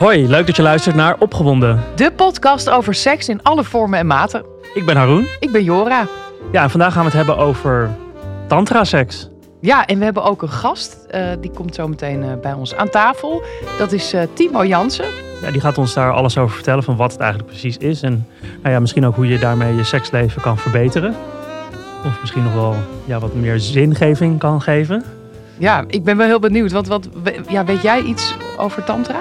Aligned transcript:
Hoi, 0.00 0.28
leuk 0.28 0.46
dat 0.46 0.56
je 0.56 0.62
luistert 0.62 0.96
naar 0.96 1.16
Opgewonden. 1.18 1.80
De 1.94 2.12
podcast 2.12 2.70
over 2.70 2.94
seks 2.94 3.28
in 3.28 3.42
alle 3.42 3.64
vormen 3.64 3.98
en 3.98 4.06
maten. 4.06 4.44
Ik 4.74 4.86
ben 4.86 4.96
Haroon. 4.96 5.26
Ik 5.40 5.52
ben 5.52 5.64
Jora. 5.64 6.06
Ja, 6.52 6.62
en 6.62 6.70
vandaag 6.70 6.92
gaan 6.92 7.00
we 7.04 7.08
het 7.08 7.16
hebben 7.16 7.36
over 7.36 7.90
tantra-seks. 8.48 9.28
Ja, 9.60 9.86
en 9.86 9.98
we 9.98 10.04
hebben 10.04 10.24
ook 10.24 10.42
een 10.42 10.48
gast. 10.48 11.06
eh, 11.10 11.22
die 11.40 11.50
komt 11.50 11.74
zo 11.74 11.88
meteen 11.88 12.22
eh, 12.22 12.28
bij 12.42 12.52
ons 12.52 12.74
aan 12.74 12.88
tafel. 12.88 13.42
Dat 13.78 13.92
is 13.92 14.12
eh, 14.12 14.22
Timo 14.32 14.64
Jansen. 14.64 15.04
Ja, 15.42 15.50
die 15.50 15.60
gaat 15.60 15.78
ons 15.78 15.94
daar 15.94 16.12
alles 16.12 16.38
over 16.38 16.54
vertellen 16.54 16.82
van 16.82 16.96
wat 16.96 17.12
het 17.12 17.20
eigenlijk 17.20 17.50
precies 17.50 17.76
is. 17.76 18.02
En 18.02 18.26
nou 18.62 18.74
ja, 18.74 18.80
misschien 18.80 19.06
ook 19.06 19.16
hoe 19.16 19.28
je 19.28 19.38
daarmee 19.38 19.74
je 19.74 19.84
seksleven 19.84 20.42
kan 20.42 20.58
verbeteren. 20.58 21.14
Of 22.06 22.20
misschien 22.20 22.42
nog 22.42 22.54
wel 22.54 22.74
ja, 23.04 23.18
wat 23.18 23.34
meer 23.34 23.58
zingeving 23.58 24.38
kan 24.38 24.62
geven. 24.62 25.04
Ja, 25.58 25.84
ik 25.86 26.04
ben 26.04 26.16
wel 26.16 26.26
heel 26.26 26.38
benieuwd. 26.38 26.72
Want 26.72 26.86
wat, 26.88 27.08
ja, 27.48 27.64
weet 27.64 27.82
jij 27.82 28.02
iets 28.02 28.34
over 28.58 28.84
tantra? 28.84 29.20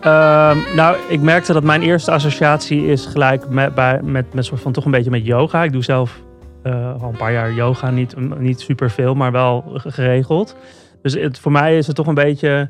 Ehm, 0.00 0.58
nou, 0.76 0.96
ik 1.08 1.20
merkte 1.20 1.52
dat 1.52 1.62
mijn 1.62 1.82
eerste 1.82 2.10
associatie 2.10 2.86
is 2.86 3.06
gelijk 3.06 3.48
met, 3.48 3.74
bij, 3.74 4.02
met, 4.02 4.34
met 4.34 4.44
soort 4.44 4.60
van 4.60 4.72
toch 4.72 4.84
een 4.84 4.90
beetje 4.90 5.10
met 5.10 5.26
yoga. 5.26 5.64
Ik 5.64 5.72
doe 5.72 5.84
zelf 5.84 6.22
eh, 6.62 7.02
al 7.02 7.08
een 7.08 7.16
paar 7.16 7.32
jaar 7.32 7.52
yoga, 7.52 7.90
niet, 7.90 8.38
niet 8.38 8.60
super 8.60 8.90
veel, 8.90 9.14
maar 9.14 9.32
wel 9.32 9.62
ge- 9.74 9.90
geregeld. 9.90 10.56
Dus 11.02 11.14
het, 11.14 11.38
voor 11.38 11.52
mij 11.52 11.78
is 11.78 11.86
het 11.86 11.96
toch 11.96 12.06
een 12.06 12.14
beetje, 12.14 12.68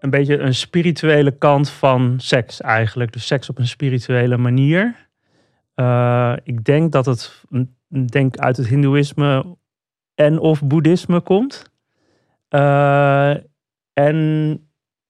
een 0.00 0.10
beetje 0.10 0.38
een 0.38 0.54
spirituele 0.54 1.30
kant 1.30 1.70
van 1.70 2.14
seks 2.16 2.60
eigenlijk. 2.60 3.12
Dus 3.12 3.26
seks 3.26 3.48
op 3.48 3.58
een 3.58 3.66
spirituele 3.66 4.36
manier. 4.36 5.08
Eh, 5.74 6.32
ik 6.42 6.64
denk 6.64 6.92
dat 6.92 7.06
het 7.06 7.42
denk 8.10 8.36
uit 8.36 8.56
het 8.56 8.66
hindoeïsme 8.66 9.56
en 10.14 10.38
of 10.38 10.62
boeddhisme 10.62 11.20
komt. 11.20 11.72
Eh, 12.48 13.34
en 13.92 14.58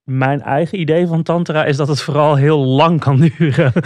mijn 0.05 0.43
eigen 0.43 0.81
idee 0.81 1.07
van 1.07 1.23
tantra 1.23 1.65
is 1.65 1.77
dat 1.77 1.89
het 1.89 2.01
vooral 2.01 2.35
heel 2.37 2.65
lang 2.65 3.01
kan 3.01 3.17
duren. 3.39 3.73
En 3.75 3.83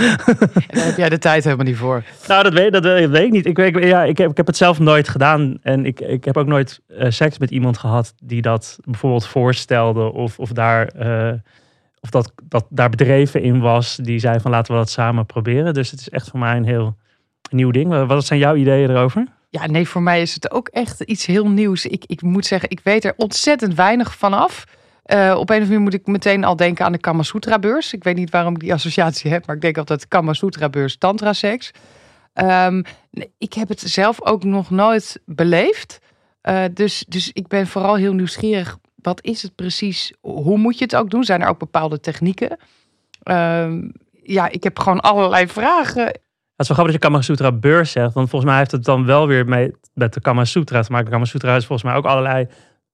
daar 0.69 0.85
heb 0.85 0.97
jij 0.97 1.09
de 1.09 1.19
tijd 1.19 1.45
helemaal 1.45 1.65
niet 1.67 1.77
voor. 1.77 2.03
nou, 2.29 2.43
dat 2.43 2.53
weet, 2.53 2.73
dat 2.73 2.83
weet 2.83 3.15
ik 3.15 3.31
niet. 3.31 3.47
Ik, 3.47 3.57
weet, 3.57 3.85
ja, 3.85 4.05
ik, 4.05 4.19
heb, 4.19 4.31
ik 4.31 4.37
heb 4.37 4.47
het 4.47 4.57
zelf 4.57 4.79
nooit 4.79 5.09
gedaan. 5.09 5.59
En 5.63 5.87
ik, 5.87 6.01
ik 6.01 6.25
heb 6.25 6.37
ook 6.37 6.47
nooit 6.47 6.81
eh, 6.87 7.11
seks 7.11 7.39
met 7.39 7.51
iemand 7.51 7.79
gehad 7.79 8.15
die 8.23 8.43
dat 8.43 8.79
bijvoorbeeld 8.85 9.27
voorstelde. 9.27 10.13
Of, 10.13 10.39
of, 10.39 10.53
daar, 10.53 10.87
eh, 10.87 11.33
of 12.01 12.11
dat, 12.11 12.33
dat 12.43 12.67
daar 12.71 12.91
bedreven 12.91 13.43
in 13.43 13.61
was. 13.61 13.97
Die 13.97 14.19
zei 14.19 14.41
van 14.41 14.51
laten 14.51 14.73
we 14.73 14.79
dat 14.79 14.91
samen 14.91 15.27
proberen. 15.27 15.75
Dus 15.75 15.91
het 15.91 16.01
is 16.01 16.09
echt 16.09 16.29
voor 16.29 16.39
mij 16.39 16.57
een 16.57 16.65
heel 16.65 16.97
nieuw 17.51 17.71
ding. 17.71 17.89
Wat 17.89 18.07
wat 18.07 18.27
zijn 18.27 18.39
jouw 18.39 18.55
ideeën 18.55 18.91
erover? 18.91 19.27
Ja, 19.51 19.67
nee, 19.67 19.89
voor 19.89 20.03
mij 20.03 20.23
is 20.23 20.35
het 20.35 20.51
ook 20.51 20.69
echt 20.69 21.01
iets 21.01 21.27
heel 21.27 21.49
nieuws. 21.49 21.87
Ik, 21.87 22.05
ik 22.07 22.23
moet 22.23 22.47
zeggen, 22.47 22.71
ik 22.71 22.81
weet 22.85 23.05
er 23.05 23.15
ontzettend 23.17 23.75
weinig 23.75 24.17
van 24.17 24.33
af. 24.33 24.65
Eh, 25.09 25.19
op 25.19 25.29
een 25.29 25.41
of 25.41 25.49
andere 25.49 25.65
manier 25.67 25.81
moet 25.81 25.95
ik 25.95 26.07
meteen 26.07 26.45
al 26.45 26.57
denken 26.57 26.85
aan 26.85 26.93
de 26.93 26.99
Kama 26.99 27.23
Sutra 27.23 27.59
beurs. 27.59 27.93
Ik 27.93 28.05
weet 28.05 28.17
niet 28.17 28.31
waarom 28.31 28.55
ik 28.55 28.61
die 28.61 28.73
associatie 28.73 29.31
heb, 29.31 29.47
maar 29.47 29.57
ik 29.57 29.63
denk 29.63 29.79
altijd 29.79 30.09
Kama 30.09 30.33
Sutra 30.33 30.69
beurs, 30.69 30.97
tantra 30.99 31.33
seks. 31.33 31.71
Ehm, 32.33 32.83
ik 33.39 33.53
heb 33.53 33.69
het 33.69 33.81
zelf 33.81 34.23
ook 34.25 34.45
nog 34.45 34.71
nooit 34.71 35.21
beleefd. 35.25 35.99
Eh, 36.41 36.65
dus, 36.75 37.05
dus 37.09 37.31
ik 37.33 37.47
ben 37.47 37.67
vooral 37.67 37.95
heel 37.95 38.13
nieuwsgierig. 38.13 38.79
Wat 38.95 39.25
is 39.25 39.43
het 39.43 39.55
precies? 39.55 40.13
Hoe 40.21 40.59
moet 40.59 40.79
je 40.79 40.85
het 40.85 40.97
ook 40.97 41.11
doen? 41.11 41.25
Zijn 41.25 41.43
er 41.43 41.49
ook 41.49 41.59
bepaalde 41.59 42.01
technieken? 42.01 42.57
Ehm, 43.23 43.89
ja, 44.23 44.49
ik 44.49 44.63
heb 44.63 44.79
gewoon 44.79 45.01
allerlei 45.01 45.49
vragen. 45.49 46.07
Het 46.07 46.21
is 46.57 46.69
wel 46.69 46.77
grappig 46.77 46.93
dat 46.93 47.03
je 47.03 47.09
Kama 47.09 47.23
Sutra 47.23 47.53
beurs 47.53 47.91
zegt. 47.91 48.15
Want 48.15 48.31
volgens 48.31 48.51
mij 48.51 48.61
heeft 48.61 48.73
het 48.73 48.85
dan 48.85 49.05
wel 49.05 49.27
weer 49.27 49.47
mee 49.47 49.73
met 49.95 50.15
de 50.15 50.21
Kama 50.21 50.45
Sutra 50.45 50.83
te 50.83 50.91
maken. 50.91 51.07
De 51.07 51.13
Kama 51.13 51.25
Sutra 51.25 51.57
is 51.57 51.67
volgens 51.67 51.89
mij 51.89 51.99
ook 51.99 52.07
allerlei 52.07 52.49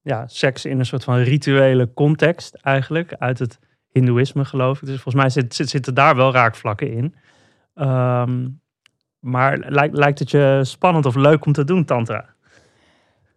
ja, 0.04 0.26
seks 0.26 0.64
in 0.64 0.78
een 0.78 0.86
soort 0.86 1.04
van 1.04 1.16
rituele 1.16 1.92
context 1.94 2.54
eigenlijk. 2.54 3.14
Uit 3.18 3.38
het 3.38 3.58
hindoeïsme 3.90 4.44
geloof 4.44 4.82
ik. 4.82 4.86
Dus 4.86 5.00
volgens 5.00 5.14
mij 5.14 5.28
zit, 5.30 5.54
zit, 5.54 5.68
zitten 5.68 5.94
daar 5.94 6.16
wel 6.16 6.32
raakvlakken 6.32 6.90
in. 6.92 7.14
Ehm, 7.74 8.48
maar 9.18 9.58
lijkt, 9.58 9.96
lijkt 9.96 10.18
het 10.18 10.30
je 10.30 10.60
spannend 10.62 11.06
of 11.06 11.14
leuk 11.14 11.46
om 11.46 11.52
te 11.52 11.64
doen, 11.64 11.84
tantra? 11.84 12.34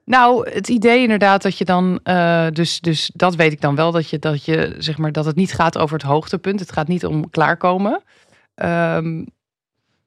Nou, 0.06 0.50
het 0.50 0.68
idee 0.68 1.02
inderdaad 1.02 1.42
dat 1.42 1.58
je 1.58 1.66
dan, 1.66 2.00
eh, 2.04 2.48
dus, 2.52 2.80
dus 2.80 3.12
dat 3.14 3.36
weet 3.36 3.52
ik 3.52 3.62
dan 3.62 3.76
wel, 3.76 3.92
dat 3.92 4.10
je, 4.10 4.20
dat 4.20 4.46
je 4.46 4.76
zeg 4.78 4.98
maar 4.98 5.12
dat 5.12 5.26
het 5.26 5.36
niet 5.36 5.54
gaat 5.54 5.78
over 5.78 5.98
het 5.98 6.08
hoogtepunt. 6.08 6.60
Het 6.60 6.72
gaat 6.72 6.88
niet 6.88 7.06
om 7.06 7.30
klaarkomen. 7.30 8.04
Ehm, 8.56 9.26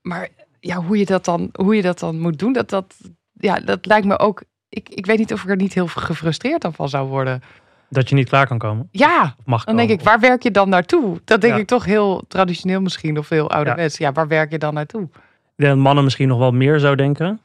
maar 0.02 0.28
ja, 0.60 0.76
hoe 0.76 0.98
je 0.98 1.06
dat 1.06 1.24
dan, 1.24 1.48
hoe 1.52 1.76
je 1.76 1.82
dat 1.82 1.98
dan 1.98 2.20
moet 2.20 2.38
doen, 2.38 2.52
dat, 2.52 2.70
dat, 2.70 2.94
ja, 3.32 3.60
dat 3.60 3.86
lijkt 3.86 4.06
me 4.06 4.18
ook. 4.18 4.42
Ik, 4.70 4.88
ik 4.88 5.06
weet 5.06 5.18
niet 5.18 5.32
of 5.32 5.42
ik 5.42 5.48
er 5.50 5.56
niet 5.56 5.74
heel 5.74 5.86
gefrustreerd 5.86 6.62
dan 6.62 6.72
van 6.74 6.88
zou 6.88 7.08
worden. 7.08 7.42
Dat 7.88 8.08
je 8.08 8.14
niet 8.14 8.28
klaar 8.28 8.46
kan 8.46 8.58
komen? 8.58 8.88
Ja, 8.90 9.34
mag 9.44 9.64
dan 9.64 9.76
denk 9.76 9.90
ik, 9.90 10.00
waar 10.00 10.20
werk 10.20 10.42
je 10.42 10.50
dan 10.50 10.68
naartoe? 10.68 11.20
Dat 11.24 11.40
denk 11.40 11.54
Ja. 11.54 11.60
ik 11.60 11.66
toch 11.66 11.84
heel 11.84 12.24
traditioneel 12.28 12.80
misschien, 12.80 13.18
of 13.18 13.28
heel 13.28 13.50
ouderwets. 13.50 13.98
Ja. 13.98 14.12
waar 14.12 14.28
werk 14.28 14.50
je 14.50 14.58
dan 14.58 14.74
naartoe? 14.74 15.02
Ik 15.02 15.66
denk 15.66 15.70
dat 15.74 15.82
mannen 15.82 16.04
misschien 16.04 16.28
nog 16.28 16.38
wel 16.38 16.52
meer 16.52 16.78
zo 16.78 16.94
denken. 16.94 17.40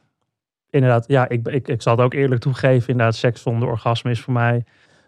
Inderdaad, 0.70 1.04
ja, 1.08 1.28
ik, 1.28 1.48
ik, 1.48 1.68
ik 1.68 1.82
zal 1.82 1.96
het 1.96 2.04
ook 2.04 2.14
eerlijk 2.14 2.40
toegeven. 2.40 2.88
Inderdaad, 2.88 3.14
seks 3.14 3.42
zonder 3.42 3.68
orgasme 3.68 4.10
is 4.10 4.20
voor 4.20 4.32
mij 4.32 4.64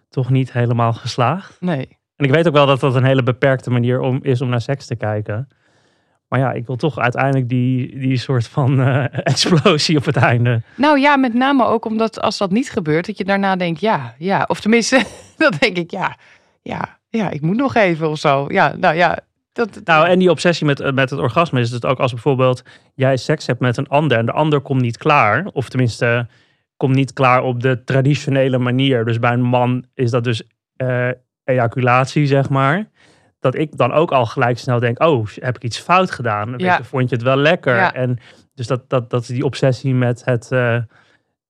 toch 0.09 0.31
niet 0.31 0.53
helemaal 0.53 0.93
geslaagd. 0.93 1.57
Nee. 1.61 1.99
En 2.17 2.25
ik 2.25 2.31
weet 2.31 2.47
ook 2.47 2.55
wel 2.55 2.67
dat 2.67 2.81
dat 2.81 2.95
een 2.95 3.05
hele 3.05 3.23
beperkte 3.23 3.71
manier 3.71 4.01
om, 4.01 4.19
is 4.23 4.41
om 4.41 4.49
naar 4.49 4.61
seks 4.61 4.87
te 4.87 4.97
kijken. 4.97 5.49
Maar 6.29 6.39
ja, 6.39 6.53
ik 6.53 6.67
wil 6.67 6.77
toch 6.77 6.99
uiteindelijk 6.99 7.49
die, 7.49 7.99
die 7.99 8.17
soort 8.17 8.49
van 8.49 8.81
eh, 8.81 9.05
explosie 9.33 9.97
op 9.97 10.05
het 10.05 10.17
einde. 10.17 10.63
Nou 10.75 10.99
ja, 10.99 11.17
met 11.17 11.35
name 11.35 11.65
ook 11.65 11.85
omdat 11.85 12.21
als 12.21 12.39
dat 12.39 12.51
niet 12.51 12.71
gebeurt, 12.71 13.07
dat 13.07 13.19
je 13.19 13.25
daarna 13.25 13.57
denkt, 13.57 13.81
ja, 13.81 14.15
ja. 14.19 14.45
Of 14.49 14.61
tenminste, 14.61 15.05
dan 15.37 15.53
denk 15.59 15.77
ik, 15.77 15.91
ja, 15.91 16.17
ja, 16.63 16.99
ja, 17.09 17.31
ik 17.31 17.41
moet 17.41 17.57
nog 17.57 17.75
even 17.75 18.09
of 18.09 18.19
zo. 18.19 18.45
Ja, 18.49 18.75
nou 18.77 18.95
ja, 18.95 19.19
dat, 19.53 19.81
Nou, 19.85 20.09
en 20.09 20.19
die 20.19 20.31
obsessie 20.31 20.67
met, 20.67 20.81
eh, 20.81 20.93
met 20.93 21.11
het 21.11 21.19
orgasme 21.19 21.61
is 21.61 21.71
het 21.71 21.87
ook 21.87 21.99
als 21.99 22.13
bijvoorbeeld 22.13 22.63
jij 22.95 23.17
seks 23.17 23.47
hebt 23.47 23.61
met 23.61 23.77
een 23.77 23.89
ander 23.89 24.19
en 24.19 24.27
de 24.27 24.33
ander 24.33 24.61
komt 24.61 24.81
niet 24.81 24.99
klaar. 24.99 25.47
Of 25.53 25.69
tenminste, 25.69 26.27
komt 26.77 26.95
niet 26.95 27.13
klaar 27.13 27.43
op 27.43 27.63
de 27.63 27.85
traditionele 27.85 28.59
manier. 28.59 29.05
Dus 29.05 29.19
bij 29.19 29.33
een 29.33 29.43
man 29.43 29.85
is 29.95 30.11
dat 30.11 30.25
dus 30.25 30.43
eh, 30.77 31.09
ejaculatie, 31.45 32.27
zeg 32.27 32.49
maar. 32.49 32.89
Dat 33.41 33.55
ik 33.55 33.77
dan 33.77 33.93
ook 33.93 34.13
al 34.13 34.27
gelijk 34.27 34.59
snel 34.59 34.79
denk, 34.79 35.03
oh, 35.03 35.27
heb 35.35 35.57
ik 35.57 35.63
iets 35.65 35.79
fout 35.79 36.11
gedaan? 36.11 36.51
Weet 36.51 36.61
Ja. 36.61 36.77
je, 36.77 36.85
vond 36.85 37.09
je 37.09 37.15
het 37.15 37.25
wel 37.25 37.37
lekker? 37.37 37.77
Ja. 37.77 37.93
En 37.93 38.19
dus 38.55 38.67
dat, 38.67 38.83
dat, 38.91 39.11
dat 39.11 39.21
is 39.23 39.29
die 39.29 39.45
obsessie 39.45 39.95
met 39.95 40.25
het, 40.25 40.53
eh, 40.53 40.79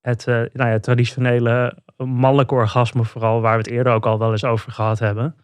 het 0.00 0.26
eh, 0.26 0.34
nou 0.52 0.70
ja, 0.70 0.78
traditionele 0.78 1.76
mannelijke 1.96 2.54
orgasme 2.54 3.04
vooral, 3.04 3.40
waar 3.40 3.52
we 3.52 3.58
het 3.58 3.70
eerder 3.70 3.92
ook 3.92 4.06
al 4.06 4.18
wel 4.18 4.30
eens 4.30 4.44
over 4.44 4.72
gehad 4.72 4.98
hebben. 4.98 5.34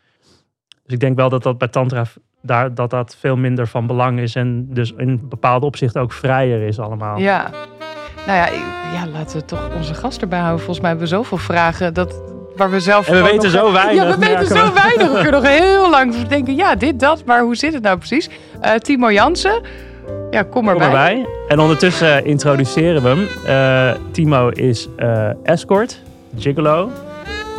Dus 0.82 0.93
ik 0.94 1.00
denk 1.00 1.16
wel 1.16 1.28
dat 1.28 1.43
dat 1.43 1.59
bij 1.59 1.69
tantra 1.69 2.05
daar, 2.43 2.75
dat 2.75 2.91
dat 2.91 3.16
veel 3.16 3.37
minder 3.37 3.66
van 3.66 3.87
belang 3.87 4.19
is 4.21 4.34
en 4.34 4.66
dus 4.75 4.93
in 4.97 5.28
bepaalde 5.28 5.66
opzichten 5.66 6.00
ook 6.00 6.12
vrijer 6.12 6.66
is 6.66 6.78
allemaal. 6.78 7.19
ja. 7.19 7.50
Nou 8.26 8.38
ja, 8.38 8.47
ja, 8.93 9.06
laten 9.06 9.38
we 9.38 9.44
toch 9.44 9.75
onze 9.75 9.94
gast 9.94 10.21
erbij 10.22 10.38
houden. 10.38 10.59
Volgens 10.59 10.81
mij 10.81 10.88
hebben 10.91 11.09
we 11.09 11.15
zoveel 11.15 11.38
vragen 11.38 11.94
dat, 11.94 12.22
waar 12.57 12.71
we 12.71 12.81
zelf 12.81 13.09
En 13.09 13.15
we 13.15 13.23
weten 13.23 13.53
nog- 13.53 13.61
zo 13.61 13.73
weinig, 13.73 13.95
Ja, 14.05 14.11
we 14.19 14.27
weten 14.27 14.47
zo 14.47 14.55
we. 14.65 14.73
weinig. 14.73 15.07
We 15.13 15.13
kunnen 15.23 15.33
nog 15.43 15.47
heel 15.51 15.91
lang 15.91 16.27
denken, 16.29 16.55
ja, 16.57 16.75
dit, 16.75 17.01
dat. 17.01 17.23
Maar 17.27 17.41
hoe 17.41 17.57
zit 17.57 17.73
het 17.75 17.83
nou 17.83 17.97
precies? 17.99 18.29
Eh, 18.61 18.73
Timo 18.75 19.11
Jansen, 19.13 19.61
ja, 20.31 20.43
kom 20.43 20.51
Kom 20.51 20.69
erbij. 20.69 20.87
erbij. 20.87 21.27
En 21.49 21.59
ondertussen 21.61 22.25
introduceren 22.25 23.03
we 23.03 23.09
hem. 23.09 23.29
Eh, 23.47 23.95
Timo 24.13 24.49
is 24.49 24.89
eh, 24.97 25.29
escort, 25.43 26.01
gigolo. 26.39 26.91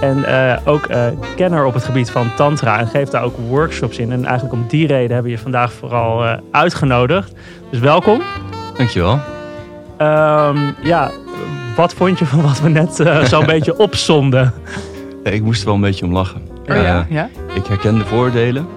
En 0.02 0.26
eh, 0.26 0.58
ook 0.66 0.86
eh, 0.86 1.06
kenner 1.36 1.66
op 1.66 1.74
het 1.74 1.84
gebied 1.84 2.10
van 2.12 2.34
tantra. 2.36 2.80
En 2.80 2.88
geeft 2.88 3.12
daar 3.12 3.24
ook 3.24 3.36
workshops 3.50 3.98
in. 3.98 4.12
En 4.12 4.26
eigenlijk 4.26 4.54
om 4.56 4.66
die 4.68 4.88
reden 4.88 5.14
hebben 5.14 5.32
we 5.32 5.38
je 5.38 5.44
vandaag 5.44 5.74
vooral 5.74 6.24
eh, 6.26 6.38
uitgenodigd. 6.52 7.32
Dus 7.70 7.80
welkom. 7.80 8.22
Dankjewel. 8.78 9.20
Ehm, 9.98 10.58
ja, 10.82 11.12
wat 11.76 11.94
vond 11.94 12.20
je 12.20 12.26
van 12.26 12.42
wat 12.42 12.62
we 12.62 12.70
net 12.70 13.00
eh, 13.00 13.24
zo'n 13.24 13.46
beetje 13.56 13.78
opzonden? 13.78 14.54
Ja, 15.24 15.32
ik 15.32 15.42
moest 15.42 15.60
er 15.60 15.66
wel 15.66 15.76
een 15.76 15.82
beetje 15.82 16.06
om 16.06 16.12
lachen. 16.12 16.42
Oh 16.42 16.76
ja, 16.76 17.00
Eh, 17.06 17.12
ja. 17.12 17.30
ik 17.54 17.66
herken 17.66 17.98
de 17.98 18.06
voordelen. 18.06 18.68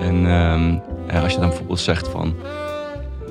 En 0.00 0.14
ehm, 0.26 0.72
ja, 1.14 1.20
als 1.22 1.32
je 1.32 1.38
dan 1.38 1.48
bijvoorbeeld 1.48 1.80
zegt 1.80 2.08
van... 2.08 2.34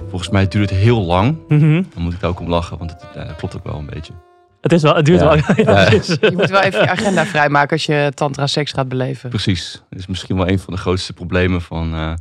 Volgens 0.10 0.30
mij 0.30 0.48
duurt 0.48 0.70
het 0.70 0.80
heel 0.80 1.02
lang. 1.06 1.38
Mhm. 1.48 1.84
Dan 1.94 2.04
moet 2.04 2.14
ik 2.14 2.20
daar 2.20 2.30
ook 2.30 2.40
om 2.40 2.50
lachen, 2.50 2.78
want 2.78 2.92
het 2.92 3.02
ja, 3.16 3.24
dat 3.24 3.36
klopt 3.36 3.56
ook 3.56 3.64
wel 3.64 3.78
een 3.78 3.86
beetje. 3.94 4.14
Het, 4.62 4.72
is 4.72 4.82
wel, 4.82 4.96
het 4.96 5.06
duurt 5.06 5.20
Ja. 5.20 5.26
wel. 5.26 5.36
Ja, 5.66 5.82
Ja. 5.82 5.90
Je 6.22 6.32
moet 6.34 6.50
wel 6.50 6.62
even 6.62 6.82
je 6.82 6.90
agenda 6.90 7.26
vrijmaken 7.26 7.72
als 7.72 7.86
je 7.86 8.12
tantra 8.14 8.48
seks 8.48 8.72
gaat 8.72 8.88
beleven. 8.88 9.30
Precies. 9.30 9.84
Dat 9.90 10.00
is 10.00 10.08
misschien 10.08 10.36
wel 10.38 10.50
een 10.50 10.60
van 10.60 10.74
de 10.74 10.80
grootste 10.80 11.14
problemen 11.14 11.62
van 11.62 11.94
eh, 11.94 12.14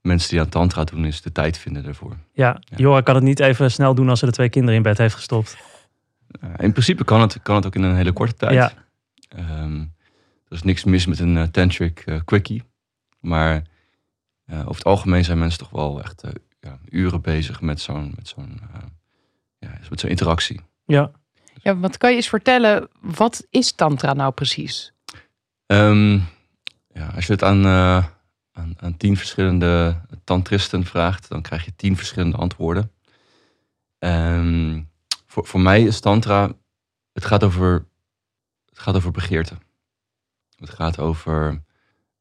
mensen 0.00 0.30
die 0.30 0.40
aan 0.40 0.48
tantra 0.48 0.84
doen... 0.84 1.04
is 1.04 1.22
de 1.22 1.32
tijd 1.32 1.58
vinden 1.58 1.86
ervoor. 1.86 2.16
ja, 2.32 2.58
Jora 2.76 3.00
kan 3.00 3.14
het 3.14 3.24
niet 3.24 3.40
even 3.40 3.70
snel 3.70 3.94
doen 3.94 4.08
als 4.08 4.18
ze 4.18 4.26
de 4.26 4.32
twee 4.32 4.48
kinderen 4.48 4.76
in 4.76 4.82
bed 4.82 4.98
heeft 4.98 5.14
gestopt. 5.14 5.56
Eh, 6.40 6.50
in 6.56 6.72
principe 6.72 7.04
kan 7.04 7.20
het, 7.20 7.42
kan 7.42 7.56
het 7.56 7.66
ook 7.66 7.74
in 7.74 7.82
een 7.82 7.96
hele 7.96 8.12
korte 8.12 8.34
tijd. 8.34 8.54
Ja. 8.54 8.72
Ehm, 9.28 9.80
er 10.48 10.58
is 10.58 10.62
niks 10.62 10.84
mis 10.84 11.06
met 11.06 11.18
een 11.18 11.36
eh, 11.36 11.42
tantric 11.42 12.00
eh, 12.00 12.20
quickie. 12.24 12.62
Maar 13.20 13.62
eh, 14.44 14.58
over 14.60 14.74
het 14.74 14.84
algemeen 14.84 15.24
zijn 15.24 15.38
mensen 15.38 15.58
toch 15.58 15.70
wel 15.70 16.02
echt 16.02 16.24
ja, 16.60 16.78
uren 16.88 17.20
bezig 17.20 17.60
met 17.60 17.80
zo'n 17.80 18.12
met 18.16 18.28
zo'n 18.28 18.60
eh, 18.72 18.80
ja, 19.58 19.70
met 19.90 20.00
zo'n 20.00 20.10
interactie. 20.10 20.60
Ja. 20.84 21.10
Ja, 21.62 21.76
wat 21.78 21.96
kan 21.96 22.10
je 22.10 22.16
eens 22.16 22.28
vertellen, 22.28 22.88
wat 23.00 23.46
is 23.50 23.72
tantra 23.72 24.12
nou 24.12 24.32
precies? 24.32 24.92
Ehm, 25.66 26.12
ja, 26.92 27.06
als 27.14 27.26
je 27.26 27.32
het 27.32 27.42
aan, 27.42 27.64
eh, 27.64 28.04
aan 28.52 28.74
aan, 28.76 28.96
tien 28.96 29.16
verschillende 29.16 30.00
tantristen 30.24 30.84
vraagt, 30.84 31.28
dan 31.28 31.42
krijg 31.42 31.64
je 31.64 31.76
tien 31.76 31.96
verschillende 31.96 32.36
antwoorden. 32.36 32.92
En 33.98 34.90
voor, 35.32 35.46
voor 35.46 35.60
mij 35.60 35.82
is 35.82 36.00
tantra, 36.00 36.52
het 37.12 37.24
gaat 37.24 37.44
over, 37.44 37.86
het 38.68 38.78
gaat 38.78 38.94
over 38.94 39.10
begeerte. 39.10 39.56
Het 40.56 40.70
gaat 40.70 40.98
over 40.98 41.62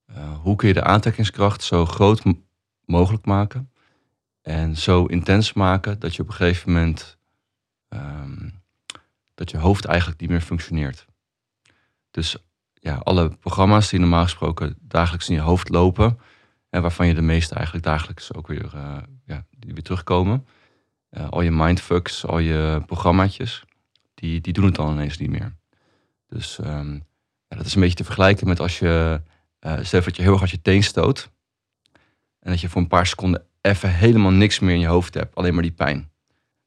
uh, 0.10 0.40
hoe 0.40 0.56
kun 0.56 0.68
je 0.68 0.74
de 0.74 0.84
aantrekkingskracht 0.84 1.64
zo 1.64 1.86
groot 1.86 2.24
mogelijk 2.86 3.26
maken. 3.26 3.72
En 4.42 4.78
zo 4.78 5.06
intens 5.06 5.54
maken 5.54 6.00
dat 6.00 6.16
je 6.16 6.22
op 6.22 6.28
een 6.28 6.34
gegeven 6.34 6.72
moment 6.72 7.18
ehm, 7.88 8.50
dat 9.34 9.52
je 9.52 9.58
hoofd 9.58 9.86
eigenlijk 9.86 10.20
niet 10.20 10.30
meer 10.30 10.42
functioneert. 10.42 11.06
Dus 12.12 12.38
ja, 12.74 12.96
alle 12.96 13.38
programma's 13.38 13.90
die 13.90 14.00
normaal 14.00 14.24
gesproken 14.24 14.76
dagelijks 14.80 15.30
in 15.30 15.36
je 15.36 15.42
hoofd 15.42 15.70
lopen, 15.70 16.20
en 16.70 16.82
waarvan 16.82 17.08
je 17.08 17.14
de 17.14 17.22
meeste 17.22 17.56
eigenlijk 17.56 17.86
dagelijks 17.86 18.34
ook 18.34 18.48
weer, 18.48 18.72
eh, 18.74 18.98
ja, 19.26 19.46
weer 19.60 19.84
terugkomen. 19.84 20.46
Eh, 21.12 21.30
al 21.30 21.42
je 21.42 21.52
mindfucks, 21.52 22.26
al 22.26 22.40
je 22.40 22.84
programmaatjes, 22.86 23.64
die, 24.14 24.42
die 24.42 24.54
doen 24.54 24.66
het 24.66 24.76
dan 24.76 24.92
ineens 24.92 25.18
niet 25.18 25.30
meer. 25.30 25.56
Dus 26.28 26.60
ehm, 26.60 26.94
ja, 27.48 27.58
dat 27.58 27.66
is 27.66 27.76
een 27.76 27.82
beetje 27.82 27.96
te 27.96 28.04
vergelijken 28.04 28.48
met 28.48 28.60
als 28.60 28.80
je, 28.80 29.22
eh 29.60 29.78
stel 29.82 30.02
dat 30.02 30.16
je 30.16 30.22
heel 30.22 30.32
erg 30.32 30.42
uit 30.42 30.50
je 30.50 30.62
teen 30.62 30.84
stoot. 30.84 31.32
En 32.40 32.52
dat 32.52 32.62
je 32.62 32.70
voor 32.70 32.82
een 32.82 32.88
paar 32.88 33.08
seconden 33.08 33.44
even 33.62 33.94
helemaal 33.94 34.32
niks 34.32 34.60
meer 34.60 34.74
in 34.74 34.80
je 34.80 34.88
hoofd 34.88 35.14
hebt, 35.14 35.36
alleen 35.36 35.54
maar 35.54 35.64
die 35.64 35.72
pijn. 35.72 36.10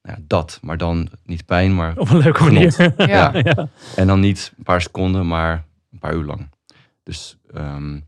Nou 0.02 0.16
ja, 0.18 0.24
dat, 0.26 0.58
maar 0.62 0.76
dan 0.78 1.10
niet 1.24 1.46
pijn, 1.46 1.74
maar 1.74 1.96
Op 1.98 2.08
een 2.08 2.18
leuke 2.18 2.42
Genot. 2.42 2.78
manier. 2.78 2.94
Ja. 3.16 3.30
ja. 3.34 3.68
en 3.96 4.06
dan 4.06 4.20
niet 4.20 4.52
een 4.56 4.64
paar 4.64 4.80
seconden, 4.80 5.26
maar 5.26 5.66
een 5.92 5.98
paar 5.98 6.14
uur 6.14 6.24
lang. 6.24 6.50
Dus 7.02 7.36
ehm, 7.52 8.00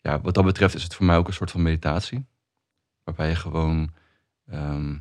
ja, 0.00 0.20
wat 0.20 0.34
dat 0.34 0.44
betreft 0.44 0.74
is 0.74 0.82
het 0.82 0.94
voor 0.94 1.06
mij 1.06 1.16
ook 1.16 1.26
een 1.26 1.32
soort 1.34 1.50
van 1.50 1.62
meditatie. 1.62 2.26
Waarbij 3.04 3.28
je 3.28 3.34
gewoon 3.34 3.90
ehm, 4.46 4.96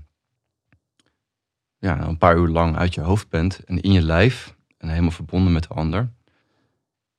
ja, 1.81 2.07
een 2.07 2.17
paar 2.17 2.37
uur 2.37 2.47
lang 2.47 2.77
uit 2.77 2.93
je 2.93 3.01
hoofd 3.01 3.29
bent 3.29 3.63
en 3.65 3.81
in 3.81 3.91
je 3.91 4.01
lijf. 4.01 4.55
En 4.77 4.89
helemaal 4.89 5.11
verbonden 5.11 5.53
met 5.53 5.63
de 5.67 5.73
ander. 5.73 6.09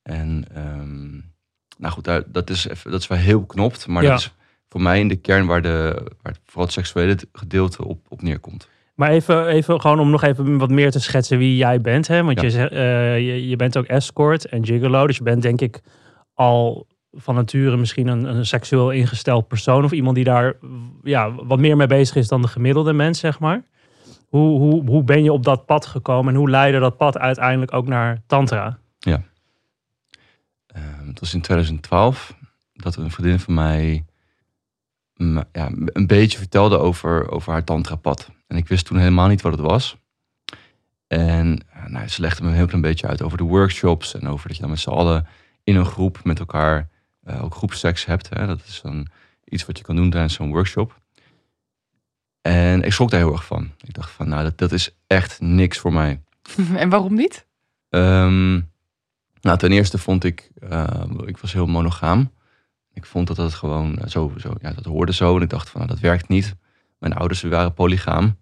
En 0.03 0.45
ehm, 0.55 1.11
nou 1.79 1.93
goed, 1.93 2.23
dat, 2.27 2.51
is 2.51 2.69
even, 2.69 2.91
dat 2.91 3.01
is 3.01 3.07
wel 3.07 3.19
heel 3.19 3.45
knopt. 3.47 3.87
Maar 3.87 4.03
Ja. 4.03 4.11
dat 4.11 4.19
is 4.19 4.35
voor 4.69 4.81
mij 4.83 5.01
in 5.01 5.09
de 5.09 5.17
kern 5.17 5.47
waar, 5.47 5.63
de, 5.63 6.03
waar 6.23 6.35
vooral 6.45 6.65
het 6.65 6.73
seksuele 6.73 7.17
gedeelte 7.33 7.85
op, 7.85 8.07
op 8.09 8.23
neerkomt. 8.23 8.69
Maar 8.95 9.11
even, 9.11 9.47
even 9.47 9.81
gewoon 9.81 10.01
om 10.01 10.11
nog 10.11 10.23
even 10.23 10.59
wat 10.59 10.71
meer 10.71 10.91
te 10.91 11.01
schetsen 11.01 11.39
wie 11.39 11.57
jij 11.57 11.81
bent. 11.81 12.07
Hè? 12.09 12.23
Want 12.23 12.37
Ja. 12.41 12.43
je, 12.47 12.51
zegt, 12.51 12.71
eh, 12.73 13.17
je, 13.19 13.49
je 13.49 13.57
bent 13.57 13.77
ook 13.77 13.87
escort 13.87 14.45
en 14.47 14.67
gigolo. 14.67 15.07
Dus 15.07 15.17
je 15.17 15.23
bent 15.23 15.43
denk 15.43 15.61
ik 15.61 15.81
al 16.35 16.87
van 17.13 17.35
nature 17.35 17.77
misschien 17.77 18.07
een, 18.07 18.25
een 18.25 18.47
seksueel 18.47 18.91
ingesteld 18.91 19.49
persoon. 19.49 19.85
Of 19.85 19.93
iemand 19.93 20.15
die 20.17 20.25
daar 20.25 20.55
ja, 21.03 21.33
wat 21.35 21.59
meer 21.59 21.77
mee 21.77 21.87
bezig 21.87 22.17
is 22.17 22.29
dan 22.29 22.43
de 22.43 22.49
gemiddelde 22.49 22.93
mens, 22.93 23.19
zeg 23.19 23.39
maar. 23.39 23.63
Hoe, 24.33 24.59
hoe, 24.59 24.85
hoe 24.85 25.05
ben 25.05 25.25
je 25.25 25.33
op 25.33 25.45
dat 25.45 25.67
pad 25.67 25.87
gekomen 25.87 26.33
en 26.33 26.39
hoe 26.39 26.51
leidde 26.51 26.79
dat 26.79 26.97
pad 26.97 27.19
uiteindelijk 27.19 27.73
ook 27.73 27.87
naar 27.87 28.23
tantra? 28.27 28.79
Ehm, 30.67 31.07
het 31.07 31.21
was 31.21 31.35
in 31.35 31.41
2012 31.41 32.37
dat 32.73 32.97
een 32.97 33.11
vriendin 33.11 33.41
van 33.41 33.55
mij 33.55 34.05
ja, 35.53 35.71
een 35.85 36.07
beetje 36.07 36.39
vertelde 36.39 36.79
over, 36.79 37.31
over 37.31 37.53
haar 37.53 37.65
tantrapad. 37.65 38.31
En 38.47 38.57
ik 38.57 38.69
wist 38.69 38.87
toen 38.87 38.99
helemaal 38.99 39.29
niet 39.29 39.43
wat 39.43 39.53
het 39.53 39.61
was. 39.61 39.97
En 41.07 41.61
nou, 41.87 42.09
ze 42.09 42.21
legde 42.21 42.43
me 42.43 42.49
een 42.49 42.55
heel 42.55 42.67
klein 42.67 42.83
beetje 42.83 43.07
uit 43.07 43.23
over 43.23 43.39
de 43.39 43.45
workshops 43.45 44.15
en 44.15 44.29
over 44.29 44.47
dat 44.47 44.57
je 44.57 44.63
dan 44.63 44.71
met 44.71 44.81
z'n 44.81 44.91
allen 44.91 45.27
in 45.65 45.77
een 45.77 45.87
groep 45.87 46.25
met 46.25 46.39
elkaar 46.39 46.89
eh, 47.23 47.45
ook 47.45 47.55
groepseks 47.55 48.05
hebt. 48.05 48.29
Hè. 48.29 48.47
Dat 48.47 48.65
is 48.67 48.81
dan 48.83 49.07
iets 49.45 49.67
wat 49.67 49.79
je 49.79 49.85
kan 49.85 49.97
doen 49.97 50.11
tijdens 50.11 50.35
zo'n 50.35 50.53
workshop. 50.53 51.01
En 52.43 52.83
ik 52.83 52.93
schrok 52.93 53.11
daar 53.11 53.21
heel 53.21 53.33
erg 53.33 53.45
van. 53.45 53.71
Ik 53.81 53.95
dacht 53.95 54.11
van, 54.11 54.29
nou, 54.29 54.43
dat, 54.43 54.59
dat 54.59 54.73
is 54.73 54.97
echt 55.07 55.41
niks 55.41 55.79
voor 55.79 55.93
mij. 55.93 56.23
En 56.77 56.89
waarom 56.89 57.15
niet? 57.15 57.47
Ehm, 57.89 58.53
nou, 59.41 59.59
ten 59.59 59.73
eerste 59.73 59.99
vond 59.99 60.25
ik, 60.25 60.51
eh, 60.69 61.05
ik 61.27 61.39
was 61.39 61.53
heel 61.53 61.67
monogaam. 61.67 62.31
Ik 62.95 63.07
vond 63.07 63.27
dat 63.27 63.37
dat 63.37 63.55
gewoon 63.55 63.99
eh, 63.99 64.09
zo, 64.09 64.33
zo, 64.37 64.55
ja, 64.61 64.73
dat 64.73 64.85
hoorde 64.85 65.13
zo. 65.13 65.37
En 65.37 65.43
ik 65.43 65.51
dacht 65.51 65.71
van, 65.71 65.81
nou, 65.81 65.93
dat 65.93 66.03
werkt 66.03 66.29
niet. 66.29 66.55
Mijn 66.99 67.15
ouders 67.15 67.43
waren 67.43 67.75
polygaam. 67.75 68.37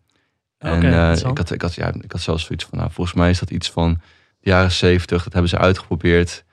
En 0.58 0.76
Oké, 0.76 0.86
eh, 0.86 1.30
ik, 1.30 1.38
had, 1.38 1.50
ik, 1.50 1.62
had, 1.62 1.74
ja, 1.74 1.92
ik 2.00 2.12
had 2.12 2.20
zelfs 2.20 2.44
zoiets 2.44 2.64
van, 2.64 2.78
nou, 2.78 2.90
volgens 2.90 3.16
mij 3.16 3.30
is 3.30 3.38
dat 3.38 3.50
iets 3.50 3.70
van 3.70 4.00
de 4.40 4.50
jaren 4.50 4.72
zeventig. 4.72 5.22
Dat 5.24 5.32
hebben 5.32 5.50
ze 5.50 5.58
uitgeprobeerd. 5.58 6.44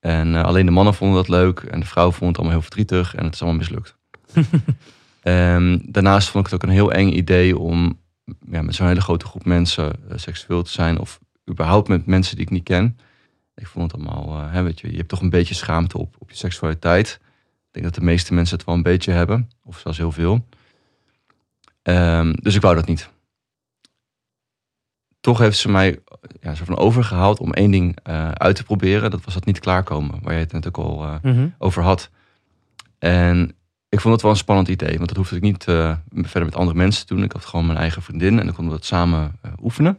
En 0.00 0.34
eh, 0.34 0.42
alleen 0.42 0.66
de 0.66 0.72
mannen 0.72 0.94
vonden 0.94 1.16
dat 1.16 1.28
leuk. 1.28 1.60
En 1.60 1.80
de 1.80 1.86
vrouwen 1.86 2.14
vonden 2.14 2.28
het 2.28 2.38
allemaal 2.38 2.60
heel 2.60 2.70
verdrietig. 2.70 3.14
En 3.14 3.24
het 3.24 3.34
is 3.34 3.42
allemaal 3.42 3.58
mislukt. 3.58 3.96
Ehm, 5.28 5.78
daarnaast 5.82 6.28
vond 6.28 6.46
ik 6.46 6.52
het 6.52 6.62
ook 6.62 6.68
een 6.68 6.74
heel 6.74 6.92
eng 6.92 7.10
idee 7.12 7.58
om 7.58 8.00
ja, 8.50 8.62
met 8.62 8.74
zo'n 8.74 8.86
hele 8.86 9.00
grote 9.00 9.26
groep 9.26 9.44
mensen 9.44 9.92
eh, 10.10 10.18
seksueel 10.18 10.62
te 10.62 10.70
zijn. 10.70 10.98
Of 10.98 11.20
überhaupt 11.50 11.88
met 11.88 12.06
mensen 12.06 12.36
die 12.36 12.44
ik 12.44 12.50
niet 12.50 12.62
ken. 12.64 12.98
Ik 13.54 13.66
vond 13.66 13.92
het 13.92 14.00
allemaal, 14.00 14.38
eh, 14.40 14.52
hè, 14.52 14.62
weet 14.62 14.80
je, 14.80 14.90
je 14.90 14.96
hebt 14.96 15.08
toch 15.08 15.20
een 15.20 15.30
beetje 15.30 15.54
schaamte 15.54 15.98
op, 15.98 16.16
op 16.18 16.30
je 16.30 16.36
seksualiteit. 16.36 17.18
Ik 17.66 17.68
denk 17.74 17.84
dat 17.84 17.94
de 17.94 18.00
meeste 18.00 18.34
mensen 18.34 18.56
het 18.56 18.66
wel 18.66 18.74
een 18.74 18.82
beetje 18.82 19.12
hebben. 19.12 19.50
Of 19.64 19.78
zelfs 19.78 19.98
heel 19.98 20.12
veel. 20.12 20.46
Ehm, 21.82 22.32
dus 22.32 22.54
ik 22.54 22.60
wou 22.62 22.74
dat 22.74 22.86
niet. 22.86 23.10
Toch 25.20 25.38
heeft 25.38 25.58
ze 25.58 25.70
mij 25.70 25.98
ja, 26.40 26.54
zo 26.54 26.64
van 26.64 26.76
overgehaald 26.76 27.38
om 27.40 27.52
één 27.52 27.70
ding 27.70 27.96
eh, 28.02 28.30
uit 28.30 28.56
te 28.56 28.64
proberen. 28.64 29.10
Dat 29.10 29.24
was 29.24 29.34
dat 29.34 29.44
niet 29.44 29.60
klaarkomen, 29.60 30.18
waar 30.22 30.32
je 30.34 30.38
het 30.40 30.52
net 30.52 30.66
ook 30.66 30.78
al 30.78 31.02
eh, 31.04 31.14
Mhm. 31.22 31.48
over 31.58 31.82
had. 31.82 32.10
En 32.98 33.52
ik 33.88 34.00
vond 34.00 34.14
het 34.14 34.22
wel 34.22 34.30
een 34.30 34.36
spannend 34.36 34.68
idee, 34.68 34.96
want 34.96 35.08
dat 35.08 35.16
hoefde 35.16 35.36
ik 35.36 35.42
niet 35.42 35.64
eh, 35.64 35.96
verder 36.14 36.44
met 36.44 36.56
andere 36.56 36.76
mensen 36.76 37.06
te 37.06 37.14
doen. 37.14 37.24
Ik 37.24 37.32
had 37.32 37.44
gewoon 37.44 37.66
mijn 37.66 37.78
eigen 37.78 38.02
vriendin 38.02 38.38
en 38.38 38.44
dan 38.46 38.54
konden 38.54 38.72
we 38.72 38.78
dat 38.78 38.88
samen 38.88 39.38
eh, 39.42 39.52
oefenen. 39.62 39.98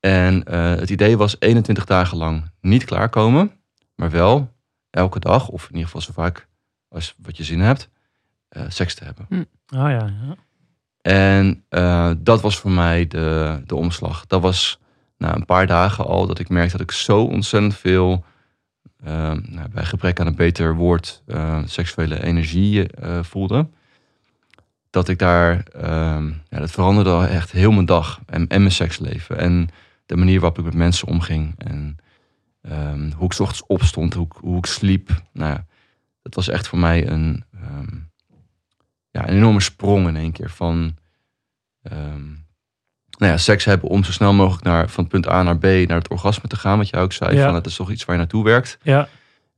En 0.00 0.44
eh, 0.44 0.74
het 0.74 0.90
idee 0.90 1.16
was 1.16 1.36
21 1.38 1.84
dagen 1.84 2.18
lang 2.18 2.50
niet 2.60 2.84
klaarkomen, 2.84 3.52
maar 3.94 4.10
wel 4.10 4.52
elke 4.90 5.18
dag, 5.18 5.48
of 5.48 5.62
in 5.62 5.68
ieder 5.68 5.84
geval 5.84 6.00
zo 6.00 6.12
vaak 6.12 6.48
als 6.88 7.14
wat 7.22 7.36
je 7.36 7.44
zin 7.44 7.60
hebt, 7.60 7.88
eh, 8.48 8.62
seks 8.68 8.94
te 8.94 9.04
hebben. 9.04 9.26
Oh 9.30 9.46
ja, 9.68 9.88
ja. 9.88 10.36
En 11.00 11.64
eh, 11.68 12.10
dat 12.18 12.40
was 12.40 12.58
voor 12.58 12.70
mij 12.70 13.06
de, 13.06 13.60
de 13.66 13.74
omslag. 13.74 14.26
Dat 14.26 14.42
was 14.42 14.80
na 15.16 15.34
een 15.34 15.44
paar 15.44 15.66
dagen 15.66 16.06
al 16.06 16.26
dat 16.26 16.38
ik 16.38 16.48
merkte 16.48 16.76
dat 16.76 16.86
ik 16.86 16.92
zo 16.92 17.22
ontzettend 17.22 17.74
veel, 17.74 18.24
nou, 19.02 19.68
bij 19.72 19.84
gebrek 19.84 20.20
aan 20.20 20.26
een 20.26 20.34
beter 20.34 20.74
woord, 20.74 21.22
eh, 21.26 21.62
seksuele 21.64 22.22
energie 22.22 22.88
eh, 22.88 23.22
voelde. 23.22 23.68
Dat 24.90 25.08
ik 25.08 25.18
daar, 25.18 25.62
ehm, 25.62 26.26
ja, 26.28 26.58
dat 26.58 26.70
veranderde 26.70 27.26
echt 27.26 27.50
heel 27.50 27.72
mijn 27.72 27.86
dag 27.86 28.20
en, 28.26 28.48
en 28.48 28.60
mijn 28.60 28.72
seksleven. 28.72 29.38
En 29.38 29.68
de 30.06 30.16
manier 30.16 30.40
waarop 30.40 30.58
ik 30.58 30.64
met 30.64 30.74
mensen 30.74 31.08
omging. 31.08 31.54
En 31.58 31.96
ehm, 32.62 33.10
hoe 33.10 33.26
ik 33.26 33.32
's 33.32 33.40
ochtends 33.40 33.66
opstond, 33.66 34.14
hoe, 34.14 34.26
hoe 34.40 34.58
ik 34.58 34.66
sliep. 34.66 35.22
Nou 35.32 35.52
ja, 35.52 35.66
dat 36.22 36.34
was 36.34 36.48
echt 36.48 36.68
voor 36.68 36.78
mij 36.78 37.08
een, 37.08 37.44
ehm, 37.54 37.96
ja, 39.10 39.28
een 39.28 39.34
enorme 39.34 39.60
sprong 39.60 40.08
in 40.08 40.16
één 40.16 40.32
keer 40.32 40.50
van 40.50 40.96
ehm, 41.82 42.34
nou 43.18 43.32
ja, 43.32 43.38
seks 43.38 43.64
hebben 43.64 43.88
om 43.88 44.04
zo 44.04 44.12
snel 44.12 44.32
mogelijk 44.32 44.64
naar, 44.64 44.88
van 44.88 45.06
punt 45.06 45.28
A 45.28 45.42
naar 45.42 45.58
B 45.58 45.62
naar 45.64 45.98
het 45.98 46.08
orgasme 46.08 46.48
te 46.48 46.56
gaan. 46.56 46.78
Wat 46.78 46.88
jij 46.88 47.00
ook 47.00 47.12
zei, 47.12 47.36
Ja. 47.36 47.44
van 47.44 47.54
het 47.54 47.66
is 47.66 47.76
toch 47.76 47.90
iets 47.90 48.04
waar 48.04 48.14
je 48.14 48.20
naartoe 48.20 48.44
werkt. 48.44 48.78
ja. 48.82 49.08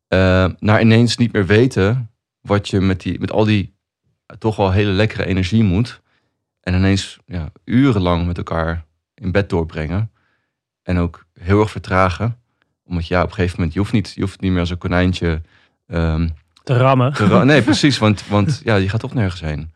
Eh, 0.09 0.47
naar 0.59 0.81
ineens 0.81 1.17
niet 1.17 1.33
meer 1.33 1.47
weten 1.47 2.11
wat 2.41 2.69
je 2.69 2.81
met, 2.81 3.01
die, 3.01 3.21
met 3.21 3.33
al 3.33 3.45
die 3.45 3.75
eh, 4.27 4.37
toch 4.37 4.57
wel 4.57 4.71
hele 4.73 4.91
lekkere 4.91 5.25
energie 5.27 5.63
moet. 5.63 6.01
En 6.61 6.75
ineens 6.75 7.19
ja, 7.27 7.49
urenlang 7.65 8.27
met 8.27 8.37
elkaar 8.39 8.85
in 9.15 9.33
bed 9.33 9.49
doorbrengen. 9.49 10.11
En 10.83 10.99
ook 10.99 11.27
heel 11.41 11.61
erg 11.61 11.71
vertragen. 11.71 12.39
Omdat 12.85 13.07
ja, 13.07 13.23
op 13.23 13.29
een 13.29 13.35
gegeven 13.35 13.57
moment, 13.57 13.73
je 13.75 13.79
hoeft 13.81 13.93
niet, 13.93 14.13
je 14.15 14.21
hoeft 14.21 14.41
niet 14.41 14.51
meer 14.51 14.61
als 14.61 14.71
een 14.71 14.79
konijntje 14.79 15.43
ehm, 15.87 16.29
Te 16.63 16.77
rammen. 16.77 17.13
te 17.13 17.27
ra- 17.27 17.45
Nee, 17.45 17.63
precies, 17.71 17.99
want, 17.99 18.27
want 18.27 18.61
ja, 18.65 18.77
je 18.77 18.89
gaat 18.89 19.01
toch 19.01 19.15
nergens 19.15 19.41
heen. 19.41 19.73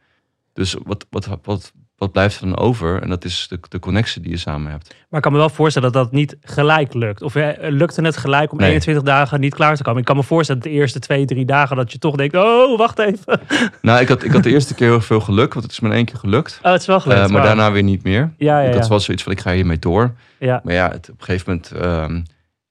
Dus 0.53 0.77
wat, 0.85 1.07
wat, 1.11 1.29
wat, 1.43 1.73
wat 1.99 2.13
blijft 2.13 2.41
er 2.41 2.47
dan 2.47 2.57
over? 2.59 3.03
En 3.03 3.09
dat 3.09 3.25
is 3.25 3.47
de, 3.49 3.59
de 3.69 3.79
connectie 3.79 4.23
die 4.23 4.31
je 4.31 4.37
samen 4.37 4.71
hebt. 4.71 4.89
Maar 5.09 5.19
ik 5.19 5.23
kan 5.23 5.33
me 5.33 5.39
wel 5.39 5.49
voorstellen 5.49 5.93
dat 5.93 6.03
dat 6.03 6.13
niet 6.13 6.37
gelijk 6.43 6.95
lukt. 6.95 7.23
Of 7.23 7.35
eh, 7.35 7.49
lukte 7.71 8.03
het 8.03 8.17
gelijk 8.17 8.53
om 8.53 8.59
Nee. 8.59 8.69
21 8.69 9.05
dagen 9.05 9.41
niet 9.41 9.55
klaar 9.55 9.77
te 9.77 9.83
komen? 9.83 10.01
Ik 10.01 10.07
kan 10.07 10.17
me 10.17 10.23
voorstellen 10.23 10.63
dat 10.63 10.71
de 10.71 10.77
eerste 10.79 10.99
twee, 10.99 11.25
drie 11.25 11.45
dagen 11.45 11.77
dat 11.77 11.93
je 11.93 11.99
toch 11.99 12.17
denkt, 12.17 12.37
oh, 12.37 12.79
wacht 12.79 12.99
even. 12.99 13.41
Nou, 13.83 14.01
ik 14.01 14.09
had, 14.09 14.23
ik 14.25 14.33
had 14.33 14.43
de 14.43 14.51
eerste 14.51 14.75
keer 14.75 14.89
heel 14.89 15.01
veel 15.01 15.21
geluk, 15.21 15.53
want 15.53 15.65
het 15.65 15.75
is 15.75 15.81
maar 15.81 15.91
één 15.93 16.05
keer 16.05 16.17
gelukt. 16.19 16.59
Oh, 16.63 16.73
het 16.73 16.81
is 16.81 16.87
wel 16.87 17.01
gelukt. 17.01 17.21
Eh, 17.21 17.29
maar 17.29 17.43
daarna 17.43 17.73
weer 17.73 17.83
niet 17.83 18.03
meer. 18.03 18.33
Ja, 18.37 18.61
ja, 18.61 18.71
Dat 18.73 18.83
ja. 18.83 18.89
was 18.89 19.05
zoiets 19.05 19.23
van, 19.23 19.33
ik 19.33 19.41
ga 19.41 19.53
hiermee 19.53 19.79
door. 19.79 20.15
ja. 20.39 20.61
Maar 20.65 20.75
ja, 20.75 20.91
het, 20.91 21.09
op 21.11 21.19
een 21.21 21.25
gegeven 21.25 21.53
moment, 21.53 21.71
ehm, 21.71 22.23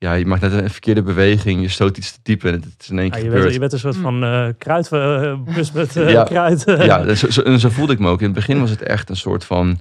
ja, 0.04 0.14
je 0.14 0.26
maakt 0.26 0.42
net 0.42 0.52
een 0.54 0.70
verkeerde 0.70 1.02
beweging, 1.04 1.62
je 1.62 1.68
stoot 1.68 1.98
iets 1.98 2.12
te 2.12 2.20
diep 2.24 2.44
en 2.44 2.54
het, 2.54 2.66
is 2.80 2.90
in 2.90 3.00
één 3.00 3.06
Ja, 3.08 3.12
keer 3.14 3.24
je, 3.24 3.30
bent, 3.30 3.34
gebeurd. 3.36 3.54
je 3.54 3.60
bent 3.60 3.74
een 3.74 3.80
soort 3.80 3.96
van 3.96 4.24
eh 4.24 4.48
kruidbus 4.58 5.72
met 5.72 5.96
eh, 5.98 6.10
Ja. 6.10 6.24
kruid. 6.24 6.64
Ja, 6.92 7.06
en 7.06 7.18
zo, 7.18 7.30
zo, 7.30 7.42
en 7.42 7.60
zo 7.60 7.70
voelde 7.70 7.94
ik 7.94 8.00
me 8.00 8.10
ook. 8.10 8.20
In 8.20 8.26
het 8.26 8.36
begin 8.36 8.60
was 8.60 8.70
het 8.70 8.82
echt 8.82 9.10
een 9.10 9.16
soort 9.16 9.46
van... 9.46 9.80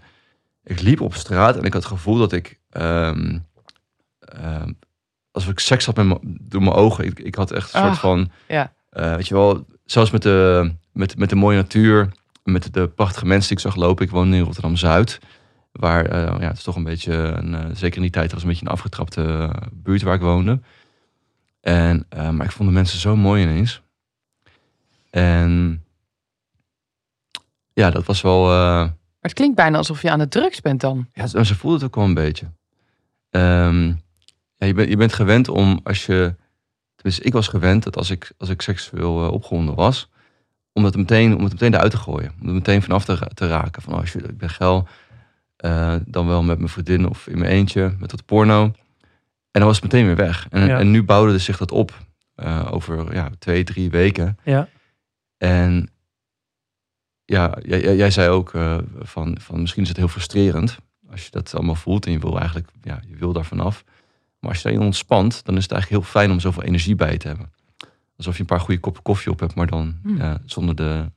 Ik 0.64 0.81
liep 0.81 1.00
op 1.00 1.14
straat 1.14 1.57
en 1.57 1.62
ik 1.64 1.73
had 1.73 1.83
het 1.83 1.93
gevoel 1.93 2.19
dat 2.19 2.33
ik... 2.33 2.59
ehm, 2.71 3.38
ehm, 4.19 4.71
alsof 5.31 5.50
ik 5.50 5.59
seks 5.59 5.87
had 5.87 5.97
met 5.97 6.07
mijn- 6.07 6.38
door 6.41 6.62
mijn 6.62 6.75
ogen. 6.75 7.05
Ik, 7.05 7.19
ik 7.19 7.35
had 7.35 7.50
echt 7.50 7.75
een 7.75 7.81
soort 7.81 7.93
Ah, 7.93 7.99
van... 7.99 8.31
ja. 8.49 8.73
eh, 8.91 9.14
weet 9.14 9.29
je 9.29 9.35
wel, 9.35 9.67
zelfs 9.85 10.11
met 10.11 10.23
de, 10.23 10.71
met, 10.93 11.19
met 11.19 11.29
de 11.29 11.37
mooie 11.37 11.57
natuur, 11.57 12.09
met 12.45 12.75
de 12.75 12.88
prachtige 12.88 13.26
mensen 13.26 13.49
die 13.49 13.57
ik 13.67 13.73
zag 13.73 13.83
lopen. 13.85 14.05
Ik 14.05 14.11
woon 14.11 14.35
in 14.35 14.43
Rotterdam-Zuid. 14.43 15.19
Waar, 15.73 16.07
eh, 16.07 16.41
ja, 16.41 16.49
het 16.49 16.57
is 16.57 16.62
toch 16.62 16.76
een 16.76 16.85
beetje, 16.85 17.12
een, 17.12 17.55
eh, 17.55 17.64
zeker 17.75 17.97
in 17.97 18.02
die 18.02 18.11
tijd, 18.11 18.33
was 18.33 18.43
een 18.43 18.49
beetje 18.49 18.67
een 18.67 18.73
afgetrapte 18.73 19.23
eh, 19.23 19.69
buurt 19.73 20.02
waar 20.02 20.14
ik 20.14 20.21
woonde. 20.21 20.61
En, 21.61 22.07
maar 22.11 22.45
ik 22.45 22.50
vond 22.50 22.69
de 22.69 22.75
mensen 22.75 22.99
zo 22.99 23.17
mooi 23.17 23.43
ineens. 23.43 23.83
En 25.11 25.85
ja, 27.73 27.91
dat 27.91 28.05
was 28.05 28.21
wel... 28.21 28.47
Maar 28.47 29.31
het 29.31 29.33
klinkt 29.33 29.57
bijna 29.57 29.76
alsof 29.76 30.02
je 30.02 30.11
aan 30.11 30.19
de 30.19 30.29
drugs 30.29 30.61
bent 30.61 30.81
dan. 30.81 31.09
ja, 31.12 31.26
ze 31.26 31.45
ze 31.45 31.55
voelde 31.55 31.76
het 31.76 31.87
ook 31.87 31.95
wel 31.95 32.05
een 32.05 32.14
beetje. 32.14 32.50
Ehm, 33.31 33.87
ja, 34.57 34.67
je, 34.67 34.75
bent, 34.75 34.88
je 34.88 34.97
bent 34.97 35.12
gewend 35.12 35.49
om 35.49 35.81
als 35.83 36.07
je. 36.07 36.35
Tenminste, 36.95 37.25
ik 37.25 37.33
was 37.33 37.49
gewend 37.49 37.83
dat 37.83 37.97
als 37.97 38.11
ik, 38.11 38.33
als 38.38 38.49
ik 38.49 38.62
seksueel 38.62 39.31
opgewonden 39.31 39.75
was. 39.75 40.09
Om 40.73 40.85
het, 40.85 40.97
meteen, 40.97 41.37
om 41.37 41.43
het 41.43 41.52
meteen 41.52 41.75
eruit 41.75 41.91
te 41.91 41.97
gooien. 41.97 42.33
Om 42.41 42.49
er 42.49 42.55
meteen 42.55 42.83
vanaf 42.83 43.05
te, 43.05 43.31
te 43.35 43.49
raken. 43.49 43.83
Van 43.83 43.93
als 43.93 44.12
je, 44.12 44.19
ik 44.19 44.38
ben 44.38 44.50
geil. 44.50 44.88
Eh, 45.62 45.95
dan 46.07 46.26
wel 46.26 46.42
met 46.42 46.59
mijn 46.59 46.71
vriendin 46.71 47.09
of 47.09 47.26
in 47.26 47.38
mijn 47.38 47.50
eentje. 47.50 47.95
Met 47.99 48.11
wat 48.11 48.25
porno. 48.25 48.62
En 49.50 49.61
dan 49.61 49.64
was 49.64 49.75
het 49.81 49.85
meteen 49.92 50.07
weer 50.07 50.16
weg. 50.16 50.47
En, 50.50 50.66
Ja. 50.66 50.78
en 50.78 50.90
nu 50.90 51.02
bouwde 51.02 51.38
zich 51.38 51.57
dat 51.59 51.71
op. 51.73 51.99
eh, 52.35 52.69
over 52.73 53.14
ja, 53.14 53.31
twee, 53.38 53.64
drie 53.64 53.90
weken. 53.90 54.38
Ja. 54.45 54.69
En 55.38 55.90
ja, 57.25 57.59
jij, 57.62 57.97
jij- 57.97 58.11
zei 58.11 58.28
ook 58.28 58.54
eh, 58.54 58.78
van, 58.99 59.37
van 59.40 59.61
misschien 59.61 59.83
is 59.83 59.88
het 59.88 59.97
heel 59.97 60.09
frustrerend 60.09 60.78
als 61.11 61.25
je 61.25 61.31
dat 61.31 61.54
allemaal 61.54 61.75
voelt 61.75 62.07
en 62.07 62.12
je 62.12 62.19
wil 62.19 62.38
eigenlijk, 62.38 62.69
ja, 62.83 63.00
je 63.09 63.16
wil 63.16 63.33
daar 63.33 63.45
vanaf. 63.45 63.85
Maar 64.40 64.50
als 64.50 64.59
je 64.62 64.69
daarin 64.69 64.87
ontspant, 64.87 65.45
dan 65.45 65.57
is 65.57 65.62
het 65.62 65.73
eigenlijk 65.73 66.02
heel 66.02 66.12
fijn 66.12 66.31
om 66.31 66.40
zoveel 66.40 66.62
energie 66.62 66.95
bij 66.95 67.19
te 67.19 67.28
hebben. 67.28 67.52
Alsof 68.16 68.35
je 68.35 68.40
een 68.40 68.47
paar 68.47 68.61
goede 68.61 68.81
koppen 68.81 69.02
koffie 69.02 69.33
op 69.33 69.40
hebt, 69.40 69.54
maar 69.54 69.66
dan 69.66 69.99
Hmm. 70.02 70.38
zonder 70.45 70.75
de 70.75 71.11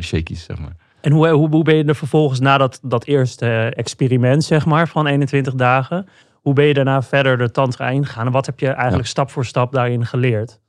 shakies, 0.00 0.44
zeg 0.44 0.58
maar. 0.58 0.76
En 1.06 1.12
hoe, 1.12 1.28
hoe, 1.28 1.48
hoe 1.48 1.64
ben 1.64 1.76
je 1.76 1.84
er 1.84 1.94
vervolgens 1.96 2.40
na 2.40 2.58
dat, 2.58 2.78
dat 2.82 3.04
eerste 3.04 3.46
eh, 3.46 3.78
experiment, 3.78 4.44
zeg 4.44 4.66
maar, 4.66 4.88
van 4.88 5.06
21 5.06 5.54
dagen, 5.54 6.08
hoe 6.32 6.54
ben 6.54 6.64
je 6.64 6.74
daarna 6.74 7.02
verder 7.02 7.38
de 7.38 7.50
tantra 7.50 7.88
ingegaan? 7.88 8.26
En 8.26 8.32
wat 8.32 8.46
heb 8.46 8.60
je 8.60 8.68
eigenlijk 8.68 9.06
stap 9.08 9.30
voor 9.30 9.44
stap 9.44 9.72
daarin 9.72 10.06
geleerd? 10.06 10.60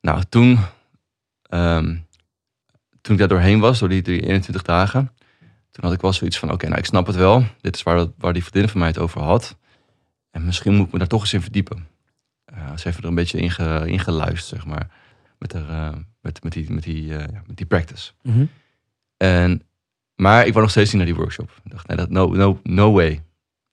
Nou, 0.00 0.22
toen, 0.28 0.58
ehm, 1.42 1.96
toen 3.00 3.12
ik 3.12 3.18
daar 3.18 3.28
doorheen 3.28 3.60
was, 3.60 3.78
door 3.78 3.88
die, 3.88 4.02
die 4.02 4.20
21 4.26 4.62
dagen, 4.62 5.12
toen 5.70 5.84
had 5.84 5.92
ik 5.92 6.00
wel 6.00 6.12
zoiets 6.12 6.38
van, 6.38 6.52
oké, 6.52 6.66
nou 6.66 6.78
ik 6.78 6.84
snap 6.86 7.06
het 7.06 7.16
wel. 7.16 7.44
Dit 7.60 7.74
is 7.76 7.82
waar, 7.82 7.96
dat- 7.96 8.12
waar 8.18 8.32
die 8.32 8.44
vriendin 8.44 8.70
van 8.70 8.78
mij 8.80 8.88
het 8.88 8.98
over 8.98 9.20
had. 9.20 9.56
En 10.30 10.44
misschien 10.44 10.74
moet 10.74 10.86
ik 10.86 10.92
me 10.92 10.98
daar 10.98 11.08
toch 11.08 11.20
eens 11.20 11.32
in 11.32 11.42
verdiepen. 11.42 11.86
Eh 12.44 12.76
ze 12.76 12.80
heeft 12.88 12.98
er 12.98 13.04
een 13.04 13.14
beetje 13.14 13.38
in, 13.38 13.50
ge, 13.50 13.82
in 13.86 13.98
geluisterd, 13.98 14.60
zeg 14.60 14.66
maar. 14.66 14.88
Met, 15.38 15.52
haar, 15.52 15.68
eh, 15.92 15.98
met, 16.20 16.42
met, 16.42 16.52
die, 16.52 16.72
met, 16.72 16.82
die, 16.82 17.06
ja, 17.06 17.26
met 17.46 17.56
die 17.56 17.66
practice. 17.66 18.12
En, 19.22 19.62
maar 20.14 20.46
ik 20.46 20.50
wou 20.52 20.60
nog 20.60 20.70
steeds 20.70 20.92
niet 20.92 20.96
naar 20.96 21.12
die 21.12 21.20
workshop. 21.20 21.50
Ik 21.64 21.70
dacht, 21.70 21.86
nee, 21.86 21.96
dat, 21.96 22.10
no, 22.10 22.26
no, 22.26 22.60
no 22.62 22.92
way. 22.92 23.22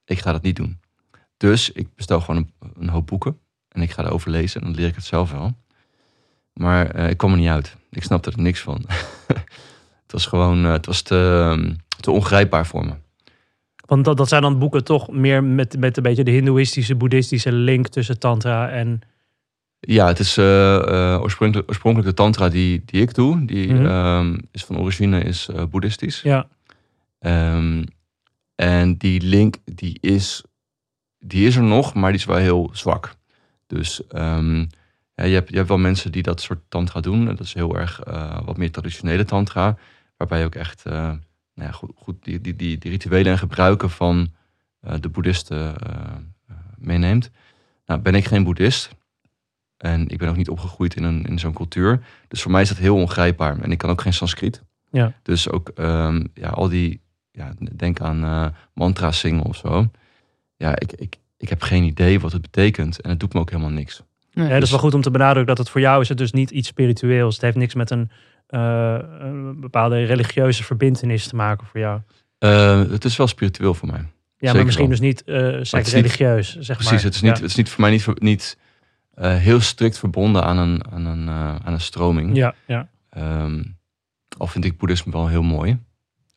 Ik 0.05 0.19
ga 0.19 0.31
dat 0.31 0.41
niet 0.41 0.55
doen. 0.55 0.79
Dus 1.37 1.71
ik 1.71 1.95
bestel 1.95 2.21
gewoon 2.21 2.51
een, 2.73 2.89
hoop 2.89 3.07
boeken. 3.07 3.39
En 3.67 3.81
ik 3.81 3.91
ga 3.91 4.03
erover 4.03 4.31
lezen 4.31 4.61
en 4.61 4.67
dan 4.67 4.75
leer 4.75 4.87
ik 4.87 4.95
het 4.95 5.05
zelf 5.05 5.31
wel. 5.31 5.57
Maar 6.53 6.89
eh, 6.89 7.09
ik 7.09 7.17
kwam 7.17 7.31
er 7.31 7.37
niet 7.37 7.49
uit. 7.49 7.75
Ik 7.89 8.03
snapte 8.03 8.31
er 8.31 8.41
niks 8.41 8.59
van. 8.59 8.85
het 10.03 10.11
was 10.11 10.25
gewoon, 10.25 10.65
eh, 10.65 10.71
het 10.71 10.85
was 10.85 11.01
te, 11.01 11.49
ehm, 11.51 11.73
te 11.99 12.11
ongrijpbaar 12.11 12.65
voor 12.65 12.85
me. 12.85 12.93
Want 13.85 14.05
dat, 14.05 14.17
dat 14.17 14.27
zijn 14.27 14.41
dan 14.41 14.59
boeken 14.59 14.83
toch 14.83 15.11
meer 15.11 15.43
met, 15.43 15.79
met 15.79 15.97
een 15.97 16.03
beetje 16.03 16.23
de 16.23 16.31
hindoeïstische, 16.31 16.95
boeddhistische 16.95 17.51
link 17.51 17.87
tussen 17.87 18.19
tantra 18.19 18.69
en... 18.69 19.01
Ja, 19.79 20.07
het 20.07 20.19
is 20.19 20.37
eh, 20.37 20.75
eh, 21.13 21.21
oorspronkelijk, 21.21 21.69
oorspronkelijk 21.69 22.09
de 22.09 22.15
tantra 22.15 22.49
die, 22.49 22.81
die 22.85 23.01
ik 23.01 23.13
doe. 23.13 23.45
Die 23.45 23.73
Mhm. 23.73 23.85
ehm, 23.85 24.37
is 24.51 24.65
van 24.65 24.77
origine 24.79 25.19
is 25.23 25.47
eh, 25.47 25.63
boeddhistisch. 25.65 26.21
Ja, 26.21 26.47
Ehm, 27.19 27.83
en 28.55 28.97
die 28.97 29.21
link 29.21 29.55
die 29.65 29.97
is, 30.01 30.43
die 31.19 31.47
is 31.47 31.55
er 31.55 31.63
nog, 31.63 31.93
maar 31.93 32.11
die 32.11 32.19
is 32.19 32.25
wel 32.25 32.37
heel 32.37 32.69
zwak. 32.73 33.15
Dus 33.67 34.07
ehm, 34.07 34.59
ja, 35.13 35.23
je, 35.23 35.33
hebt, 35.33 35.49
je 35.49 35.55
hebt 35.55 35.67
wel 35.67 35.77
mensen 35.77 36.11
die 36.11 36.21
dat 36.21 36.41
soort 36.41 36.59
tantra 36.69 36.99
doen. 36.99 37.25
Dat 37.25 37.39
is 37.39 37.53
heel 37.53 37.77
erg 37.77 38.01
wat 38.45 38.57
meer 38.57 38.71
traditionele 38.71 39.25
tantra. 39.25 39.77
Waarbij 40.17 40.39
je 40.39 40.45
ook 40.45 40.55
echt 40.55 40.83
nou 40.85 41.19
ja, 41.53 41.71
goed, 41.71 41.91
goed 41.95 42.23
die, 42.23 42.41
die, 42.41 42.55
die, 42.55 42.77
die 42.77 42.91
rituelen 42.91 43.31
en 43.31 43.37
gebruiken 43.37 43.89
van 43.89 44.33
de 44.99 45.09
boeddhisten 45.09 45.75
meeneemt. 46.77 47.31
Nou 47.85 47.99
ben 48.01 48.15
ik 48.15 48.25
geen 48.25 48.43
boeddhist. 48.43 48.89
En 49.77 50.07
ik 50.09 50.17
ben 50.17 50.29
ook 50.29 50.35
niet 50.37 50.49
opgegroeid 50.49 50.95
in, 50.95 51.03
een, 51.03 51.23
in 51.25 51.39
zo'n 51.39 51.53
cultuur. 51.53 51.99
Dus 52.27 52.41
voor 52.41 52.51
mij 52.51 52.61
is 52.61 52.67
dat 52.69 52.77
heel 52.77 52.95
ongrijpbaar. 52.95 53.59
En 53.61 53.71
ik 53.71 53.77
kan 53.77 53.89
ook 53.89 54.01
geen 54.01 54.13
Sanskriet. 54.13 54.63
Ja. 54.91 55.13
Dus 55.23 55.49
ook 55.49 55.69
ehm, 55.69 56.23
ja, 56.33 56.49
al 56.49 56.69
die, 56.69 57.01
ja, 57.31 57.53
denk 57.75 57.99
aan 58.01 58.23
eh 58.23 58.45
mantra's 58.73 59.19
zingen 59.19 59.43
of 59.43 59.55
zo. 59.55 59.89
Ja, 60.57 60.79
ik, 60.79 60.91
ik, 60.93 61.15
ik 61.37 61.49
heb 61.49 61.61
geen 61.61 61.83
idee 61.83 62.19
wat 62.19 62.31
het 62.31 62.41
betekent. 62.41 63.01
En 63.01 63.09
het 63.09 63.19
doet 63.19 63.33
me 63.33 63.39
ook 63.39 63.49
helemaal 63.49 63.71
niks. 63.71 64.01
Ja, 64.31 64.47
dat 64.47 64.63
is 64.63 64.69
wel 64.69 64.79
goed 64.79 64.93
om 64.93 65.01
te 65.01 65.11
benadrukken 65.11 65.45
dat 65.55 65.57
het 65.57 65.69
voor 65.69 65.81
jou 65.81 66.01
is 66.01 66.09
het 66.09 66.17
dus 66.17 66.31
niet 66.31 66.51
iets 66.51 66.67
spiritueels. 66.67 67.33
Het 67.33 67.43
heeft 67.43 67.57
niks 67.57 67.73
met 67.73 67.89
een, 67.89 68.09
eh, 68.47 68.97
een 69.19 69.59
bepaalde 69.59 70.03
religieuze 70.03 70.63
verbindenis 70.63 71.27
te 71.27 71.35
maken 71.35 71.67
voor 71.67 71.79
jou. 71.79 72.01
Eh, 72.37 72.79
het 72.89 73.05
is 73.05 73.17
wel 73.17 73.27
spiritueel 73.27 73.73
voor 73.73 73.87
mij. 73.87 73.97
Ja, 73.99 74.05
Zeker 74.39 74.55
maar 74.55 74.65
misschien 74.65 74.87
wel. 74.89 74.97
dus 74.97 75.05
niet 75.07 75.23
eh 75.23 75.57
seks 75.61 75.71
niet- 75.71 75.87
religieus, 75.93 76.57
zeg 76.59 76.75
Precies, 76.77 76.91
maar. 76.93 77.01
het, 77.03 77.13
is 77.15 77.21
niet, 77.21 77.35
Ja. 77.35 77.41
het 77.41 77.49
is 77.49 77.55
niet 77.55 77.69
voor 77.69 77.81
mij 77.81 77.91
niet, 77.91 78.07
niet 78.21 78.57
eh, 79.17 79.35
heel 79.35 79.59
strikt 79.59 79.97
verbonden 79.99 80.43
aan 80.43 80.57
een, 80.57 80.91
aan 80.91 81.05
een, 81.05 81.27
eh, 81.27 81.55
aan 81.55 81.73
een 81.73 81.81
stroming. 81.81 82.35
Ja, 82.35 82.53
ja. 82.67 82.87
Ehm, 83.09 83.63
al 84.37 84.47
vind 84.47 84.65
ik 84.65 84.77
boeddhisme 84.77 85.11
wel 85.11 85.27
heel 85.27 85.43
mooi. 85.43 85.79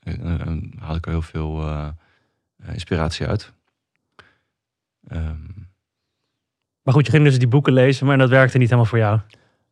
En, 0.02 0.20
en- 0.22 0.40
en 0.46 0.72
haal 0.78 0.94
ik 0.94 1.04
er 1.06 1.12
heel 1.12 1.22
veel 1.22 1.60
eh, 1.62 1.88
eh, 2.64 2.72
inspiratie 2.72 3.26
uit. 3.26 3.52
Ehm, 5.08 5.36
Maar 6.82 6.94
goed, 6.94 7.06
je 7.06 7.12
ging 7.12 7.24
dus 7.24 7.38
die 7.38 7.48
boeken 7.48 7.72
lezen, 7.72 8.06
maar 8.06 8.18
dat 8.18 8.28
werkte 8.28 8.58
niet 8.58 8.66
helemaal 8.68 8.88
voor 8.90 8.98
jou. 8.98 9.20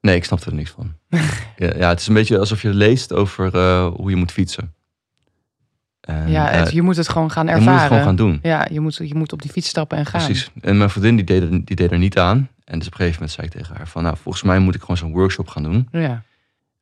nee, 0.01 0.17
ik 0.17 0.25
snapte 0.25 0.47
er 0.51 0.55
niks 0.57 0.71
van. 0.71 0.93
ja, 1.57 1.73
ja, 1.77 1.89
het 1.89 2.01
is 2.01 2.07
een 2.07 2.15
beetje 2.15 2.39
alsof 2.39 2.63
je 2.63 2.75
leest 2.75 3.13
over 3.13 3.55
eh, 3.55 3.87
hoe 3.95 4.11
je 4.11 4.17
moet 4.17 4.33
fietsen. 4.33 4.75
En, 6.01 6.31
Ja, 6.31 6.51
eh, 6.51 6.67
je 6.71 6.83
moet 6.83 6.97
het 6.97 7.09
gewoon 7.09 7.31
gaan 7.31 7.47
je 7.47 7.53
ervaren. 7.53 7.73
moet 7.73 7.81
het 7.81 7.89
gewoon 7.91 8.05
gaan 8.07 8.17
doen. 8.17 8.39
Ja, 8.43 8.67
je 8.71 8.81
moet, 8.81 8.97
je 8.97 9.15
moet 9.15 9.33
op 9.33 9.43
die 9.43 9.51
fiets 9.51 9.69
stappen 9.69 9.99
en 9.99 10.07
gaan. 10.07 10.25
Precies. 10.25 10.51
En 10.61 10.77
mijn 10.79 10.91
vriendin 10.91 11.17
die 11.17 11.25
deed, 11.25 11.43
er, 11.43 11.65
die 11.65 11.77
deed 11.77 11.93
er 11.93 11.99
niet 11.99 12.19
aan. 12.19 12.49
En 12.69 12.79
dus 12.79 12.87
op 12.87 12.93
een 12.93 12.99
gegeven 12.99 13.21
moment 13.21 13.31
zei 13.31 13.47
ik 13.47 13.53
tegen 13.53 13.77
haar 13.77 13.89
van... 13.89 14.03
nou, 14.03 14.17
volgens 14.17 14.45
mij 14.45 14.59
moet 14.59 14.75
ik 14.75 14.81
gewoon 14.81 14.97
zo'n 14.97 15.13
workshop 15.13 15.49
gaan 15.49 15.63
doen. 15.63 15.89
Ja. 15.93 16.23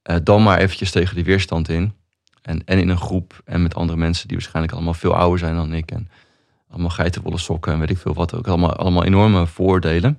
Eh, 0.03 0.17
dan 0.23 0.43
maar 0.43 0.59
eventjes 0.59 0.91
tegen 0.91 1.15
die 1.15 1.25
weerstand 1.25 1.69
in. 1.69 1.93
En, 2.43 2.63
en 2.65 2.79
in 2.79 2.89
een 2.89 2.99
groep 2.99 3.41
en 3.45 3.63
met 3.63 3.75
andere 3.75 3.99
mensen 3.99 4.29
die 4.29 4.37
waarschijnlijk 4.37 4.75
allemaal 4.75 4.95
veel 4.95 5.17
ouder 5.17 5.39
zijn 5.39 5.55
dan 5.55 5.73
ik. 5.73 5.91
En 5.91 6.09
allemaal 6.71 6.91
geitenwolle 6.91 7.39
sokken 7.39 7.73
en 7.73 7.79
weet 7.79 7.91
ik 7.91 7.99
veel 7.99 8.15
wat. 8.15 8.35
Ook 8.35 8.47
allemaal, 8.47 8.77
allemaal 8.77 9.05
enorme 9.05 9.47
voordelen. 9.47 10.11
En 10.11 10.19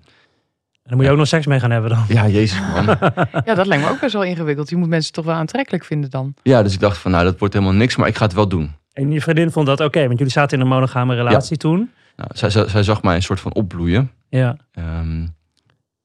dan 0.84 0.98
moet 0.98 1.06
je 1.06 1.12
ook 1.12 1.18
nog 1.18 1.28
seks 1.28 1.46
mee 1.46 1.60
gaan 1.60 1.72
hebben 1.72 1.90
dan. 1.90 2.06
Ja, 2.08 2.28
jezus 2.28 2.60
man. 2.60 2.86
ja, 3.46 3.54
dat 3.54 3.66
lijkt 3.66 3.84
me 3.84 3.90
ook 3.90 4.00
best 4.00 4.14
wel 4.14 4.24
ingewikkeld. 4.24 4.70
Je 4.70 4.76
moet 4.76 4.90
mensen 4.90 5.14
toch 5.14 5.26
wel 5.26 5.36
aantrekkelijk 5.36 5.86
vinden 5.86 6.10
dan. 6.10 6.34
ja, 6.44 6.64
dus 6.64 6.74
ik 6.74 6.80
dacht 6.80 6.98
van 6.98 7.12
nou, 7.12 7.24
dat 7.24 7.40
wordt 7.40 7.54
helemaal 7.54 7.76
niks. 7.76 7.96
Maar 7.96 8.08
ik 8.08 8.16
ga 8.16 8.26
het 8.26 8.34
wel 8.34 8.48
doen. 8.48 8.72
En 8.94 9.12
je 9.12 9.22
vriendin 9.22 9.52
vond 9.52 9.66
dat 9.66 9.80
oké, 9.80 10.06
want 10.06 10.18
jullie 10.18 10.34
zaten 10.34 10.58
in 10.58 10.64
een 10.64 10.70
monogame 10.70 11.16
relatie 11.16 11.58
toen. 11.58 11.92
Nou, 12.16 12.30
zij, 12.34 12.50
zij, 12.50 12.68
zij 12.68 12.84
zag 12.84 13.02
mij 13.02 13.16
een 13.16 13.22
soort 13.22 13.40
van 13.40 13.54
opbloeien. 13.54 14.12
Ja. 14.30 14.58
Ehm, 14.72 15.26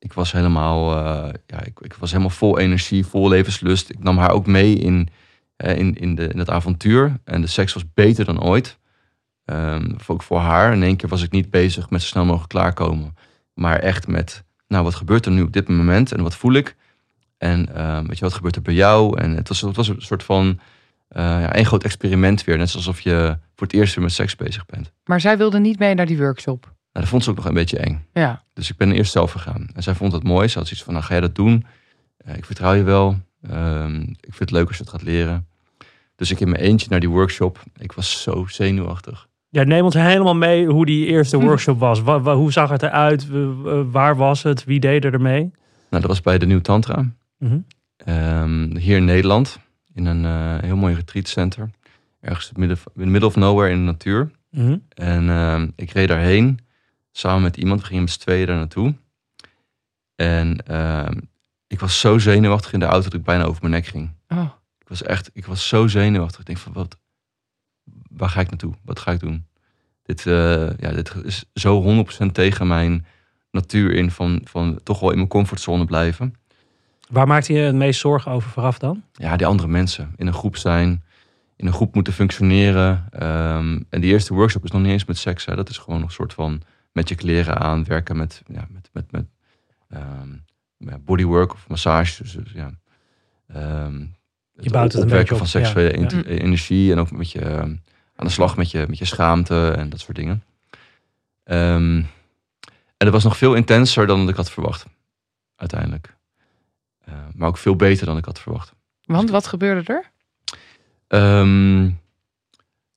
ik 0.03 0.13
was 0.13 0.33
helemaal, 0.33 0.97
eh, 0.97 1.35
ja, 1.47 1.65
ik, 1.65 1.81
ik 1.81 1.95
was 1.95 2.11
helemaal 2.11 2.31
vol 2.31 2.59
energie, 2.59 3.07
vol 3.07 3.29
levenslust. 3.29 3.91
Ik 3.91 4.03
nam 4.03 4.19
haar 4.19 4.31
ook 4.31 4.47
mee 4.47 4.75
in, 4.75 5.09
in, 5.57 5.95
in, 5.95 6.15
de, 6.15 6.29
in 6.29 6.39
het 6.39 6.51
avontuur. 6.51 7.21
En 7.25 7.41
de 7.41 7.47
seks 7.47 7.73
was 7.73 7.93
beter 7.95 8.25
dan 8.25 8.43
ooit. 8.43 8.79
Ehm, 9.45 9.93
ook 10.07 10.23
voor 10.23 10.39
haar. 10.39 10.73
In 10.73 10.83
één 10.83 10.97
keer 10.97 11.09
was 11.09 11.23
ik 11.23 11.31
niet 11.31 11.51
bezig 11.51 11.91
met 11.91 12.01
zo 12.01 12.07
snel 12.07 12.25
mogelijk 12.25 12.49
klaarkomen. 12.49 13.17
Maar 13.55 13.79
echt 13.79 14.07
met, 14.07 14.45
nou, 14.69 14.85
wat 14.85 14.95
gebeurt 14.95 15.27
er 15.27 15.33
nu 15.33 15.43
op 15.43 15.53
dit 15.53 15.69
moment? 15.69 16.13
En 16.13 16.23
wat 16.23 16.37
voel 16.37 16.53
ik? 16.53 16.77
En 17.39 17.75
ehm, 17.75 18.07
weet 18.07 18.19
je, 18.19 18.25
wat 18.25 18.35
gebeurt 18.35 18.57
er 18.57 18.63
bij 18.63 18.75
jou? 18.75 19.21
En 19.21 19.37
het 19.37 19.49
was, 19.49 19.61
het 19.61 19.77
was 19.77 19.89
een 19.89 20.03
soort 20.03 20.23
van, 20.23 20.61
eh 21.09 21.23
ja, 21.23 21.57
een 21.57 21.67
groot 21.67 21.85
experiment 21.85 22.45
weer. 22.45 22.59
Net 22.59 22.75
alsof 22.75 23.01
je 23.01 23.39
voor 23.55 23.67
het 23.67 23.77
eerst 23.77 23.95
weer 23.95 24.05
met 24.05 24.13
seks 24.13 24.37
bezig 24.37 24.67
bent. 24.67 24.93
Maar 25.05 25.21
zij 25.21 25.37
wilde 25.39 25.59
niet 25.59 25.79
mee 25.79 25.95
naar 25.95 26.07
die 26.07 26.19
workshop. 26.19 26.73
Nou, 26.93 27.05
dat 27.05 27.09
vond 27.09 27.25
ze 27.25 27.31
ook 27.31 27.37
nog 27.37 27.45
een 27.45 27.55
beetje 27.55 27.79
eng. 27.79 28.07
Ja. 28.13 28.43
Dus 28.53 28.71
ik 28.71 28.77
ben 28.77 28.93
eerst 28.93 29.13
zelf 29.13 29.33
gegaan. 29.33 29.69
En 29.75 29.83
zij 29.83 29.95
vond 29.95 30.13
het 30.13 30.23
mooi. 30.23 30.49
Ze 30.49 30.59
had 30.59 30.67
zoiets 30.67 30.85
van, 30.85 30.95
nou 30.95 31.05
ga 31.07 31.13
jij 31.13 31.21
dat 31.21 31.35
doen? 31.35 31.65
Eh, 32.17 32.37
ik 32.37 32.45
vertrouw 32.45 32.73
je 32.75 32.83
wel. 32.83 33.19
Ehm, 33.43 34.01
ik 34.01 34.19
vind 34.35 34.39
het 34.39 34.51
leuk 34.51 34.67
als 34.69 34.77
je 34.77 34.83
het 34.83 34.93
gaat 34.93 35.03
leren. 35.03 35.47
Dus 36.17 36.31
ik 36.31 36.41
in 36.41 36.49
mijn 36.51 36.63
eentje 36.63 36.87
naar 36.91 37.01
die 37.01 37.09
workshop. 37.09 37.63
Ik 37.77 37.93
was 37.93 38.23
zo 38.23 38.47
zenuwachtig. 38.49 39.29
Ja, 39.49 39.63
neem 39.63 39.85
ons 39.85 39.95
helemaal 39.95 40.35
mee 40.35 40.67
hoe 40.67 40.87
die 40.87 41.07
eerste 41.07 41.41
workshop 41.41 41.79
was. 41.79 42.01
Wa- 42.01 42.21
wa- 42.21 42.35
hoe 42.35 42.53
zag 42.53 42.71
het 42.71 42.83
eruit? 42.83 43.27
Waar 43.91 44.17
was 44.17 44.43
het? 44.43 44.65
Wie 44.65 44.81
deed 44.81 45.05
er 45.05 45.13
ermee? 45.13 45.41
Nou, 45.91 46.03
dat 46.03 46.07
was 46.07 46.21
bij 46.21 46.39
de 46.39 46.47
Nieuw 46.47 46.61
Tantra. 46.61 47.07
Mhm. 47.39 47.59
Ehm, 47.97 48.77
hier 48.77 48.97
in 48.97 49.05
Nederland. 49.05 49.59
In 49.95 50.07
een 50.07 50.25
eh, 50.25 50.65
heel 50.67 50.77
mooi 50.77 50.95
retreatcenter. 50.95 51.71
Ergens 52.21 52.51
in 52.55 52.63
in 52.63 52.77
the 52.77 53.07
middle 53.07 53.27
of 53.29 53.37
nowhere 53.37 53.71
in 53.71 53.77
de 53.79 53.85
natuur. 53.85 54.31
Mhm. 54.51 54.77
En 54.95 55.29
ehm, 55.31 55.69
ik 55.77 55.91
reed 55.91 56.09
daarheen. 56.09 56.59
Samen 57.13 57.43
met 57.43 57.57
iemand. 57.57 57.81
We 57.81 57.87
gingen 57.87 58.03
met 58.03 58.13
z'n 58.13 58.21
tweeën 58.21 58.47
daar 58.47 58.57
naartoe. 58.57 58.95
En 60.15 60.67
ehm, 60.67 61.19
ik 61.67 61.81
was 61.81 62.01
zo 62.01 62.19
zenuwachtig 62.19 62.73
in 62.73 62.79
de 62.79 62.85
auto 62.85 63.05
dat 63.05 63.15
ik 63.15 63.25
bijna 63.25 63.45
over 63.45 63.61
mijn 63.61 63.75
nek 63.75 63.87
ging. 63.87 64.11
Oh. 64.29 64.51
Ik 64.79 64.89
was 64.89 65.03
echt, 65.03 65.31
ik 65.33 65.47
was 65.47 65.69
zo 65.69 65.87
zenuwachtig. 65.87 66.41
Ik 66.41 66.47
denk 66.47 66.59
van, 66.59 66.73
wat, 66.73 66.99
waar 68.11 68.29
ga 68.29 68.41
ik 68.41 68.51
naartoe? 68.51 68.75
Wat 68.85 68.99
ga 68.99 69.13
ik 69.13 69.21
doen? 69.21 69.47
Dit, 70.03 70.27
eh, 70.27 70.79
ja, 70.79 70.91
dit 70.91 71.15
is 71.25 71.45
zo 71.55 72.05
100% 72.23 72.33
tegen 72.33 72.67
mijn 72.67 73.07
natuur 73.51 73.93
in 73.93 74.11
van, 74.11 74.41
van 74.45 74.81
toch 74.83 75.01
wel 75.01 75.11
in 75.11 75.17
mijn 75.17 75.29
comfortzone 75.29 75.85
blijven. 75.85 76.35
Waar 77.09 77.27
maakte 77.27 77.53
je 77.53 77.59
het 77.59 77.75
meest 77.75 78.01
zorgen 78.01 78.33
over 78.33 78.51
vooraf 78.51 78.79
dan? 78.79 79.03
Ja, 79.13 79.37
die 79.37 79.47
andere 79.47 79.69
mensen. 79.69 80.13
In 80.17 80.27
een 80.27 80.33
groep 80.33 80.57
zijn, 80.57 81.05
in 81.57 81.67
een 81.67 81.73
groep 81.73 81.95
moeten 81.95 82.13
functioneren. 82.13 83.07
Ehm, 83.11 83.81
en 83.89 84.01
die 84.01 84.13
eerste 84.13 84.35
workshop 84.35 84.65
is 84.65 84.71
nog 84.71 84.83
niet 84.83 84.91
eens 84.91 85.05
met 85.05 85.19
seks. 85.19 85.45
Hè. 85.45 85.57
Dat 85.57 85.69
is 85.69 85.79
gewoon 85.79 86.01
nog 86.01 86.09
een 86.09 86.15
soort 86.15 86.35
van 86.35 86.63
met 86.93 87.09
je 87.09 87.15
kleren 87.15 87.59
aan, 87.59 87.85
werken 87.85 88.17
met, 88.17 88.43
ja, 88.47 88.67
met, 88.71 88.89
met, 88.93 89.13
met 89.13 89.27
ehm, 89.89 91.01
bodywork 91.05 91.53
of 91.53 91.69
massage. 91.69 92.23
Dus, 92.23 92.33
dus 92.33 92.53
ja, 92.53 92.71
ehm, 93.47 94.01
Je 94.53 94.71
bouwt 94.71 94.93
het 94.93 95.03
een 95.03 95.09
opwekken 95.09 95.09
beetje 95.09 95.35
van 95.35 95.41
op, 95.41 95.47
seksuele 95.47 95.91
ja. 95.91 95.97
int- 95.97 96.27
energie 96.27 96.93
en 96.93 96.99
ook 96.99 97.11
met 97.11 97.31
je 97.31 97.41
ehm, 97.41 97.77
aan 98.17 98.27
de 98.27 98.33
slag 98.33 98.57
met 98.57 98.71
je, 98.71 98.85
met 98.89 98.99
je 98.99 99.05
schaamte 99.05 99.71
en 99.77 99.89
dat 99.89 100.01
soort 100.01 100.17
dingen. 100.17 100.43
Ehm, 101.45 102.03
en 102.97 103.09
dat 103.09 103.13
was 103.13 103.25
nog 103.25 103.37
veel 103.37 103.55
intenser 103.55 104.07
dan 104.07 104.29
ik 104.29 104.37
had 104.37 104.51
verwacht, 104.51 104.87
uiteindelijk. 105.57 106.17
Eh, 107.05 107.15
maar 107.35 107.49
ook 107.49 107.57
veel 107.57 107.77
beter 107.77 108.07
dan 108.07 108.17
ik 108.17 108.25
had 108.25 108.41
verwacht. 108.41 108.75
Want 109.03 109.31
wat 109.31 109.47
gebeurde 109.47 109.93
er? 109.93 110.11
Ehm, 111.09 111.91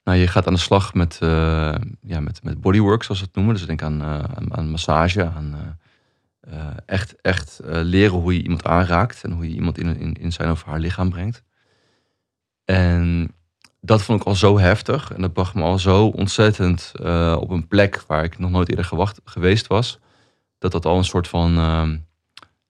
nou, 0.06 0.18
je 0.18 0.28
gaat 0.28 0.48
aan 0.48 0.54
de 0.54 0.60
slag 0.60 0.94
met, 0.94 1.18
eh, 1.22 1.76
ja, 2.02 2.20
met, 2.20 2.44
met 2.44 2.62
bodywork, 2.62 3.04
zoals 3.04 3.20
we 3.20 3.26
het 3.26 3.36
noemen. 3.36 3.56
Dus 3.56 3.66
denk 3.66 3.82
aan, 3.82 4.02
eh, 4.02 4.20
aan, 4.20 4.58
aan 4.58 4.70
massage, 4.70 5.32
aan 5.36 5.78
eh, 6.40 6.68
echt, 6.86 7.22
echt 7.22 7.60
leren 7.64 8.18
hoe 8.18 8.34
je 8.34 8.44
iemand 8.44 8.64
aanraakt 8.64 9.24
en 9.24 9.32
hoe 9.32 9.50
je 9.50 9.56
iemand 9.56 9.78
in, 9.78 9.98
in, 10.00 10.14
in 10.14 10.32
zijn 10.32 10.52
of 10.52 10.64
haar 10.64 10.80
lichaam 10.80 11.10
brengt. 11.10 11.44
En 12.66 13.32
dat 13.82 14.02
vond 14.02 14.22
ik 14.22 14.28
al 14.28 14.36
zo 14.36 14.60
heftig 14.60 15.14
en 15.14 15.22
dat 15.22 15.34
bracht 15.34 15.54
me 15.54 15.64
al 15.64 15.80
zo 15.80 16.08
ontzettend 16.08 16.92
op 17.40 17.50
een 17.50 17.68
plek 17.68 18.04
waar 18.08 18.24
ik 18.24 18.40
nog 18.40 18.52
nooit 18.52 18.70
eerder 18.70 18.86
gewacht, 18.86 19.22
geweest 19.24 19.68
was. 19.68 20.00
Dat 20.58 20.72
dat 20.72 20.86
al 20.86 20.98
een 20.98 21.04
soort 21.04 21.28
van, 21.28 21.58
ehm, 21.58 21.98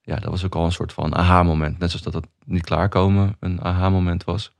ja, 0.02 0.16
dat 0.16 0.30
was 0.30 0.44
ook 0.44 0.54
al 0.54 0.64
een 0.64 0.72
soort 0.72 0.92
van 0.92 1.14
aha-moment. 1.14 1.78
Net 1.78 1.90
zoals 1.90 2.04
dat 2.04 2.12
dat 2.12 2.26
niet 2.44 2.64
klaarkomen 2.64 3.36
een 3.40 3.60
aha-moment 3.62 4.24
was. 4.24 4.52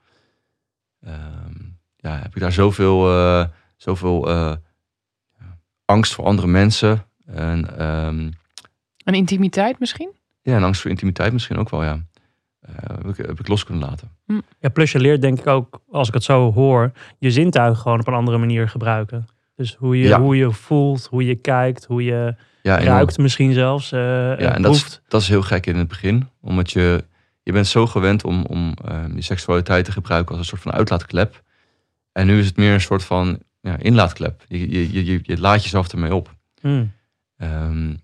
Ehm, 1.01 1.66
ja, 2.07 2.19
heb 2.23 2.35
ik 2.35 2.41
daar 2.41 2.53
zoveel, 2.53 3.09
eh, 3.11 3.45
zoveel 3.77 4.29
eh, 4.31 4.53
angst 5.85 6.15
voor 6.15 6.25
andere 6.25 6.47
mensen. 6.49 7.05
En, 7.27 7.79
ehm, 7.79 8.31
Een 9.05 9.15
intimiteit 9.15 9.79
misschien? 9.79 10.11
ja, 10.43 10.57
en 10.57 10.63
angst 10.63 10.81
voor 10.81 10.91
intimiteit 10.91 11.33
misschien 11.33 11.57
ook 11.59 11.71
wel, 11.71 11.83
ja. 11.85 12.01
Eh, 12.61 12.73
heb, 12.97 13.07
ik, 13.07 13.17
heb 13.27 13.41
ik 13.41 13.49
los 13.49 13.65
kunnen 13.65 13.89
laten. 13.89 14.11
Ja, 14.61 14.69
plus 14.69 14.93
je 14.93 14.99
leert 15.01 15.21
denk 15.21 15.39
ik 15.39 15.47
ook, 15.47 15.81
als 15.91 16.09
ik 16.09 16.15
het 16.15 16.25
zo 16.25 16.53
hoor, 16.53 16.93
je 17.19 17.31
zintuigen 17.31 17.77
gewoon 17.83 18.01
op 18.01 18.07
een 18.07 18.15
andere 18.15 18.39
manier 18.39 18.69
gebruiken. 18.69 19.27
Dus 19.55 19.75
hoe 19.75 19.99
je, 19.99 20.09
Ja. 20.09 20.21
hoe 20.21 20.37
je 20.37 20.51
voelt, 20.51 21.07
hoe 21.11 21.27
je 21.27 21.35
kijkt, 21.35 21.85
hoe 21.85 22.05
je 22.05 22.35
Ja, 22.63 22.79
ruikt 22.81 23.19
misschien 23.19 23.53
zelfs, 23.53 23.93
eh 23.93 24.01
Ja, 24.01 24.41
ja, 24.41 24.55
en 24.55 24.63
dat 24.63 24.75
is, 24.75 25.01
dat 25.09 25.21
is 25.21 25.29
heel 25.29 25.43
gek 25.43 25.67
in 25.67 25.77
het 25.77 25.89
begin. 25.89 26.29
Omdat 26.41 26.71
je, 26.71 27.05
je 27.43 27.53
bent 27.53 27.67
zo 27.67 27.87
gewend 27.87 28.25
om, 28.25 28.45
om 28.45 28.75
ehm, 28.85 29.15
je 29.15 29.23
seksualiteit 29.23 29.85
te 29.85 29.93
gebruiken 29.93 30.31
als 30.31 30.39
een 30.39 30.45
soort 30.45 30.63
van 30.63 30.73
uitlaatklep. 30.73 31.43
En 32.17 32.27
nu 32.27 32.39
is 32.39 32.47
het 32.47 32.57
meer 32.57 32.73
een 32.73 32.81
soort 32.81 33.05
van 33.05 33.39
ja, 33.61 33.77
inlaatklep. 33.77 34.45
Je, 34.49 34.71
je, 34.71 34.93
je, 34.93 35.05
je, 35.05 35.21
je 35.23 35.39
laat 35.39 35.63
jezelf 35.63 35.93
ermee 35.93 36.15
op. 36.15 36.35
Hmm. 36.61 36.93
Ehm, 37.37 37.95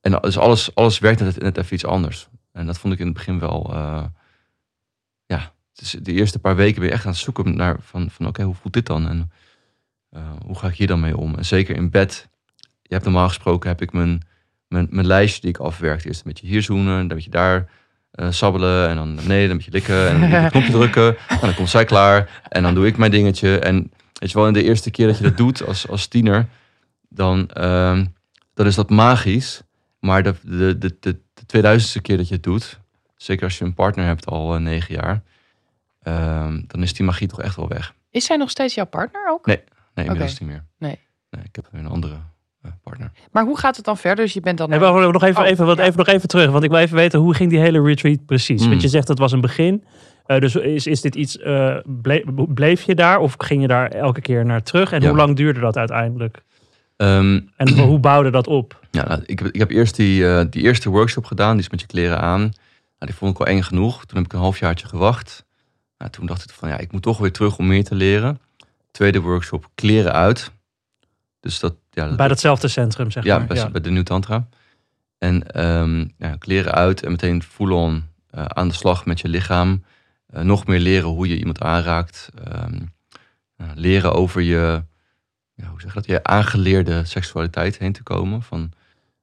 en 0.00 0.18
dus 0.20 0.38
alles, 0.38 0.74
alles 0.74 0.98
werkt 0.98 1.20
net, 1.20 1.40
net 1.40 1.56
even 1.56 1.74
iets 1.74 1.84
anders. 1.84 2.28
En 2.52 2.66
dat 2.66 2.78
vond 2.78 2.92
ik 2.92 2.98
in 2.98 3.04
het 3.04 3.14
begin 3.14 3.38
wel... 3.38 3.74
eh, 3.74 4.04
ja, 5.26 5.52
dus 5.72 5.90
de 5.90 6.12
eerste 6.12 6.38
paar 6.38 6.56
weken 6.56 6.80
ben 6.80 6.88
je 6.88 6.94
echt 6.94 7.04
aan 7.04 7.10
het 7.10 7.20
zoeken 7.20 7.56
naar 7.56 7.76
van, 7.80 8.10
van 8.10 8.26
oké, 8.26 8.42
hoe 8.42 8.54
voelt 8.54 8.74
dit 8.74 8.86
dan? 8.86 9.08
En 9.08 9.30
eh, 10.10 10.32
hoe 10.46 10.58
ga 10.58 10.68
ik 10.68 10.74
hier 10.74 10.86
dan 10.86 11.00
mee 11.00 11.16
om? 11.16 11.34
En 11.34 11.44
zeker 11.44 11.76
in 11.76 11.90
bed. 11.90 12.28
Je 12.82 12.94
hebt 12.94 13.04
normaal 13.04 13.28
gesproken 13.28 13.68
heb 13.68 13.82
ik 13.82 13.92
mijn, 13.92 14.22
mijn, 14.68 14.86
mijn 14.90 15.06
lijstje 15.06 15.40
die 15.40 15.50
ik 15.50 15.58
afwerk. 15.58 16.04
Eerst 16.04 16.20
een 16.20 16.32
beetje 16.32 16.46
hier 16.46 16.62
zoenen, 16.62 16.86
dan 16.86 17.00
een 17.00 17.08
beetje 17.08 17.30
daar 17.30 17.70
eh, 18.10 18.30
sabbelen. 18.30 18.88
En 18.88 18.96
dan 18.96 19.14
naar 19.14 19.22
beneden, 19.22 19.50
een 19.50 19.56
beetje 19.56 19.70
likken. 19.70 20.08
En 20.08 20.20
dan 20.20 20.32
een 20.32 20.50
knopje 20.50 20.72
drukken. 20.72 21.16
En 21.28 21.40
dan 21.40 21.54
komt 21.54 21.68
zij 21.68 21.84
klaar. 21.84 22.42
En 22.48 22.62
dan 22.62 22.74
doe 22.74 22.86
ik 22.86 22.96
mijn 22.96 23.10
dingetje. 23.10 23.58
En 23.58 23.92
weet 24.12 24.30
je 24.30 24.38
wel, 24.38 24.46
in 24.46 24.52
de 24.52 24.62
eerste 24.62 24.90
keer 24.90 25.06
dat 25.06 25.16
je 25.16 25.22
dat 25.22 25.36
doet 25.36 25.66
als, 25.66 25.88
als 25.88 26.06
tiener, 26.06 26.48
dan, 27.08 27.48
ehm, 27.48 28.06
dan 28.54 28.66
is 28.66 28.74
dat 28.74 28.90
magisch. 28.90 29.62
Maar 30.00 30.22
de, 30.22 30.34
de, 30.42 30.78
de, 30.78 30.96
de, 31.00 31.20
de 31.34 31.78
2000ste 31.78 32.00
keer 32.02 32.16
dat 32.16 32.28
je 32.28 32.34
het 32.34 32.42
doet, 32.42 32.78
zeker 33.16 33.44
als 33.44 33.58
je 33.58 33.64
een 33.64 33.74
partner 33.74 34.06
hebt 34.06 34.26
al 34.26 34.54
eh, 34.54 34.60
negen 34.60 34.94
jaar, 34.94 35.22
ehm, 36.02 36.60
dan 36.66 36.82
is 36.82 36.92
die 36.92 37.06
magie 37.06 37.28
toch 37.28 37.40
echt 37.40 37.56
wel 37.56 37.68
weg. 37.68 37.94
Is 38.10 38.24
zij 38.24 38.36
nog 38.36 38.50
steeds 38.50 38.74
jouw 38.74 38.86
partner 38.86 39.28
ook? 39.30 39.46
Nee. 39.46 39.62
Nee, 39.94 40.04
inmiddels 40.04 40.38
niet 40.38 40.48
meer. 40.48 40.64
Nee. 40.78 40.98
nee 41.30 41.44
ik 41.44 41.56
heb 41.56 41.68
weer 41.70 41.80
een 41.80 41.86
andere. 41.86 42.16
Maar 43.30 43.44
hoe 43.44 43.58
gaat 43.58 43.76
het 43.76 43.84
dan 43.84 43.96
verder? 43.96 44.24
Dus 44.24 44.34
je 44.34 44.40
bent 44.40 44.58
dan... 44.58 44.72
En 44.72 44.80
nog 44.80 45.22
even, 45.22 45.42
Oh, 45.42 45.48
even, 45.48 45.66
wat, 45.66 45.76
ja. 45.76 45.82
even, 45.84 45.96
nog 45.98 46.06
even 46.06 46.28
terug, 46.28 46.50
want 46.50 46.64
ik 46.64 46.70
wil 46.70 46.78
even 46.78 46.96
weten 46.96 47.20
hoe 47.20 47.34
ging 47.34 47.50
die 47.50 47.58
hele 47.58 47.82
retreat 47.82 48.26
precies? 48.26 48.60
Hmm. 48.60 48.70
Want 48.70 48.82
je 48.82 48.88
zegt 48.88 49.06
dat 49.06 49.18
was 49.18 49.32
een 49.32 49.40
begin. 49.40 49.84
Eh, 50.26 50.40
dus 50.40 50.54
is, 50.56 50.86
is 50.86 51.00
dit 51.00 51.14
iets, 51.14 51.38
eh, 51.38 51.76
ble- 51.84 52.24
bleef 52.48 52.82
je 52.82 52.94
daar 52.94 53.18
of 53.18 53.34
ging 53.38 53.60
je 53.60 53.68
daar 53.68 53.90
elke 53.90 54.20
keer 54.20 54.44
naar 54.44 54.62
terug? 54.62 54.92
En 54.92 55.00
Ja. 55.00 55.08
hoe 55.08 55.16
lang 55.16 55.36
duurde 55.36 55.60
dat 55.60 55.76
uiteindelijk? 55.76 56.42
Ehm, 56.96 57.40
En 57.56 57.78
hoe 57.78 57.98
bouwde 57.98 58.30
dat 58.30 58.46
op? 58.46 58.80
ja, 58.90 59.08
nou, 59.08 59.22
ik, 59.26 59.38
heb, 59.38 59.48
ik 59.48 59.58
heb 59.60 59.70
eerst 59.70 59.96
die, 59.96 60.26
eh, 60.28 60.44
die 60.50 60.62
eerste 60.62 60.90
workshop 60.90 61.24
gedaan, 61.24 61.52
die 61.52 61.64
is 61.64 61.70
met 61.70 61.80
je 61.80 61.86
kleren 61.86 62.20
aan. 62.20 62.40
Nou, 62.40 62.52
die 62.98 63.14
vond 63.14 63.32
ik 63.32 63.38
wel 63.38 63.46
eng 63.56 63.62
genoeg. 63.62 64.04
Toen 64.04 64.16
heb 64.16 64.26
ik 64.26 64.32
een 64.32 64.38
halfjaartje 64.38 64.86
gewacht. 64.86 65.44
Nou, 65.98 66.10
toen 66.10 66.26
dacht 66.26 66.42
ik 66.44 66.50
van 66.50 66.68
ja, 66.68 66.78
ik 66.78 66.92
moet 66.92 67.02
toch 67.02 67.18
weer 67.18 67.32
terug 67.32 67.58
om 67.58 67.66
meer 67.66 67.84
te 67.84 67.94
leren. 67.94 68.40
Tweede 68.90 69.20
workshop, 69.20 69.68
kleren 69.74 70.12
uit. 70.12 70.50
Dus 71.40 71.60
dat, 71.60 71.74
ja, 71.90 72.06
dat 72.06 72.16
Bij 72.16 72.28
datzelfde 72.28 72.68
centrum, 72.68 73.10
zeg 73.10 73.24
ja, 73.24 73.38
maar. 73.38 73.46
bij, 73.46 73.70
bij 73.70 73.80
de 73.80 73.90
Nieuw 73.90 74.02
Tantra. 74.02 74.48
En 75.18 75.46
ehm, 75.46 76.06
ja, 76.18 76.36
kleren 76.38 76.72
uit 76.72 77.02
en 77.02 77.10
meteen 77.10 77.42
full-on 77.42 78.04
eh, 78.30 78.44
aan 78.44 78.68
de 78.68 78.74
slag 78.74 79.06
met 79.06 79.20
je 79.20 79.28
lichaam. 79.28 79.84
Eh, 80.26 80.42
nog 80.42 80.66
meer 80.66 80.80
leren 80.80 81.08
hoe 81.08 81.28
je 81.28 81.38
iemand 81.38 81.60
aanraakt. 81.60 82.30
Ehm, 82.44 82.80
leren 83.74 84.12
over 84.12 84.40
je, 84.42 84.82
ja, 85.54 85.66
hoe 85.66 85.80
zeg 85.80 85.92
dat, 85.94 86.06
je 86.06 86.24
aangeleerde 86.24 87.04
seksualiteit 87.04 87.78
heen 87.78 87.92
te 87.92 88.02
komen. 88.02 88.42
Van 88.42 88.72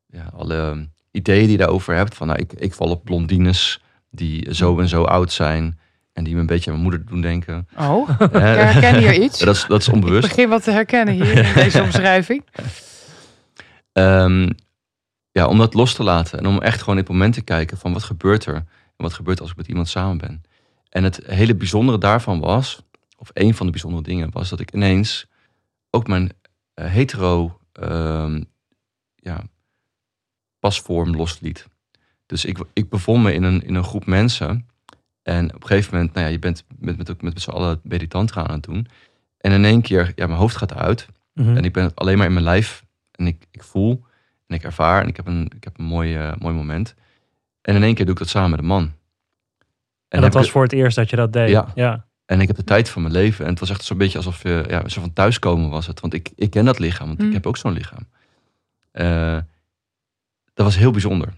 ja, 0.05 0.29
alle 0.33 0.87
ideeën 1.11 1.41
die 1.43 1.51
je 1.51 1.57
daarover 1.57 1.95
hebt. 1.95 2.15
Van 2.15 2.27
nou, 2.27 2.39
ik, 2.39 2.53
ik 2.53 2.73
val 2.73 2.89
op 2.89 3.03
blondines 3.03 3.81
die 4.11 4.53
zo 4.53 4.79
en 4.79 4.87
zo 4.87 5.03
oud 5.03 5.31
zijn. 5.31 5.79
En 6.17 6.23
die 6.23 6.33
me 6.33 6.39
een 6.39 6.45
beetje 6.45 6.71
aan 6.71 6.81
mijn 6.81 6.89
moeder 6.89 7.09
doen 7.09 7.21
denken. 7.21 7.67
Oh, 7.79 8.09
ik 8.19 8.31
herken 8.31 8.97
hier 8.97 9.13
iets. 9.23 9.39
dat, 9.39 9.55
is, 9.55 9.65
dat 9.67 9.81
is 9.81 9.87
Ik 9.87 9.93
onbewust. 9.93 10.27
begin 10.27 10.49
wat 10.49 10.63
te 10.63 10.71
herkennen 10.71 11.13
hier 11.13 11.37
in 11.37 11.53
deze 11.63 11.81
omschrijving. 11.81 12.45
Ehm, 13.91 14.49
ja, 15.31 15.47
om 15.47 15.57
dat 15.57 15.73
los 15.73 15.93
te 15.93 16.03
laten 16.03 16.39
en 16.39 16.45
om 16.45 16.61
echt 16.61 16.79
gewoon 16.79 16.95
in 16.95 17.01
het 17.01 17.11
moment 17.11 17.33
te 17.33 17.41
kijken 17.41 17.77
van 17.77 17.93
wat 17.93 18.03
gebeurt 18.03 18.45
er 18.45 18.55
en 18.55 18.65
wat 18.95 19.13
gebeurt 19.13 19.41
als 19.41 19.51
ik 19.51 19.57
met 19.57 19.67
iemand 19.67 19.89
samen 19.89 20.17
ben. 20.17 20.41
En 20.89 21.03
het 21.03 21.19
hele 21.25 21.55
bijzondere 21.55 21.97
daarvan 21.97 22.39
was, 22.39 22.81
of 23.17 23.29
een 23.33 23.53
van 23.53 23.65
de 23.65 23.71
bijzondere 23.71 24.03
dingen 24.03 24.31
was 24.31 24.49
dat 24.49 24.59
ik 24.59 24.73
ineens 24.73 25.27
ook 25.89 26.07
mijn 26.07 26.31
eh, 26.73 26.91
hetero 26.91 27.59
ehm, 27.71 28.41
ja, 29.15 29.43
pasvorm 30.59 31.15
losliet. 31.15 31.67
Dus 32.25 32.45
ik, 32.45 32.57
ik 32.73 32.89
bevond 32.89 33.23
me 33.23 33.33
in 33.33 33.43
een, 33.43 33.61
in 33.63 33.75
een 33.75 33.83
groep 33.83 34.05
mensen 34.05 34.67
en 35.27 35.45
op 35.55 35.61
een 35.61 35.67
gegeven 35.67 35.95
moment, 35.95 36.13
nou 36.13 36.25
ja, 36.25 36.31
je 36.31 36.39
bent 36.39 36.63
met, 36.79 36.97
met, 36.97 37.07
met, 37.07 37.21
met 37.21 37.41
z'n 37.41 37.49
allen 37.49 37.79
meditantra 37.83 38.47
aan 38.47 38.53
het 38.55 38.63
doen. 38.63 38.87
En 39.37 39.51
in 39.51 39.65
één 39.65 39.81
keer, 39.81 40.11
ja, 40.15 40.27
mijn 40.27 40.39
hoofd 40.39 40.55
gaat 40.55 40.73
uit 40.73 41.07
Mhm. 41.33 41.57
en 41.57 41.63
ik 41.63 41.73
ben 41.73 41.91
alleen 41.93 42.17
maar 42.17 42.25
in 42.27 42.33
mijn 42.33 42.45
lijf. 42.45 42.85
En 43.11 43.27
ik, 43.27 43.45
ik 43.51 43.63
voel 43.63 44.05
en 44.47 44.55
ik 44.55 44.63
ervaar. 44.63 45.01
En 45.01 45.07
ik 45.07 45.15
heb 45.15 45.27
een, 45.27 45.51
ik 45.55 45.63
heb 45.63 45.77
een 45.79 45.85
mooi, 45.85 46.15
eh, 46.15 46.33
mooi 46.39 46.55
moment. 46.55 46.93
En 47.61 47.75
in 47.75 47.83
één 47.83 47.93
keer 47.95 48.05
doe 48.05 48.13
ik 48.13 48.19
dat 48.19 48.29
samen 48.29 48.49
met 48.49 48.59
een 48.59 48.65
man. 48.65 48.91
En 50.07 50.21
dat 50.21 50.33
was 50.33 50.45
ik- 50.45 50.51
voor 50.51 50.63
het 50.63 50.73
eerst 50.73 50.95
dat 50.95 51.09
je 51.09 51.15
dat 51.15 51.33
deed. 51.33 51.49
Ja. 51.49 51.71
ja. 51.75 52.05
En 52.25 52.41
ik 52.41 52.47
heb 52.47 52.55
de 52.55 52.63
tijd 52.63 52.89
van 52.89 53.01
mijn 53.01 53.13
leven. 53.13 53.45
En 53.45 53.51
het 53.51 53.59
was 53.59 53.69
echt 53.69 53.83
zo'n 53.83 53.97
beetje 53.97 54.17
alsof 54.17 54.43
je, 54.43 54.63
ja, 54.67 54.87
zo 54.87 55.01
van 55.01 55.13
thuiskomen 55.13 55.69
was 55.69 55.87
het. 55.87 55.99
Want 55.99 56.13
ik, 56.13 56.29
ik 56.35 56.49
ken 56.49 56.65
dat 56.65 56.79
lichaam, 56.79 57.07
want 57.07 57.19
Mm. 57.19 57.27
ik 57.27 57.33
heb 57.33 57.45
ook 57.47 57.57
zo'n 57.57 57.71
lichaam. 57.73 58.07
Eh, 58.91 59.37
dat 60.53 60.65
was 60.65 60.77
heel 60.77 60.91
bijzonder. 60.91 61.33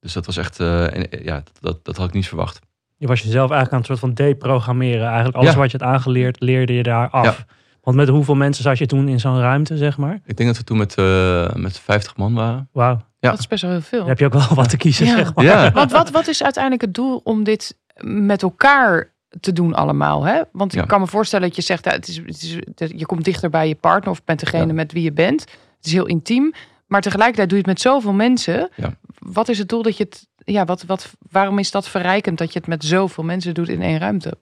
Dus 0.00 0.12
dat 0.12 0.26
was 0.26 0.36
echt, 0.36 0.60
en, 0.60 1.10
eh, 1.10 1.24
ja, 1.24 1.42
dat, 1.60 1.84
dat 1.84 1.96
had 1.96 2.08
ik 2.08 2.14
niet 2.14 2.28
verwacht. 2.28 2.58
Je 2.96 3.06
was 3.06 3.20
jezelf 3.22 3.50
eigenlijk 3.50 3.72
aan 3.72 3.78
het 3.78 3.86
soort 3.86 3.98
van 3.98 4.14
deprogrammeren. 4.14 5.06
Eigenlijk 5.06 5.36
alles 5.36 5.52
Ja. 5.52 5.58
wat 5.58 5.70
je 5.70 5.78
had 5.78 5.88
aangeleerd, 5.88 6.40
leerde 6.40 6.72
je 6.72 6.82
daar 6.82 7.08
af. 7.10 7.44
Want 7.82 7.96
met 7.96 8.08
hoeveel 8.08 8.34
mensen 8.34 8.62
zat 8.62 8.78
je 8.78 8.86
toen 8.86 9.08
in 9.08 9.20
zo'n 9.20 9.40
ruimte, 9.40 9.76
zeg 9.76 9.96
maar? 9.98 10.20
Ik 10.24 10.36
denk 10.36 10.48
dat 10.48 10.58
we 10.58 10.64
toen 10.64 10.76
met, 10.76 10.94
eh, 10.94 11.52
met 11.54 11.78
50 11.78 12.16
man 12.16 12.34
waren. 12.34 12.68
Wauw. 12.72 13.00
Ja. 13.18 13.30
Dat 13.30 13.38
is 13.38 13.46
best 13.46 13.62
wel 13.62 13.70
heel 13.70 13.80
veel. 13.80 13.98
Dan 13.98 14.08
heb 14.08 14.18
je 14.18 14.24
ook 14.24 14.32
wel 14.32 14.54
wat 14.54 14.68
te 14.68 14.76
kiezen, 14.76 15.06
Ja. 15.06 15.16
zeg 15.16 15.34
maar. 15.34 15.44
Ja, 15.44 15.70
Want 15.80 15.90
wat, 15.92 16.10
wat 16.10 16.26
is 16.28 16.42
uiteindelijk 16.42 16.82
het 16.82 16.94
doel 16.94 17.20
om 17.24 17.44
dit 17.44 17.76
met 18.00 18.42
elkaar 18.42 19.12
te 19.40 19.52
doen 19.52 19.74
allemaal? 19.74 20.24
Hè? 20.24 20.42
Want 20.52 20.72
ik 20.74 20.80
Ja. 20.80 20.86
kan 20.86 21.00
me 21.00 21.06
voorstellen 21.06 21.46
dat 21.46 21.56
je 21.56 21.62
zegt, 21.62 21.84
het 21.84 22.08
is, 22.08 22.16
het 22.16 22.42
is, 22.42 22.58
dat 22.74 22.90
je 22.96 23.06
komt 23.06 23.24
dichter 23.24 23.50
bij 23.50 23.68
je 23.68 23.74
partner 23.74 24.10
of 24.10 24.20
met 24.24 24.38
degene 24.40 24.66
Ja. 24.66 24.72
met 24.72 24.92
wie 24.92 25.02
je 25.02 25.12
bent. 25.12 25.40
Het 25.76 25.86
is 25.86 25.92
heel 25.92 26.06
intiem. 26.06 26.52
Maar 26.86 27.00
tegelijkertijd 27.00 27.48
doe 27.48 27.58
je 27.58 27.64
het 27.64 27.72
met 27.72 27.82
zoveel 27.92 28.12
mensen. 28.12 28.68
Ja. 28.76 28.94
Wat 29.18 29.48
is 29.48 29.58
het 29.58 29.68
doel 29.68 29.82
dat 29.82 29.96
je 29.96 30.04
het 30.04 30.26
ja, 30.52 30.64
wat, 30.64 30.84
wat, 30.84 31.12
waarom 31.30 31.58
is 31.58 31.70
dat 31.70 31.88
verrijkend 31.88 32.38
dat 32.38 32.52
je 32.52 32.58
het 32.58 32.68
met 32.68 32.84
zoveel 32.84 33.24
mensen 33.24 33.54
doet 33.54 33.68
in 33.68 33.82
één 33.82 33.98
ruimte? 33.98 34.38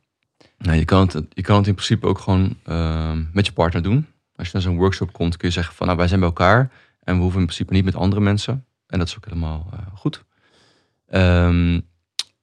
Nou, 0.58 0.78
je, 0.78 0.84
kan 0.84 1.00
het, 1.00 1.26
je 1.28 1.42
kan 1.42 1.56
het 1.56 1.66
in 1.66 1.74
principe 1.74 2.06
ook 2.06 2.18
gewoon 2.18 2.56
ehm, 2.64 3.22
met 3.32 3.46
je 3.46 3.52
partner 3.52 3.82
doen. 3.82 4.06
Als 4.36 4.46
je 4.46 4.52
naar 4.52 4.62
zo'n 4.62 4.76
workshop 4.76 5.12
komt, 5.12 5.36
kun 5.36 5.48
je 5.48 5.54
zeggen 5.54 5.74
van 5.74 5.86
nou, 5.86 5.98
wij 5.98 6.08
zijn 6.08 6.20
bij 6.20 6.28
elkaar 6.28 6.70
en 7.00 7.14
we 7.14 7.20
hoeven 7.20 7.40
in 7.40 7.46
principe 7.46 7.72
niet 7.72 7.84
met 7.84 7.94
andere 7.94 8.20
mensen. 8.20 8.64
En 8.86 8.98
dat 8.98 9.08
is 9.08 9.16
ook 9.16 9.24
helemaal 9.24 9.70
eh, 9.72 9.78
goed. 9.94 10.24
Ehm, 11.08 11.80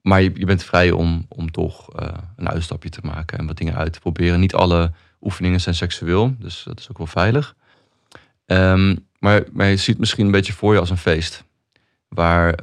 maar 0.02 0.22
je, 0.22 0.32
je 0.34 0.46
bent 0.46 0.64
vrij 0.64 0.92
om, 0.92 1.26
om 1.30 1.52
toch 1.52 1.94
eh, 1.96 2.08
een 2.36 2.50
uitstapje 2.50 2.90
te 2.90 3.00
maken 3.04 3.38
en 3.38 3.48
wat 3.48 3.58
dingen 3.58 3.76
uit 3.76 3.94
te 3.94 4.00
proberen. 4.00 4.40
Niet 4.40 4.54
alle 4.54 4.92
oefeningen 5.22 5.62
zijn 5.62 5.76
seksueel, 5.76 6.36
dus 6.40 6.64
dat 6.64 6.80
is 6.80 6.90
ook 6.90 6.98
wel 6.98 7.08
veilig. 7.08 7.56
Ehm, 8.46 8.96
maar, 9.20 9.44
maar 9.52 9.68
je 9.68 9.78
ziet 9.78 9.98
misschien 9.98 10.26
een 10.26 10.32
beetje 10.32 10.54
voor 10.54 10.74
je 10.74 10.80
als 10.80 10.90
een 10.90 10.98
feest. 10.98 11.44
Waar 12.08 12.54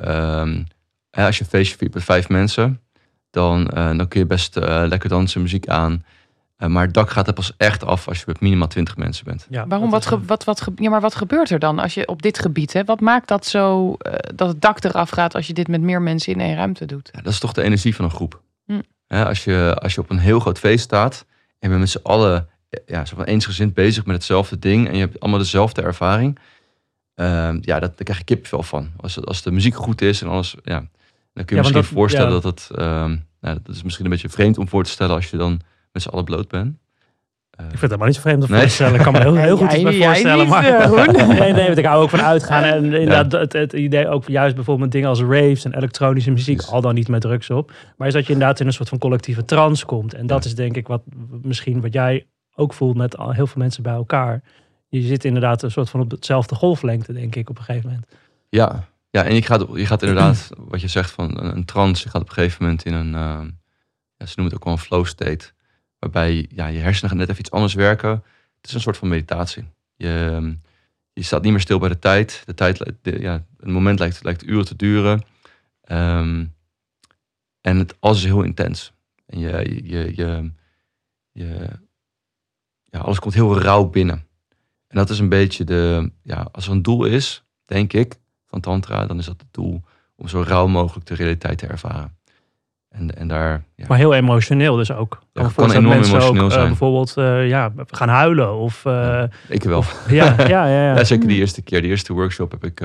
hè, 1.19 1.27
als 1.27 1.39
je 1.39 1.45
een 1.45 1.51
feestje 1.51 1.77
viert 1.77 1.95
met 1.95 2.05
vijf 2.05 2.29
mensen, 2.29 2.81
dan, 3.31 3.69
eh, 3.69 3.97
dan 3.97 4.09
kun 4.09 4.21
je 4.21 4.27
best 4.27 4.57
eh, 4.57 4.83
lekker 4.87 5.09
dansen, 5.09 5.43
muziek 5.43 5.69
aan. 5.69 6.05
Eh, 6.57 6.69
maar 6.69 6.85
het 6.85 6.95
dak 6.95 7.11
gaat 7.11 7.27
er 7.27 7.33
pas 7.33 7.53
echt 7.57 7.85
af 7.85 8.09
als 8.09 8.19
je 8.19 8.25
met 8.27 8.41
minimaal 8.41 8.69
20 8.69 8.97
mensen 8.97 9.25
bent. 9.25 9.47
Ja, 9.51 9.67
Waarom? 9.67 9.91
Wat, 9.91 10.07
ge- 10.07 10.25
wat, 10.25 10.45
wat, 10.45 10.61
ge- 10.61 10.73
ja, 10.77 10.91
maar 10.91 11.01
wat 11.01 11.15
gebeurt 11.15 11.51
er 11.51 11.59
dan 11.59 11.79
als 11.79 11.95
je 11.95 12.09
op 12.09 12.23
dit 12.23 12.39
gebied, 12.39 12.73
hè, 12.73 12.85
wat 12.85 13.01
maakt 13.01 13.29
dat 13.29 13.47
zo, 13.47 13.95
eh, 13.95 14.13
dat 14.35 14.49
het 14.49 14.61
dak 14.61 14.85
eraf 14.85 15.11
gaat 15.11 15.35
als 15.35 15.47
je 15.47 15.53
dit 15.53 15.69
met 15.69 15.81
meer 15.81 16.03
mensen 16.03 16.33
in 16.33 16.41
één 16.41 16.55
ruimte 16.57 16.85
doet? 16.87 17.11
Ja, 17.13 17.21
dat 17.21 17.33
is 17.33 17.39
toch 17.39 17.53
de 17.53 17.63
energie 17.63 17.95
van 17.95 18.05
een 18.05 18.11
groep. 18.11 18.41
Hm. 18.67 18.81
Hè, 19.07 19.27
als, 19.27 19.45
je, 19.45 19.77
als 19.83 19.95
je 19.95 20.01
op 20.01 20.11
een 20.11 20.19
heel 20.19 20.41
groot 20.41 20.59
feest 20.59 20.85
staat 20.85 21.25
en 21.29 21.55
je 21.59 21.69
bent 21.69 21.81
met 21.81 21.91
z'n 21.91 22.01
allen 22.03 22.49
ja, 22.87 23.05
zo 23.05 23.17
van 23.17 23.25
eensgezind 23.25 23.75
bezig 23.75 24.05
met 24.07 24.17
hetzelfde 24.17 24.59
ding 24.59 24.89
en 24.89 24.95
je 24.95 25.01
hebt 25.01 25.21
allemaal 25.21 25.39
dezelfde 25.41 25.83
ervaring, 25.83 26.39
ehm, 27.15 27.59
ja, 27.61 27.79
dat, 27.81 27.97
daar 27.97 28.05
krijg 28.05 28.19
je 28.19 28.25
kipvel 28.25 28.63
van. 28.63 28.91
Als, 28.97 29.25
als 29.25 29.43
de 29.43 29.51
muziek 29.51 29.75
goed 29.75 30.01
is 30.03 30.23
en 30.23 30.29
alles, 30.29 30.55
ja, 30.65 30.85
dan 31.39 31.47
kun 31.47 31.57
je 31.57 31.63
Ja, 31.63 31.69
misschien 31.69 31.81
dat- 31.91 31.99
voorstellen 32.01 32.33
ja. 32.35 32.41
dat 32.41 32.45
het, 32.45 32.71
ehm, 32.79 33.17
nou, 33.41 33.59
dat 33.63 33.75
is 33.75 33.83
misschien 33.83 34.05
een 34.05 34.11
beetje 34.11 34.29
vreemd 34.29 34.59
om 34.59 34.69
voor 34.69 34.85
te 34.85 34.91
stellen 34.91 35.15
als 35.15 35.31
je 35.31 35.37
dan 35.37 35.61
met 35.93 36.03
z'n 36.03 36.09
allen 36.09 36.25
bloot 36.25 36.49
bent. 36.49 36.77
Eh, 37.51 37.65
Ik 37.65 37.71
vind 37.71 37.73
het 37.73 37.81
helemaal 37.81 38.07
niet 38.07 38.17
zo 38.17 38.21
vreemd 38.23 38.43
om 38.43 38.51
Nee. 38.51 38.59
voor 38.59 38.69
te 38.69 38.75
stellen. 38.75 38.95
Ik 38.95 39.01
kan 39.03 39.13
me 39.13 39.21
heel, 39.21 39.35
heel 39.35 39.57
goed 39.57 39.71
Jij- 39.71 39.81
iets 39.81 39.89
bij 39.89 39.99
jij 39.99 40.07
voorstellen. 40.09 40.39
niet, 40.39 40.49
maar, 40.49 40.65
eh, 40.65 41.29
nee, 41.41 41.53
nee, 41.53 41.67
want 41.67 41.79
ik 41.79 41.85
hou 41.85 42.03
ook 42.03 42.11
van 42.11 42.21
uitgaan. 42.23 42.63
En 42.63 42.85
inderdaad, 42.85 43.33
het, 43.33 43.53
het 43.53 43.73
idee 43.73 44.09
ook 44.09 44.27
juist 44.29 44.55
bijvoorbeeld 44.55 44.85
met 44.85 44.93
dingen 44.95 45.09
als 45.09 45.21
raves 45.21 45.65
en 45.65 45.75
elektronische 45.75 46.31
muziek, 46.31 46.57
Precies. 46.57 46.73
al 46.73 46.81
dan 46.81 46.95
niet 46.95 47.09
met 47.09 47.21
drugs 47.21 47.51
op. 47.51 47.73
Maar 47.97 48.07
is 48.09 48.15
dat 48.15 48.27
je 48.27 48.33
inderdaad 48.33 48.61
in 48.61 48.67
een 48.67 48.73
soort 48.73 48.89
van 48.89 48.99
collectieve 48.99 49.45
trance 49.45 49.87
komt. 49.87 50.15
En 50.15 50.27
dat 50.27 50.45
Ja. 50.45 50.51
is 50.51 50.57
denk 50.57 50.77
ik 50.77 50.87
wat 50.87 51.03
misschien 51.43 51.81
wat 51.81 51.93
jij 51.93 52.27
ook 52.55 52.73
voelt 52.73 52.97
met 52.97 53.17
al- 53.17 53.33
heel 53.33 53.47
veel 53.47 53.63
mensen 53.63 53.83
bij 53.83 53.93
elkaar. 53.95 54.43
Je 54.89 55.01
zit 55.01 55.25
inderdaad 55.25 55.63
een 55.63 55.71
soort 55.71 55.91
van 55.91 56.01
op 56.01 56.11
hetzelfde 56.11 56.55
golflengte, 56.55 57.13
denk 57.13 57.35
ik, 57.37 57.51
op 57.51 57.59
een 57.59 57.65
gegeven 57.65 57.89
moment. 57.89 58.07
Ja, 58.49 58.85
ja 59.11 59.25
en 59.25 59.35
je 59.35 59.43
gaat, 59.43 59.67
je 59.75 59.87
gaat 59.87 60.03
inderdaad, 60.03 60.49
wat 60.71 60.81
je 60.81 60.89
zegt 60.89 61.11
van 61.11 61.39
een, 61.39 61.57
een 61.57 61.65
trance, 61.65 62.03
je 62.05 62.11
gaat 62.11 62.23
op 62.23 62.29
een 62.29 62.35
gegeven 62.35 62.63
moment 62.63 62.85
in 62.85 62.95
een, 62.95 63.15
eh, 63.15 63.47
ja, 64.17 64.27
ze 64.27 64.35
noemen 64.37 64.45
het 64.45 64.55
ook 64.55 64.65
wel 64.65 64.73
een 64.73 64.79
flow 64.79 65.07
state, 65.07 65.53
waarbij 65.99 66.47
ja, 66.51 66.67
je 66.67 66.79
hersenen 66.79 67.11
gaan 67.11 67.19
net 67.19 67.29
even 67.29 67.41
iets 67.41 67.51
anders 67.51 67.75
werken. 67.75 68.11
Het 68.57 68.69
is 68.69 68.75
een 68.75 68.81
soort 68.81 68.97
van 68.97 69.09
meditatie. 69.09 69.65
Je, 69.97 70.31
ehm, 70.33 70.55
je 71.13 71.23
staat 71.23 71.43
niet 71.43 71.53
meer 71.53 71.61
stil 71.61 71.79
bij 71.79 71.89
de 71.89 71.99
tijd. 71.99 72.43
De 72.47 72.55
tijd, 72.55 72.93
de, 73.03 73.21
ja, 73.21 73.45
het 73.57 73.69
moment 73.69 73.99
lijkt, 73.99 74.25
lijkt 74.25 74.47
uren 74.47 74.65
te 74.65 74.77
duren. 74.77 75.23
Ehm, 75.81 76.47
en 77.61 77.77
het, 77.79 77.97
alles 78.01 78.19
is 78.19 78.25
heel 78.25 78.43
intens. 78.43 78.93
En 79.27 79.39
je, 79.39 79.81
je, 79.85 80.17
je, 80.17 80.53
je, 81.33 81.69
ja, 82.85 82.99
alles 82.99 83.19
komt 83.19 83.35
heel 83.35 83.61
rauw 83.61 83.85
binnen. 83.85 84.27
En 84.87 84.97
dat 84.97 85.11
is 85.11 85.19
een 85.19 85.29
beetje 85.29 85.65
de, 85.65 86.13
ja, 86.23 86.49
als 86.53 86.67
er 86.67 86.73
een 86.73 86.83
doel 86.83 87.05
is, 87.05 87.45
denk 87.65 87.93
ik, 87.93 88.19
van 88.49 88.61
Tantra, 88.61 89.07
dan 89.07 89.19
is 89.19 89.27
dat 89.27 89.41
het 89.41 89.53
doel 89.55 89.83
om 90.17 90.29
zo 90.29 90.45
rauw 90.47 90.67
mogelijk 90.67 91.07
de 91.07 91.15
realiteit 91.15 91.59
te 91.59 91.67
ervaren. 91.67 92.17
En, 92.89 93.17
en 93.17 93.29
daar, 93.29 93.65
ja, 93.75 93.85
Maar 93.89 93.99
heel 93.99 94.15
emotioneel 94.15 94.77
dus 94.77 94.93
ook. 94.93 95.23
Ja, 95.33 95.43
het 95.43 95.55
kan 95.55 95.71
enorm 95.71 95.89
mensen 95.89 96.15
emotioneel 96.15 96.45
ook, 96.45 96.51
eh, 96.51 96.55
zijn. 96.57 96.67
bijvoorbeeld 96.67 97.17
eh, 97.17 97.49
ja, 97.49 97.73
gaan 97.87 98.09
huilen. 98.09 98.55
Of 98.55 98.85
eh, 98.85 98.93
Ja. 98.93 99.29
ik 99.49 99.63
wel. 99.63 99.85
ja, 100.09 100.35
ja, 100.39 100.47
ja, 100.49 100.67
ja. 100.67 100.97
Ja, 100.97 101.05
zeker 101.05 101.29
die 101.29 101.39
eerste 101.39 101.63
keer, 101.63 101.81
die 101.81 101.91
eerste 101.91 102.13
workshop 102.13 102.51
heb 102.51 102.65
ik, 102.65 102.81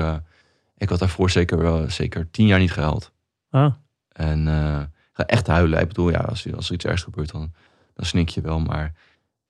ik 0.76 0.88
had 0.88 0.98
daarvoor 0.98 1.30
zeker 1.30 1.90
zeker 1.90 2.30
tien 2.30 2.46
jaar 2.46 2.58
niet 2.58 2.72
gehuild. 2.72 3.12
Ah. 3.50 3.72
En 4.08 4.46
ga 5.12 5.26
echt 5.26 5.46
huilen. 5.46 5.80
Ik 5.80 5.88
bedoel, 5.88 6.10
ja, 6.10 6.18
als, 6.18 6.54
als 6.54 6.68
er 6.68 6.74
iets 6.74 6.84
ergs 6.84 7.02
gebeurt, 7.02 7.32
dan, 7.32 7.52
dan 7.94 8.06
snik 8.06 8.28
je 8.28 8.40
wel. 8.40 8.60
Maar 8.60 8.92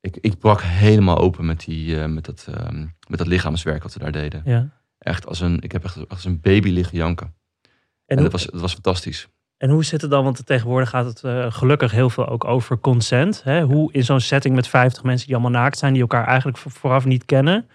ik, 0.00 0.16
ik 0.20 0.38
brak 0.38 0.60
helemaal 0.62 1.18
open 1.18 1.46
met, 1.46 1.60
die, 1.64 1.96
met, 1.96 2.24
dat, 2.24 2.46
ehm, 2.50 2.86
met 3.08 3.18
dat 3.18 3.26
lichaamswerk 3.26 3.82
wat 3.82 3.92
we 3.94 3.98
daar 4.00 4.12
deden. 4.12 4.42
ja. 4.44 4.68
Echt 5.04 5.26
als 5.26 5.40
een, 5.40 5.60
ik 5.60 5.72
heb 5.72 5.84
echt 5.84 6.08
als 6.08 6.24
een 6.24 6.40
baby 6.40 6.68
liggen 6.70 6.96
janken. 6.96 7.34
En, 8.06 8.16
En, 8.16 8.22
dat, 8.22 8.32
was, 8.32 8.44
dat 8.46 8.60
was 8.60 8.72
fantastisch. 8.72 9.28
en 9.56 9.70
hoe 9.70 9.84
zit 9.84 10.00
het 10.00 10.10
dan? 10.10 10.24
Want 10.24 10.46
tegenwoordig 10.46 10.88
gaat 10.88 11.04
het 11.04 11.22
eh, 11.24 11.52
gelukkig 11.52 11.90
heel 11.90 12.10
veel 12.10 12.28
ook 12.28 12.44
over 12.44 12.78
consent. 12.78 13.42
Hè? 13.44 13.62
Hoe 13.62 13.92
in 13.92 14.04
zo'n 14.04 14.20
setting 14.20 14.54
met 14.54 14.68
50 14.68 15.02
mensen 15.02 15.26
die 15.26 15.36
allemaal 15.36 15.60
naakt 15.60 15.78
zijn, 15.78 15.92
die 15.92 16.02
elkaar 16.02 16.26
eigenlijk 16.26 16.58
vo- 16.58 16.70
vooraf 16.70 17.04
niet 17.04 17.24
kennen, 17.24 17.68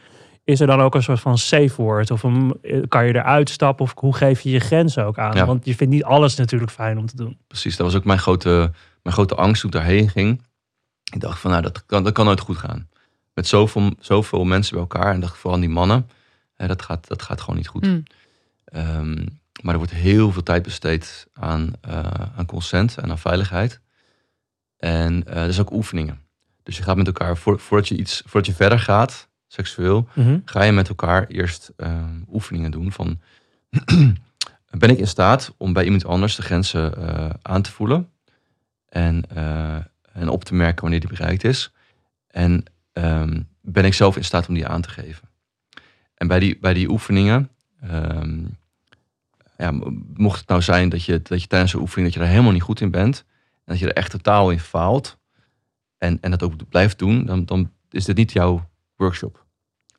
is 0.43 0.59
er 0.59 0.67
dan 0.67 0.81
ook 0.81 0.95
een 0.95 1.03
soort 1.03 1.19
van 1.19 1.37
safe 1.37 1.81
word? 1.81 2.11
Of 2.11 2.23
een, 2.23 2.57
eh, 2.61 2.81
kan 2.87 3.05
je 3.05 3.13
eruit 3.15 3.49
stappen? 3.49 3.85
Of 3.85 3.93
hoe 3.95 4.15
geef 4.15 4.41
je 4.41 4.49
je 4.49 4.59
grenzen 4.59 5.05
ook 5.05 5.17
aan? 5.17 5.35
Ja. 5.35 5.45
Want 5.45 5.65
je 5.65 5.75
vindt 5.75 5.93
niet 5.93 6.03
alles 6.03 6.35
natuurlijk 6.35 6.71
fijn 6.71 6.97
om 6.97 7.05
te 7.05 7.15
doen. 7.15 7.37
Precies, 7.47 7.75
dat 7.75 7.85
was 7.85 7.95
ook 7.95 8.05
mijn 8.05 8.19
grote, 8.19 8.71
mijn 9.03 9.15
grote 9.15 9.35
angst 9.35 9.61
toen 9.61 9.69
ik 9.69 9.75
daarheen 9.75 10.09
ging. 10.09 10.41
Ik 11.13 11.19
dacht 11.19 11.39
van, 11.39 11.51
nou, 11.51 11.63
dat 11.63 11.85
kan, 11.85 12.03
dat 12.03 12.13
kan 12.13 12.25
nooit 12.25 12.39
goed 12.39 12.57
gaan. 12.57 12.89
Met 13.33 13.47
zoveel, 13.47 13.91
zoveel 13.99 14.43
mensen 14.43 14.71
bij 14.73 14.81
elkaar, 14.81 15.13
en 15.13 15.19
dacht 15.19 15.37
vooral 15.37 15.59
die 15.59 15.69
mannen, 15.69 16.09
dat, 16.67 16.81
gaat, 16.81 17.07
dat 17.07 17.21
gaat 17.21 17.41
gewoon 17.41 17.55
niet 17.55 17.67
goed. 17.67 17.85
Mm. 17.85 18.03
Ehm, 18.65 19.25
maar 19.61 19.73
er 19.73 19.77
wordt 19.77 19.93
heel 19.93 20.31
veel 20.31 20.43
tijd 20.43 20.63
besteed 20.63 21.27
aan, 21.33 21.71
eh, 21.81 21.99
aan 22.35 22.45
consent 22.45 22.97
en 22.97 23.09
aan 23.09 23.19
veiligheid. 23.19 23.79
En 24.77 25.23
eh 25.23 25.43
er 25.43 25.53
zijn 25.53 25.65
ook 25.65 25.73
oefeningen. 25.73 26.21
Dus 26.63 26.77
je 26.77 26.83
gaat 26.83 26.97
met 26.97 27.07
elkaar, 27.07 27.37
voor, 27.37 27.59
voordat, 27.59 27.87
je 27.87 27.97
iets, 27.97 28.21
voordat 28.25 28.45
je 28.45 28.55
verder 28.55 28.79
gaat, 28.79 29.27
seksueel, 29.47 30.07
ga 30.45 30.63
je 30.63 30.71
met 30.71 30.89
elkaar 30.89 31.27
eerst 31.27 31.71
ehm, 31.75 32.21
oefeningen 32.31 32.71
doen 32.71 32.91
van... 32.91 33.19
ben 34.77 34.89
ik 34.89 34.97
in 34.97 35.07
staat 35.07 35.53
om 35.57 35.73
bij 35.73 35.83
iemand 35.83 36.05
anders 36.05 36.35
de 36.35 36.41
grenzen 36.41 36.97
eh, 36.97 37.29
aan 37.41 37.61
te 37.61 37.71
voelen 37.71 38.09
en, 38.85 39.23
eh, 39.35 39.75
en 40.13 40.29
op 40.29 40.43
te 40.43 40.53
merken 40.53 40.81
wanneer 40.81 40.99
die 40.99 41.09
bereikt 41.09 41.43
is? 41.43 41.71
En 42.27 42.63
ehm, 42.93 43.41
ben 43.61 43.85
ik 43.85 43.93
zelf 43.93 44.15
in 44.15 44.23
staat 44.23 44.47
om 44.47 44.53
die 44.53 44.67
aan 44.67 44.81
te 44.81 44.89
geven? 44.89 45.28
En 46.19 46.27
bij 46.27 46.39
die, 46.39 46.57
bij 46.59 46.73
die 46.73 46.89
oefeningen, 46.89 47.49
ehm, 47.81 48.45
ja, 49.57 49.71
mocht 50.13 50.39
het 50.39 50.47
nou 50.47 50.61
zijn 50.61 50.89
dat 50.89 51.03
je, 51.03 51.21
dat 51.21 51.41
je 51.41 51.47
tijdens 51.47 51.71
de 51.71 51.79
oefening 51.79 52.07
dat 52.07 52.17
je 52.17 52.25
er 52.25 52.31
helemaal 52.31 52.51
niet 52.51 52.61
goed 52.61 52.81
in 52.81 52.91
bent, 52.91 53.25
en 53.55 53.63
dat 53.65 53.79
je 53.79 53.87
er 53.87 53.93
echt 53.93 54.11
totaal 54.11 54.51
in 54.51 54.59
faalt, 54.59 55.17
en, 55.97 56.17
en 56.21 56.31
dat 56.31 56.43
ook 56.43 56.69
blijft 56.69 56.99
doen, 56.99 57.25
dan, 57.25 57.45
dan 57.45 57.71
is 57.89 58.05
dit 58.05 58.15
niet 58.15 58.31
jouw 58.31 58.69
workshop. 58.95 59.45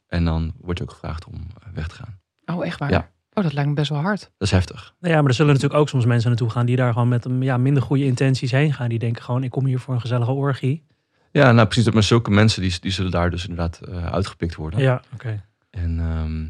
En 0.07 0.25
dan 0.25 0.53
word 0.61 0.79
je 0.79 0.85
ook 0.85 0.91
gevraagd 0.91 1.27
om 1.27 1.35
eh, 1.35 1.73
weg 1.75 1.89
te 1.89 1.95
gaan. 1.95 2.19
Oh, 2.45 2.67
echt 2.67 2.79
waar? 2.79 2.91
Ja. 2.91 3.11
Oh, 3.33 3.45
dat 3.45 3.53
lijkt 3.53 3.69
me 3.69 3.75
best 3.75 3.91
wel 3.91 4.01
hard. 4.01 4.21
Dat 4.21 4.49
is 4.49 4.51
heftig. 4.51 4.95
Nou 5.01 5.15
ja, 5.15 5.21
maar 5.21 5.31
er 5.31 5.37
zullen 5.37 5.53
natuurlijk 5.53 5.81
ook 5.81 5.89
soms 5.89 6.05
mensen 6.05 6.29
naartoe 6.29 6.51
gaan 6.51 6.67
die 6.67 6.77
daar 6.77 6.93
gewoon 6.93 7.09
met 7.09 7.25
een, 7.25 7.43
ja, 7.43 7.57
minder 7.57 7.83
goede 7.83 8.05
intenties 8.05 8.51
heen 8.51 8.73
gaan. 8.73 8.89
Die 8.89 8.99
denken 8.99 9.23
gewoon, 9.23 9.45
ik 9.45 9.51
kom 9.51 9.67
hier 9.67 9.79
voor 9.81 9.95
een 9.95 10.01
gezellige 10.01 10.31
orgie. 10.31 10.85
Ja, 11.33 11.53
nou 11.53 11.69
precies. 11.69 11.93
Maar 11.93 12.03
zulke 12.03 12.31
mensen 12.31 12.63
die, 12.63 12.81
die 12.81 12.91
zullen 12.91 13.11
daar 13.11 13.31
dus 13.31 13.43
inderdaad 13.43 13.81
eh, 13.81 14.07
uitgepikt 14.07 14.55
worden. 14.55 14.81
Ja, 14.81 15.03
oké. 15.13 15.43
En 15.71 15.99
ehm, 16.01 16.49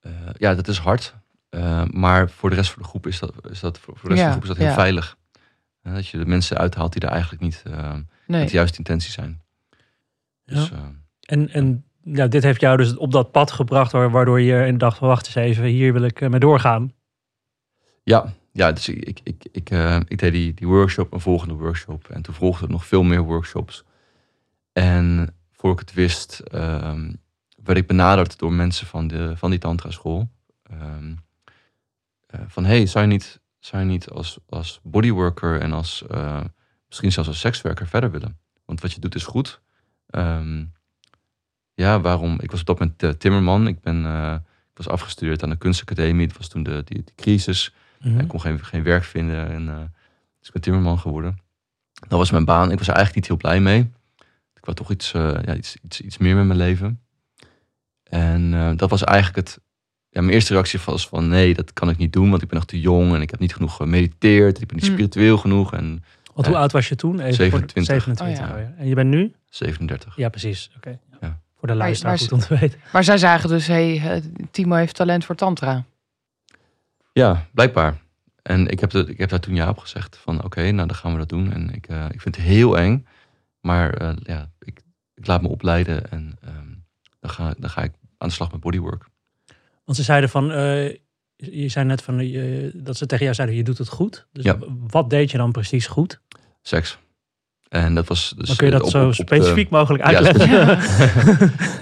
eh, 0.00 0.30
ja, 0.32 0.54
dat 0.54 0.68
is 0.68 0.78
hard. 0.78 1.14
Eh, 1.48 1.84
maar 1.90 2.30
voor 2.30 2.50
de 2.50 2.56
rest 2.56 2.70
van 2.70 2.82
de 2.82 2.88
groep 2.88 3.06
is 3.06 3.18
dat, 3.18 3.32
is 3.50 3.60
dat, 3.60 3.78
voor 3.78 3.94
de 4.02 4.08
rest 4.08 4.20
Ja, 4.20 4.22
van 4.22 4.26
de 4.26 4.30
groep 4.30 4.42
is 4.42 4.48
dat 4.48 4.56
heel 4.56 4.66
ja. 4.66 4.74
veilig. 4.74 5.16
Eh, 5.82 5.94
dat 5.94 6.08
je 6.08 6.18
de 6.18 6.26
mensen 6.26 6.58
uithaalt 6.58 6.92
die 6.92 7.00
daar 7.00 7.10
eigenlijk 7.10 7.42
niet 7.42 7.62
Nee. 7.64 8.40
met 8.40 8.48
de 8.48 8.54
juiste 8.56 8.78
intenties 8.78 9.12
zijn. 9.12 9.42
Dus, 10.44 10.70
eh, 10.70 10.78
En, 11.20 11.50
en 11.50 11.84
ja, 12.02 12.26
dit 12.26 12.42
heeft 12.42 12.60
jou 12.60 12.76
dus 12.76 12.96
op 12.96 13.12
dat 13.12 13.30
pad 13.32 13.50
gebracht 13.52 13.92
wa- 13.92 14.10
waardoor 14.10 14.40
je 14.40 14.76
dacht, 14.76 14.98
wacht 14.98 15.26
eens 15.26 15.34
even, 15.34 15.64
hier 15.64 15.92
wil 15.92 16.02
ik 16.02 16.28
mee 16.28 16.40
doorgaan. 16.40 16.92
ja, 18.02 18.32
ja, 18.52 18.72
dus 18.72 18.88
ik, 18.88 19.04
ik, 19.08 19.20
ik, 19.24 19.44
ik, 19.52 19.70
eh, 19.70 20.00
ik 20.08 20.18
deed 20.18 20.32
die, 20.32 20.54
die 20.54 20.66
workshop, 20.66 21.12
een 21.12 21.20
volgende 21.20 21.54
workshop. 21.54 22.08
En 22.08 22.22
toen 22.22 22.34
volgden 22.34 22.66
er 22.66 22.72
nog 22.72 22.86
veel 22.86 23.02
meer 23.02 23.20
workshops. 23.22 23.84
En 24.72 25.34
voor 25.52 25.72
ik 25.72 25.78
het 25.78 25.92
wist, 25.92 26.38
ehm, 26.38 27.12
werd 27.66 27.78
ik 27.78 27.86
benaderd 27.86 28.38
door 28.38 28.52
mensen 28.52 28.86
van, 28.86 29.08
de, 29.08 29.36
van 29.36 29.50
die 29.50 29.58
tantra 29.58 29.90
school. 29.90 30.28
Ehm, 30.62 31.14
eh, 32.26 32.40
van, 32.46 32.64
hey, 32.64 32.86
zou 32.86 33.04
je 33.04 33.10
niet, 33.10 33.40
zou 33.58 33.82
je 33.82 33.88
niet 33.88 34.08
als, 34.08 34.38
als 34.48 34.80
bodyworker 34.82 35.60
en 35.60 35.72
als, 35.72 36.06
eh, 36.06 36.44
misschien 36.88 37.12
zelfs 37.12 37.28
als 37.28 37.40
sekswerker 37.40 37.86
verder 37.86 38.10
willen? 38.10 38.38
Want 38.64 38.80
wat 38.80 38.92
je 38.92 39.00
doet 39.00 39.14
is 39.14 39.24
goed. 39.24 39.60
Ehm, 40.06 40.64
ja, 41.74 42.00
waarom? 42.00 42.40
Ik 42.40 42.50
was 42.50 42.60
op 42.60 42.66
dat 42.66 42.78
moment 42.78 43.02
eh, 43.02 43.10
timmerman. 43.10 43.66
Ik, 43.66 43.80
ben, 43.80 44.04
ik 44.70 44.76
was 44.76 44.88
afgestudeerd 44.88 45.42
aan 45.42 45.50
de 45.50 45.56
kunstacademie. 45.56 46.26
Het 46.26 46.36
was 46.36 46.48
toen 46.48 46.62
de, 46.62 46.82
die, 46.84 47.02
die 47.04 47.14
crisis. 47.14 47.74
Mhm. 48.00 48.20
Ik 48.20 48.28
kon 48.28 48.40
geen, 48.40 48.64
geen 48.64 48.82
werk 48.82 49.04
vinden 49.04 49.48
en 49.50 49.66
dus 50.38 50.46
ik 50.46 50.52
ben 50.52 50.62
timmerman 50.62 50.98
geworden. 50.98 51.38
Dat 52.08 52.18
was 52.18 52.30
mijn 52.30 52.44
baan. 52.44 52.70
Ik 52.70 52.78
was 52.78 52.88
er 52.88 52.94
eigenlijk 52.94 53.14
niet 53.14 53.26
heel 53.26 53.50
blij 53.50 53.60
mee. 53.60 53.92
Ik 54.54 54.64
wou 54.64 54.76
toch 54.76 54.90
iets, 54.90 55.10
ja, 55.10 55.54
iets, 55.54 55.76
iets, 55.82 56.00
iets 56.00 56.18
meer 56.18 56.36
met 56.36 56.46
mijn 56.46 56.58
leven. 56.58 57.05
En 58.08 58.54
eh, 58.54 58.70
dat 58.76 58.90
was 58.90 59.04
eigenlijk 59.04 59.36
het, 59.48 59.60
ja, 60.08 60.20
mijn 60.20 60.32
eerste 60.32 60.52
reactie 60.52 60.80
was 60.84 61.08
van 61.08 61.28
nee, 61.28 61.54
dat 61.54 61.72
kan 61.72 61.88
ik 61.90 61.96
niet 61.96 62.12
doen, 62.12 62.30
want 62.30 62.42
ik 62.42 62.48
ben 62.48 62.56
nog 62.58 62.66
te 62.66 62.80
jong 62.80 63.14
en 63.14 63.20
ik 63.20 63.30
heb 63.30 63.40
niet 63.40 63.54
genoeg 63.54 63.76
gemediteerd, 63.76 64.60
ik 64.60 64.66
ben 64.66 64.76
niet 64.76 64.84
Hmm. 64.86 64.94
spiritueel 64.94 65.38
genoeg 65.38 65.72
en 65.72 66.04
Want 66.34 66.46
hoe 66.46 66.56
oud 66.56 66.72
was 66.72 66.88
je 66.88 66.96
toen? 66.96 67.20
Even 67.20 67.34
27. 67.34 67.72
Voor, 67.72 67.84
27. 67.84 68.44
Oh, 68.44 68.56
ja. 68.56 68.62
ja. 68.62 68.74
En 68.78 68.88
je 68.88 68.94
bent 68.94 69.10
nu? 69.10 69.34
37. 69.48 70.16
Ja, 70.16 70.28
precies. 70.28 70.70
Oké. 70.76 70.88
Ja. 71.10 71.16
Ja. 71.20 71.40
Voor 71.58 71.68
de 71.68 71.74
luisteraar 71.74 72.12
maar- 72.12 72.20
goed 72.22 72.32
om 72.32 72.38
te 72.38 72.58
weten. 72.58 72.78
Maar 72.92 73.04
zij 73.04 73.18
zagen 73.18 73.48
dus, 73.48 73.66
hé, 73.66 73.96
hey, 73.96 74.16
eh, 74.16 74.22
Timo 74.50 74.74
heeft 74.74 74.94
talent 74.94 75.24
voor 75.24 75.34
tantra. 75.34 75.84
Ja, 77.12 77.46
blijkbaar. 77.52 77.96
En 78.42 78.68
ik 78.68 78.80
heb, 78.80 78.92
ik 78.92 79.18
heb 79.18 79.28
daar 79.28 79.40
toen 79.40 79.54
ja 79.54 79.68
op 79.68 79.78
gezegd 79.78 80.16
van 80.16 80.44
oké, 80.44 80.70
nou 80.70 80.86
dan 80.86 80.96
gaan 80.96 81.12
we 81.12 81.18
dat 81.18 81.28
doen. 81.28 81.52
En 81.52 81.74
ik, 81.74 81.86
eh, 81.88 82.04
ik 82.10 82.20
vind 82.20 82.36
het 82.36 82.44
heel 82.44 82.78
eng, 82.78 83.06
maar 83.60 83.94
eh, 83.94 84.12
ja, 84.22 84.50
ik, 84.58 84.80
ik 85.14 85.26
laat 85.26 85.42
me 85.42 85.48
opleiden 85.48 86.10
en 86.10 86.36
ehm, 86.40 86.68
dan, 87.26 87.34
ga, 87.34 87.54
dan 87.58 87.70
ga 87.70 87.82
ik 87.82 87.92
aan 88.18 88.28
de 88.28 88.34
slag 88.34 88.52
met 88.52 88.60
bodywork. 88.60 89.04
Want 89.84 89.98
ze 89.98 90.04
zeiden 90.04 90.30
van, 90.30 90.50
eh, 90.52 90.88
je 91.36 91.68
zei 91.68 91.84
net 91.86 92.02
van, 92.02 92.16
dat 92.74 92.96
ze 92.96 93.06
tegen 93.06 93.24
jou 93.24 93.34
zeiden, 93.34 93.56
je 93.56 93.62
doet 93.64 93.78
het 93.78 93.88
goed. 93.88 94.26
Dus 94.32 94.44
Ja. 94.44 94.56
wat 94.88 95.10
deed 95.10 95.30
je 95.30 95.36
dan 95.38 95.52
precies 95.52 95.86
goed? 95.86 96.20
Seks. 96.62 96.98
En 97.68 97.94
dat 97.94 98.06
was 98.08 98.34
dus. 98.36 98.48
Maar 98.48 98.56
kun 98.56 98.66
je 98.66 98.72
dat 98.72 98.82
op- 98.82 98.90
zo 98.90 98.98
op- 99.02 99.04
op 99.10 99.16
de- 99.16 99.22
specifiek 99.22 99.70
mogelijk 99.70 100.06
Ja, 100.06 100.10
uitleggen? 100.16 100.78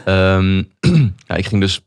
Ja, 1.27 1.35
ik 1.37 1.47
ging 1.47 1.61
dus. 1.61 1.81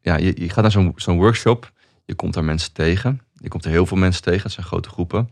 Ja, 0.00 0.16
je, 0.16 0.40
je 0.40 0.48
gaat 0.48 0.62
naar 0.62 0.70
zo'n 0.70 0.92
zo'n 0.96 1.16
workshop. 1.16 1.72
Je 2.04 2.14
komt 2.14 2.34
daar 2.34 2.44
mensen 2.44 2.72
tegen. 2.72 3.20
Je 3.34 3.48
komt 3.48 3.64
er 3.64 3.70
heel 3.70 3.86
veel 3.86 3.96
mensen 3.96 4.22
tegen. 4.22 4.42
Het 4.42 4.52
zijn 4.52 4.66
grote 4.66 4.88
groepen. 4.88 5.30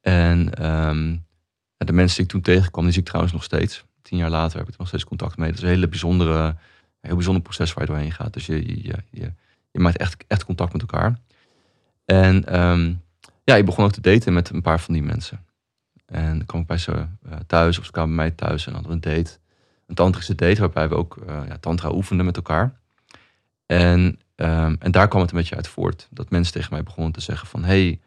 En 0.00 0.54
ehm, 0.54 1.16
de 1.76 1.92
mensen 1.92 2.16
die 2.16 2.24
ik 2.24 2.30
toen 2.30 2.40
tegenkwam, 2.40 2.82
die 2.84 2.92
zie 2.92 3.00
ik 3.02 3.06
trouwens 3.06 3.34
nog 3.34 3.44
steeds. 3.44 3.84
Tien 4.08 4.18
jaar 4.18 4.30
later 4.30 4.58
heb 4.58 4.66
ik 4.66 4.72
er 4.72 4.78
nog 4.78 4.88
steeds 4.88 5.04
contact 5.04 5.36
mee. 5.36 5.48
Dat 5.48 5.58
is 5.58 5.62
een 5.62 5.68
hele 5.68 5.88
bijzondere, 5.88 6.56
heel 7.00 7.14
bijzonder 7.14 7.42
proces 7.42 7.72
waar 7.72 7.84
je 7.84 7.90
doorheen 7.90 8.12
gaat. 8.12 8.32
Dus 8.32 8.46
je, 8.46 8.82
je, 8.82 8.94
je, 9.70 9.80
maakt 9.80 9.96
echt, 9.96 10.24
echt 10.26 10.44
contact 10.44 10.72
met 10.72 10.80
elkaar. 10.80 11.18
En 12.04 12.44
ehm, 12.44 12.94
ja, 13.44 13.56
ik 13.56 13.64
begon 13.64 13.84
ook 13.84 13.92
te 13.92 14.00
daten 14.00 14.32
met 14.32 14.50
een 14.50 14.62
paar 14.62 14.80
van 14.80 14.94
die 14.94 15.02
mensen. 15.02 15.44
En 16.06 16.36
dan 16.36 16.46
kwam 16.46 16.60
ik 16.60 16.66
bij 16.66 16.78
ze 16.78 16.92
eh, 16.92 17.36
thuis, 17.46 17.78
of 17.78 17.84
ze 17.84 17.90
kwamen 17.90 18.16
bij 18.16 18.24
mij 18.24 18.34
thuis 18.34 18.66
en 18.66 18.72
hadden 18.72 18.90
we 18.90 19.08
een 19.08 19.14
date 19.16 19.38
een 19.88 19.94
tantrische 19.94 20.34
date 20.34 20.60
waarbij 20.60 20.88
we 20.88 20.94
ook 20.94 21.16
eh, 21.26 21.40
ja, 21.48 21.56
tantra 21.58 21.92
oefenden 21.92 22.26
met 22.26 22.36
elkaar. 22.36 22.80
En, 23.66 24.20
ehm, 24.34 24.76
en 24.78 24.90
daar 24.90 25.08
kwam 25.08 25.20
het 25.20 25.30
een 25.30 25.36
beetje 25.36 25.56
uit 25.56 25.68
voort. 25.68 26.08
Dat 26.10 26.30
mensen 26.30 26.52
tegen 26.52 26.72
mij 26.72 26.82
begonnen 26.82 27.12
te 27.12 27.20
zeggen 27.20 27.48
van... 27.48 27.64
hey, 27.64 28.00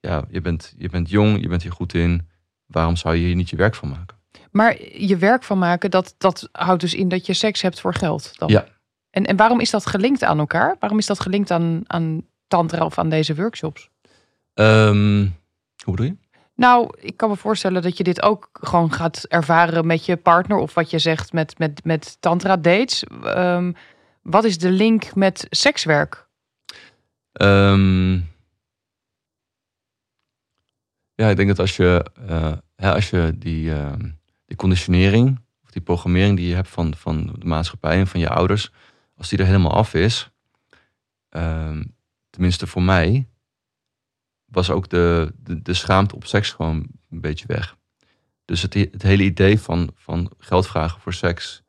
ja, 0.00 0.24
je, 0.30 0.40
bent, 0.40 0.74
je 0.78 0.88
bent 0.88 1.10
jong, 1.10 1.40
je 1.40 1.48
bent 1.48 1.62
hier 1.62 1.72
goed 1.72 1.94
in. 1.94 2.28
Waarom 2.66 2.96
zou 2.96 3.14
je 3.14 3.26
hier 3.26 3.34
niet 3.34 3.50
je 3.50 3.56
werk 3.56 3.74
van 3.74 3.88
maken? 3.88 4.16
Maar 4.50 4.82
je 4.82 5.16
werk 5.16 5.42
van 5.42 5.58
maken, 5.58 5.90
dat, 5.90 6.14
dat 6.18 6.48
houdt 6.52 6.80
dus 6.80 6.94
in 6.94 7.08
dat 7.08 7.26
je 7.26 7.32
seks 7.32 7.62
hebt 7.62 7.80
voor 7.80 7.94
geld. 7.94 8.38
Dan. 8.38 8.48
Ja. 8.48 8.66
En, 9.10 9.26
en 9.26 9.36
waarom 9.36 9.60
is 9.60 9.70
dat 9.70 9.86
gelinkt 9.86 10.24
aan 10.24 10.38
elkaar? 10.38 10.76
Waarom 10.78 10.98
is 10.98 11.06
dat 11.06 11.20
gelinkt 11.20 11.50
aan, 11.50 11.82
aan 11.86 12.26
tantra 12.48 12.84
of 12.84 12.98
aan 12.98 13.08
deze 13.08 13.34
workshops? 13.34 13.88
Ehm, 14.54 15.26
hoe 15.84 15.94
bedoel 15.94 16.06
je? 16.06 16.16
Nou, 16.54 16.94
ik 16.98 17.16
kan 17.16 17.28
me 17.28 17.36
voorstellen 17.36 17.82
dat 17.82 17.96
je 17.96 18.04
dit 18.04 18.22
ook 18.22 18.48
gewoon 18.52 18.92
gaat 18.92 19.24
ervaren 19.28 19.86
met 19.86 20.04
je 20.04 20.16
partner. 20.16 20.56
Of 20.56 20.74
wat 20.74 20.90
je 20.90 20.98
zegt 20.98 21.32
met, 21.32 21.58
met, 21.58 21.84
met 21.84 22.16
tantra 22.20 22.56
dates. 22.56 23.04
Ehm, 23.24 23.72
wat 24.22 24.44
is 24.44 24.58
de 24.58 24.70
link 24.70 25.14
met 25.14 25.46
sekswerk? 25.50 26.28
Ehm, 27.32 28.12
ja, 31.14 31.28
ik 31.28 31.36
denk 31.36 31.48
dat 31.48 31.58
als 31.58 31.76
je, 31.76 32.06
eh, 32.26 32.52
hè, 32.76 32.92
als 32.92 33.10
je 33.10 33.32
die, 33.38 33.72
die 34.50 34.58
conditionering... 34.58 35.40
of 35.64 35.70
die 35.70 35.82
programmering 35.82 36.36
die 36.36 36.48
je 36.48 36.54
hebt 36.54 36.68
van, 36.68 36.94
van 36.94 37.34
de 37.38 37.46
maatschappij 37.46 37.98
en 37.98 38.06
van 38.06 38.20
je 38.20 38.28
ouders... 38.28 38.72
als 39.16 39.28
die 39.28 39.38
er 39.38 39.46
helemaal 39.46 39.74
af 39.74 39.94
is... 39.94 40.30
ehm, 41.28 41.84
tenminste 42.30 42.66
voor 42.66 42.82
mij... 42.82 43.28
was 44.44 44.70
ook 44.70 44.88
de, 44.88 45.32
de, 45.36 45.62
de 45.62 45.74
schaamte 45.74 46.14
op 46.14 46.26
seks 46.26 46.50
gewoon 46.50 46.86
een 47.10 47.20
beetje 47.20 47.46
weg. 47.46 47.76
Dus 48.44 48.62
het, 48.62 48.74
het 48.74 49.02
hele 49.02 49.22
idee 49.22 49.60
van, 49.60 49.90
van 49.94 50.32
geld 50.38 50.66
vragen 50.66 51.00
voor 51.00 51.14
seks... 51.14 51.62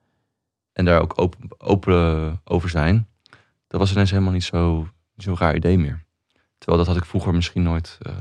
en 0.74 0.86
daar 0.86 1.02
ook 1.02 1.14
open, 1.16 1.50
open 1.58 2.42
over 2.44 2.70
zijn... 2.70 3.08
dat 3.68 3.80
was 3.80 3.92
ineens 3.92 4.12
helemaal 4.12 4.34
niet 4.34 4.44
zo 4.44 4.90
zo'n 5.16 5.38
raar 5.38 5.56
idee 5.56 5.78
meer. 5.78 6.04
Terwijl 6.58 6.78
dat 6.78 6.88
had 6.88 7.04
ik 7.04 7.10
vroeger 7.10 7.34
misschien 7.34 7.64
nooit, 7.64 7.98
eh, 8.02 8.16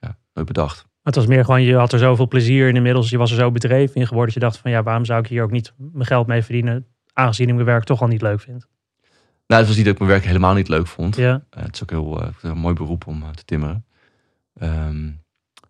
ja, 0.00 0.18
nooit 0.32 0.46
bedacht. 0.46 0.90
Het 1.02 1.14
was 1.14 1.26
meer 1.26 1.44
gewoon, 1.44 1.62
je 1.62 1.74
had 1.74 1.92
er 1.92 1.98
zoveel 1.98 2.28
plezier 2.28 2.68
in 2.68 2.76
inmiddels. 2.76 3.10
Je 3.10 3.18
was 3.18 3.30
er 3.30 3.36
zo 3.36 3.50
bedreven 3.50 3.94
in 3.94 4.06
geworden. 4.06 4.34
Dat 4.34 4.42
je 4.42 4.48
dacht 4.48 4.58
van, 4.58 4.70
ja, 4.70 4.82
waarom 4.82 5.04
zou 5.04 5.20
ik 5.20 5.26
hier 5.26 5.42
ook 5.42 5.50
niet 5.50 5.72
mijn 5.76 6.06
geld 6.06 6.26
mee 6.26 6.42
verdienen? 6.42 6.86
Aangezien 7.12 7.48
ik 7.48 7.54
mijn 7.54 7.66
werk 7.66 7.84
toch 7.84 8.00
al 8.00 8.06
niet 8.06 8.22
leuk 8.22 8.40
vind. 8.40 8.66
Nou, 9.46 9.60
het 9.60 9.66
was 9.66 9.76
niet 9.76 9.84
dat 9.84 9.94
ik 9.94 10.00
mijn 10.00 10.10
werk 10.10 10.24
helemaal 10.24 10.54
niet 10.54 10.68
leuk 10.68 10.86
vond. 10.86 11.16
Ja. 11.16 11.44
Eh, 11.50 11.62
het 11.62 11.74
is 11.74 11.82
ook 11.82 11.90
heel, 11.90 12.22
eh, 12.22 12.28
een 12.40 12.58
mooi 12.58 12.74
beroep 12.74 13.06
om 13.06 13.22
eh, 13.22 13.28
te 13.28 13.44
timmeren. 13.44 13.86
Ehm, 14.54 15.10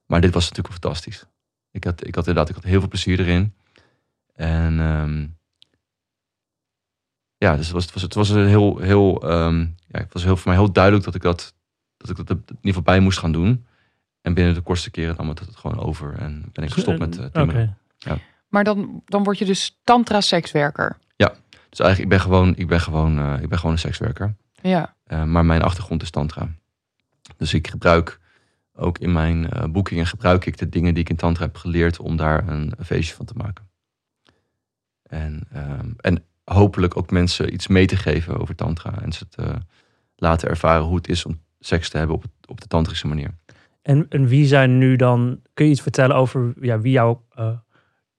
maar 0.07 0.21
dit 0.21 0.35
was 0.35 0.49
natuurlijk 0.49 0.75
fantastisch. 0.75 1.27
Ik 1.71 1.85
had, 1.85 2.07
ik 2.07 2.15
had 2.15 2.27
inderdaad 2.27 2.49
ik 2.49 2.55
had 2.55 2.65
heel 2.65 2.81
veel 2.81 2.89
plezier 2.89 3.21
erin. 3.21 3.55
En 4.35 4.81
ehm, 4.81 5.27
ja, 7.37 7.57
dus 7.57 7.65
het 7.65 7.75
was, 7.75 7.85
het 7.85 7.93
was, 7.93 8.03
het 8.03 8.15
was 8.15 8.29
een 8.29 8.47
heel, 8.47 8.79
heel, 8.79 9.23
ehm, 9.23 9.61
ja, 9.61 9.99
het 9.99 10.13
was 10.13 10.25
heel, 10.25 10.37
voor 10.37 10.51
mij 10.51 10.61
heel 10.61 10.73
duidelijk 10.73 11.05
dat 11.05 11.15
ik 11.15 11.23
dat, 11.23 11.55
dat 11.97 12.11
ik 12.11 12.17
dat 12.17 12.31
in 12.31 12.45
ieder 12.47 12.59
geval 12.63 12.83
bij 12.83 13.01
moest 13.01 13.19
gaan 13.19 13.33
doen. 13.33 13.67
En 14.23 14.35
binnen 14.35 14.55
de 14.55 14.61
kortste 14.61 14.91
keren 14.91 15.15
nam 15.17 15.29
het 15.29 15.39
het 15.39 15.57
gewoon 15.57 15.81
over 15.81 16.15
en 16.19 16.45
ben 16.53 16.65
ik 16.65 16.71
gestopt 16.71 16.99
met 16.99 17.17
eh, 17.17 17.25
Oké. 17.25 17.31
timmeren. 17.31 17.79
Maar 18.49 18.65
dan, 18.65 19.03
dan 19.07 19.23
word 19.25 19.39
je 19.39 19.45
dus 19.45 19.81
tantra-sekswerker. 19.85 20.99
Dus 21.73 21.81
eigenlijk, 21.81 22.13
ik 22.13 22.19
ben 22.19 22.21
gewoon, 22.21 22.57
ik 22.57 22.67
ben 22.67 22.81
gewoon, 22.81 23.19
eh, 23.19 23.43
ik 23.43 23.49
ben 23.49 23.59
gewoon 23.59 23.73
een 23.73 23.81
sekswerker. 23.81 24.35
Ja. 24.63 24.95
Eh, 25.05 25.25
maar 25.25 25.45
mijn 25.45 25.63
achtergrond 25.63 26.03
is 26.03 26.11
tantra. 26.11 26.49
Dus 27.37 27.55
ik 27.55 27.69
gebruik 27.69 28.21
ook 28.75 28.99
in 28.99 29.13
mijn 29.13 29.51
eh, 29.51 29.65
boekingen 29.65 30.07
gebruik 30.07 30.47
ik 30.47 30.59
de 30.59 30.69
dingen 30.69 30.95
die 30.95 31.03
ik 31.03 31.11
in 31.11 31.17
tantra 31.17 31.45
heb 31.45 31.57
geleerd 31.57 31.99
om 31.99 32.17
daar 32.17 32.49
een, 32.49 32.73
een 32.77 32.85
feestje 32.85 33.15
van 33.15 33.27
te 33.27 33.35
maken. 33.37 33.71
En, 35.03 35.49
ehm, 35.53 35.91
en 35.97 36.25
hopelijk 36.45 36.97
ook 36.97 37.11
mensen 37.11 37.53
iets 37.53 37.67
mee 37.67 37.87
te 37.87 37.97
geven 37.97 38.41
over 38.41 38.55
tantra 38.55 39.03
en 39.03 39.13
ze 39.13 39.29
te 39.29 39.55
laten 40.17 40.49
ervaren 40.49 40.85
hoe 40.85 40.97
het 40.97 41.09
is 41.09 41.25
om 41.25 41.41
seks 41.61 41.89
te 41.89 41.99
hebben 41.99 42.17
op, 42.17 42.23
het, 42.23 42.33
op 42.47 42.61
de 42.61 42.67
tantrische 42.67 43.07
manier. 43.07 43.35
En, 43.83 44.07
en 44.09 44.27
wie 44.27 44.47
zijn 44.47 44.79
nu 44.79 44.97
dan, 44.97 45.41
kun 45.55 45.65
je 45.65 45.71
iets 45.71 45.81
vertellen 45.81 46.17
over 46.17 46.55
ja, 46.61 46.81
wie 46.81 46.93
jouw 46.93 47.25
eh, 47.31 47.57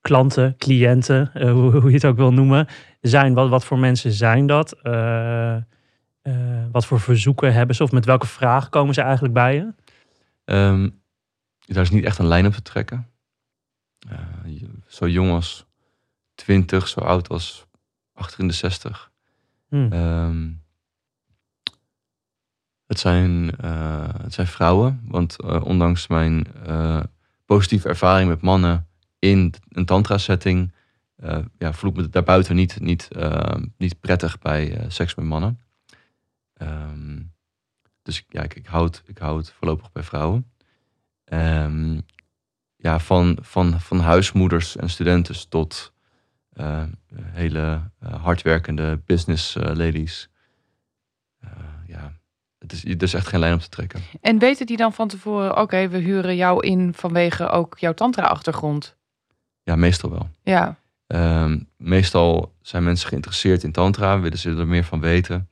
klanten, 0.01 0.57
cliënten, 0.57 1.31
eh, 1.33 1.51
hoe, 1.51 1.71
hoe 1.71 1.89
je 1.89 1.95
het 1.95 2.05
ook 2.05 2.17
wil 2.17 2.33
noemen, 2.33 2.67
zijn? 3.01 3.33
Wat, 3.33 3.49
wat 3.49 3.65
voor 3.65 3.79
mensen 3.79 4.11
zijn 4.11 4.47
dat? 4.47 4.71
Eh, 4.81 5.57
wat 6.71 6.85
voor 6.85 6.99
verzoeken 6.99 7.53
hebben 7.53 7.75
ze? 7.75 7.83
Of 7.83 7.91
met 7.91 8.05
welke 8.05 8.27
vraag 8.27 8.69
komen 8.69 8.93
ze 8.93 9.01
eigenlijk 9.01 9.33
bij 9.33 9.55
je? 9.55 9.73
Ehm, 10.45 10.89
daar 11.59 11.83
is 11.83 11.89
niet 11.89 12.03
echt 12.03 12.17
een 12.17 12.27
lijn 12.27 12.45
op 12.45 12.53
te 12.53 12.61
trekken. 12.61 13.07
Zo 14.87 15.07
jong 15.07 15.31
als 15.31 15.65
20, 16.35 16.87
zo 16.87 16.99
oud 16.99 17.29
als 17.29 17.65
achter 18.13 18.39
in 18.39 18.47
de 18.47 18.53
60. 18.53 19.11
Hm. 19.69 19.91
Ehm, 19.91 20.51
het, 22.93 23.01
zijn, 23.01 23.55
eh, 23.57 24.09
zijn 24.27 24.47
vrouwen, 24.47 25.01
want 25.07 25.41
eh, 25.41 25.65
ondanks 25.65 26.07
mijn 26.07 26.45
eh, 26.65 27.03
positieve 27.45 27.87
ervaring 27.87 28.29
met 28.29 28.41
mannen 28.41 28.87
in 29.19 29.53
een 29.69 29.85
tantra-setting, 29.85 30.73
ja, 31.57 31.73
voel 31.73 31.89
ik 31.89 31.95
me 31.95 32.09
daarbuiten 32.09 32.55
niet, 32.55 32.79
niet, 32.79 33.07
niet 33.77 33.99
prettig 33.99 34.39
bij 34.39 34.85
seks 34.87 35.15
met 35.15 35.25
mannen. 35.25 35.59
Ehm, 36.53 37.21
dus 38.01 38.23
ja, 38.29 38.41
ik, 38.41 38.55
ik, 38.55 38.65
houd, 38.65 39.03
ik 39.05 39.17
hou 39.17 39.37
het 39.37 39.51
voorlopig 39.51 39.91
bij 39.91 40.03
vrouwen. 40.03 40.51
Ehm, 41.23 41.99
ja, 42.75 42.99
van, 42.99 43.37
van, 43.41 43.81
van 43.81 43.99
huismoeders 43.99 44.75
en 44.75 44.89
studenten 44.89 45.49
tot 45.49 45.93
hele 47.21 47.91
hardwerkende 47.99 49.01
business 49.05 49.55
ladies. 49.55 50.29
Ja, 51.87 52.13
het 52.63 52.71
is, 52.71 52.85
er 52.85 53.03
is 53.03 53.13
echt 53.13 53.27
geen 53.27 53.39
lijn 53.39 53.53
op 53.53 53.59
te 53.59 53.69
trekken. 53.69 53.99
En 54.21 54.39
weten 54.39 54.65
die 54.65 54.77
dan 54.77 54.93
van 54.93 55.07
tevoren, 55.07 55.57
oké, 55.57 55.87
we 55.87 55.97
huren 55.97 56.35
jou 56.35 56.67
in 56.67 56.93
vanwege 56.93 57.49
ook 57.49 57.79
jouw 57.79 57.93
tantra-achtergrond? 57.93 58.95
Ja, 59.63 59.75
meestal 59.75 60.09
wel. 60.09 60.29
Ja. 60.43 60.75
Ehm, 61.07 61.59
meestal 61.77 62.53
zijn 62.61 62.83
mensen 62.83 63.07
geïnteresseerd 63.07 63.63
in 63.63 63.71
tantra, 63.71 64.19
willen 64.19 64.37
ze 64.37 64.49
er 64.49 64.67
meer 64.67 64.83
van 64.83 64.99
weten. 64.99 65.49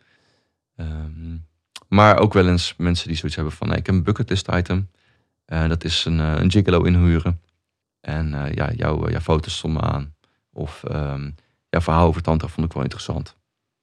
Ehm, 0.76 1.38
maar 1.88 2.20
ook 2.20 2.34
wel 2.34 2.48
eens 2.48 2.74
mensen 2.78 3.08
die 3.08 3.18
zoiets 3.18 3.36
hebben 3.36 3.54
van, 3.54 3.74
ik 3.74 3.86
heb 3.86 3.96
een 3.96 4.04
bucketlist 4.04 4.48
item. 4.48 4.90
Eh, 5.46 5.68
dat 5.68 5.84
is 5.84 6.06
een, 6.06 6.20
eh, 6.20 6.34
een 6.36 6.52
gigolo 6.52 6.84
inhuren. 6.84 7.42
En 8.00 8.34
eh, 8.34 8.54
ja, 8.54 8.72
jouw, 8.72 9.10
jouw 9.10 9.20
foto's 9.20 9.58
stonden 9.58 9.82
aan. 9.82 10.16
Of 10.54 10.84
ehm, 10.84 11.30
jouw 11.70 11.82
verhaal 11.82 12.08
over 12.08 12.22
tantra 12.22 12.48
vond 12.48 12.68
ik 12.68 12.74
wel 12.74 12.84
interessant. 12.84 13.36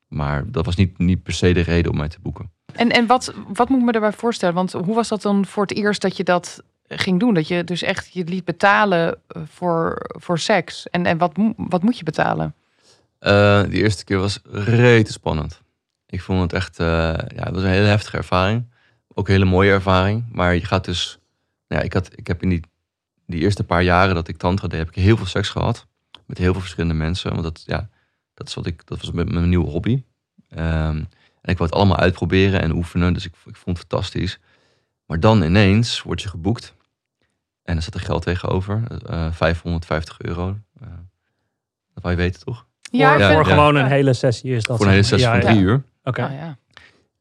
Maar 0.06 0.50
dat 0.50 0.64
was 0.64 0.76
niet, 0.76 0.98
niet 0.98 1.22
per 1.22 1.32
se 1.32 1.52
de 1.52 1.60
reden 1.60 1.90
om 1.90 1.96
mij 1.96 2.08
te 2.08 2.20
boeken. 2.20 2.50
En, 2.74 2.90
en 2.90 3.06
wat, 3.06 3.34
wat 3.48 3.68
moet 3.68 3.78
ik 3.78 3.84
me 3.84 3.92
daarbij 3.92 4.12
voorstellen? 4.12 4.54
Want 4.54 4.72
hoe 4.72 4.94
was 4.94 5.08
dat 5.08 5.22
dan 5.22 5.46
voor 5.46 5.62
het 5.62 5.76
eerst 5.76 6.00
dat 6.00 6.16
je 6.16 6.24
dat 6.24 6.62
ging 6.88 7.20
doen? 7.20 7.34
Dat 7.34 7.48
je 7.48 7.64
dus 7.64 7.82
echt 7.82 8.12
je 8.12 8.24
liet 8.24 8.44
betalen 8.44 9.18
eh, 9.26 9.42
voor, 9.50 10.06
voor 10.06 10.38
seks. 10.38 10.88
En, 10.88 11.06
en 11.06 11.18
wat, 11.18 11.32
wat 11.56 11.82
moet 11.82 11.98
je 11.98 12.04
betalen? 12.04 12.54
Eh, 13.18 13.62
de 13.62 13.76
eerste 13.76 14.04
keer 14.04 14.18
was 14.18 14.40
rete 14.50 15.12
spannend. 15.12 15.60
Ik 16.06 16.22
vond 16.22 16.40
het 16.40 16.52
echt, 16.52 16.78
eh, 16.78 16.86
ja, 16.86 17.42
het 17.44 17.54
was 17.54 17.62
een 17.62 17.68
hele 17.68 17.86
heftige 17.86 18.16
ervaring. 18.16 18.64
Ook 19.14 19.26
een 19.26 19.32
hele 19.32 19.44
mooie 19.44 19.70
ervaring. 19.70 20.24
Maar 20.32 20.54
je 20.54 20.64
gaat 20.64 20.84
dus, 20.84 21.18
nou 21.68 21.80
ja, 21.80 21.86
ik, 21.86 21.92
had, 21.92 22.10
ik 22.14 22.26
heb 22.26 22.42
in 22.42 22.48
die, 22.48 22.60
die 23.26 23.40
eerste 23.40 23.64
paar 23.64 23.82
jaren 23.82 24.14
dat 24.14 24.28
ik 24.28 24.36
tantra 24.36 24.68
deed, 24.68 24.78
heb 24.78 24.88
ik 24.88 24.94
heel 24.94 25.16
veel 25.16 25.26
seks 25.26 25.48
gehad. 25.48 25.86
Met 26.26 26.38
heel 26.38 26.52
veel 26.52 26.60
verschillende 26.60 26.94
mensen. 26.94 27.30
Want 27.30 27.42
dat, 27.42 27.62
ja, 27.66 27.88
dat, 28.34 28.48
is 28.48 28.54
wat 28.54 28.66
ik, 28.66 28.86
dat 28.86 29.00
was 29.00 29.10
mijn, 29.10 29.34
mijn 29.34 29.48
nieuwe 29.48 29.70
hobby. 29.70 30.02
Ehm, 30.48 31.02
en 31.40 31.52
ik 31.52 31.58
wou 31.58 31.70
het 31.70 31.78
allemaal 31.78 31.96
uitproberen 31.96 32.60
en 32.62 32.72
oefenen. 32.72 33.12
Dus 33.12 33.24
ik, 33.24 33.32
ik 33.44 33.56
vond 33.56 33.78
het 33.78 33.86
fantastisch. 33.88 34.38
Maar 35.06 35.20
dan 35.20 35.42
ineens 35.42 36.02
word 36.02 36.22
je 36.22 36.28
geboekt. 36.28 36.74
En 37.62 37.76
er 37.76 37.82
zat 37.82 37.94
er 37.94 38.00
geld 38.00 38.22
tegenover. 38.22 38.82
eh 39.06 39.32
550 39.32 40.20
euro. 40.20 40.58
Eh, 40.80 40.88
dat 41.94 42.02
wou 42.02 42.14
je 42.14 42.20
weten, 42.20 42.44
toch? 42.44 42.66
Ja, 42.90 43.12
voor 43.12 43.20
ja. 43.20 43.42
gewoon 43.42 43.76
een 43.76 43.86
hele 43.86 44.12
sessie 44.12 44.54
is 44.54 44.64
dat. 44.64 44.76
Voor 44.76 44.86
een 44.86 44.92
hele 44.92 45.04
sessie 45.04 45.28
van 45.28 45.40
drie 45.40 45.54
ja. 45.54 45.60
uur. 45.60 45.84
Oké. 46.02 46.24
Oh, 46.24 46.30
ja. 46.30 46.58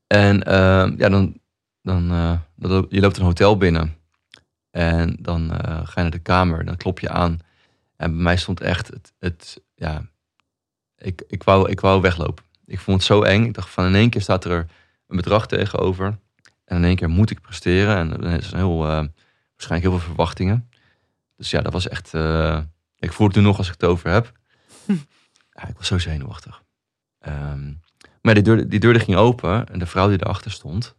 En 0.08 0.44
ehm, 0.44 0.94
ja, 0.98 1.10
dan, 1.10 1.40
dan, 1.82 2.12
eh, 2.12 2.82
je 2.90 3.00
loopt 3.00 3.18
een 3.18 3.26
hotel 3.26 3.58
binnen. 3.58 3.96
En 4.72 5.18
dan 5.20 5.52
eh, 5.52 5.78
ga 5.84 5.94
je 5.94 6.02
naar 6.02 6.12
de 6.12 6.20
kamer. 6.20 6.66
Dan 6.66 6.78
klop 6.78 7.00
je 7.00 7.10
aan. 7.10 7.40
En 7.96 8.12
bij 8.12 8.22
mij 8.24 8.38
stond 8.38 8.62
echt 8.62 8.88
het, 8.88 9.14
het 9.20 9.62
ja, 9.76 10.02
ik, 10.98 11.24
ik, 11.28 11.44
wou, 11.44 11.70
ik 11.70 11.80
wou 11.80 12.02
weglopen. 12.02 12.44
Ik 12.68 12.80
vond 12.80 12.98
het 12.98 13.06
zo 13.06 13.22
eng. 13.22 13.46
Ik 13.46 13.54
dacht 13.54 13.70
van 13.70 13.86
in 13.86 13.96
één 13.96 14.10
keer 14.10 14.22
staat 14.22 14.46
er 14.46 14.66
een 15.08 15.16
bedrag 15.16 15.48
tegenover. 15.48 16.18
En 16.66 16.78
in 16.78 16.84
één 16.84 16.96
keer 16.96 17.10
moet 17.10 17.30
ik 17.30 17.42
presteren. 17.42 17.98
En 17.98 18.10
dan 18.10 18.24
is 18.24 18.52
er 18.52 18.58
heel, 18.58 18.84
eh, 18.84 19.06
waarschijnlijk 19.56 19.90
heel 19.90 20.00
veel 20.00 20.08
verwachtingen. 20.08 20.70
Dus 21.36 21.50
ja, 21.50 21.62
dat 21.62 21.74
was 21.74 21.88
echt... 21.88 22.14
eh, 22.14 22.60
ik 23.00 23.14
voel 23.14 23.28
het 23.28 23.36
nu 23.36 23.42
nog 23.42 23.58
als 23.58 23.68
ik 23.68 23.74
het 23.74 23.84
over 23.86 24.10
heb. 24.10 24.32
Ja, 25.60 25.68
ik 25.68 25.78
was 25.78 25.88
zo 25.88 25.98
zenuwachtig. 25.98 26.64
Ehm, 27.20 27.74
maar 28.22 28.34
die 28.34 28.44
deur, 28.44 28.70
die 28.70 28.80
deur 28.80 28.94
die 28.94 29.02
ging 29.02 29.18
open 29.18 29.68
en 29.68 29.80
de 29.80 29.86
vrouw 29.86 30.08
die 30.10 30.22
erachter 30.22 30.52
stond, 30.52 30.96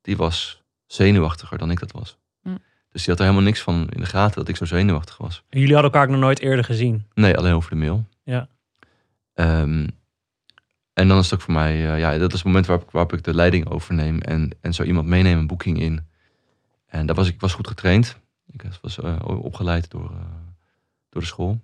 die 0.00 0.16
was 0.16 0.62
zenuwachtiger 0.86 1.58
dan 1.58 1.70
ik 1.70 1.78
dat 1.80 1.92
was. 1.92 2.18
Hm. 2.42 2.48
Dus 2.88 3.02
die 3.04 3.10
had 3.10 3.18
er 3.18 3.24
helemaal 3.24 3.42
niks 3.42 3.60
van 3.60 3.88
in 3.90 4.00
de 4.00 4.06
gaten 4.06 4.34
dat 4.34 4.48
ik 4.48 4.56
zo 4.56 4.64
zenuwachtig 4.64 5.16
was. 5.16 5.42
En 5.48 5.58
Jullie 5.58 5.74
hadden 5.74 5.92
elkaar 5.92 6.06
ook 6.06 6.14
nog 6.14 6.24
nooit 6.24 6.40
eerder 6.40 6.64
gezien. 6.64 7.06
Nee, 7.14 7.36
alleen 7.36 7.54
over 7.54 7.70
de 7.70 7.76
mail. 7.76 8.04
Ja. 8.22 8.48
Ehm, 9.34 9.88
en 10.92 11.08
dan 11.08 11.18
is 11.18 11.24
het 11.24 11.34
ook 11.34 11.40
voor 11.40 11.54
mij, 11.54 11.92
eh, 11.92 11.98
ja, 11.98 12.18
dat 12.18 12.28
is 12.32 12.36
het 12.38 12.44
moment 12.44 12.66
waarop, 12.66 12.86
ik- 12.86 12.92
waarop 12.92 13.12
ik 13.12 13.24
de 13.24 13.34
leiding 13.34 13.68
overneem 13.68 14.20
en, 14.20 14.50
en 14.60 14.74
zo 14.74 14.82
iemand 14.82 15.06
meeneem 15.06 15.38
een 15.38 15.46
boeking 15.46 15.80
in. 15.80 16.08
En 16.86 17.06
daar 17.06 17.16
was 17.16 17.28
ik 17.28 17.40
was 17.40 17.54
goed 17.54 17.66
getraind. 17.68 18.16
Ik 18.46 18.62
was 18.80 18.98
eh, 19.00 19.16
opgeleid 19.24 19.90
door, 19.90 20.10
eh, 20.10 20.16
door 21.08 21.20
de 21.22 21.28
school. 21.28 21.60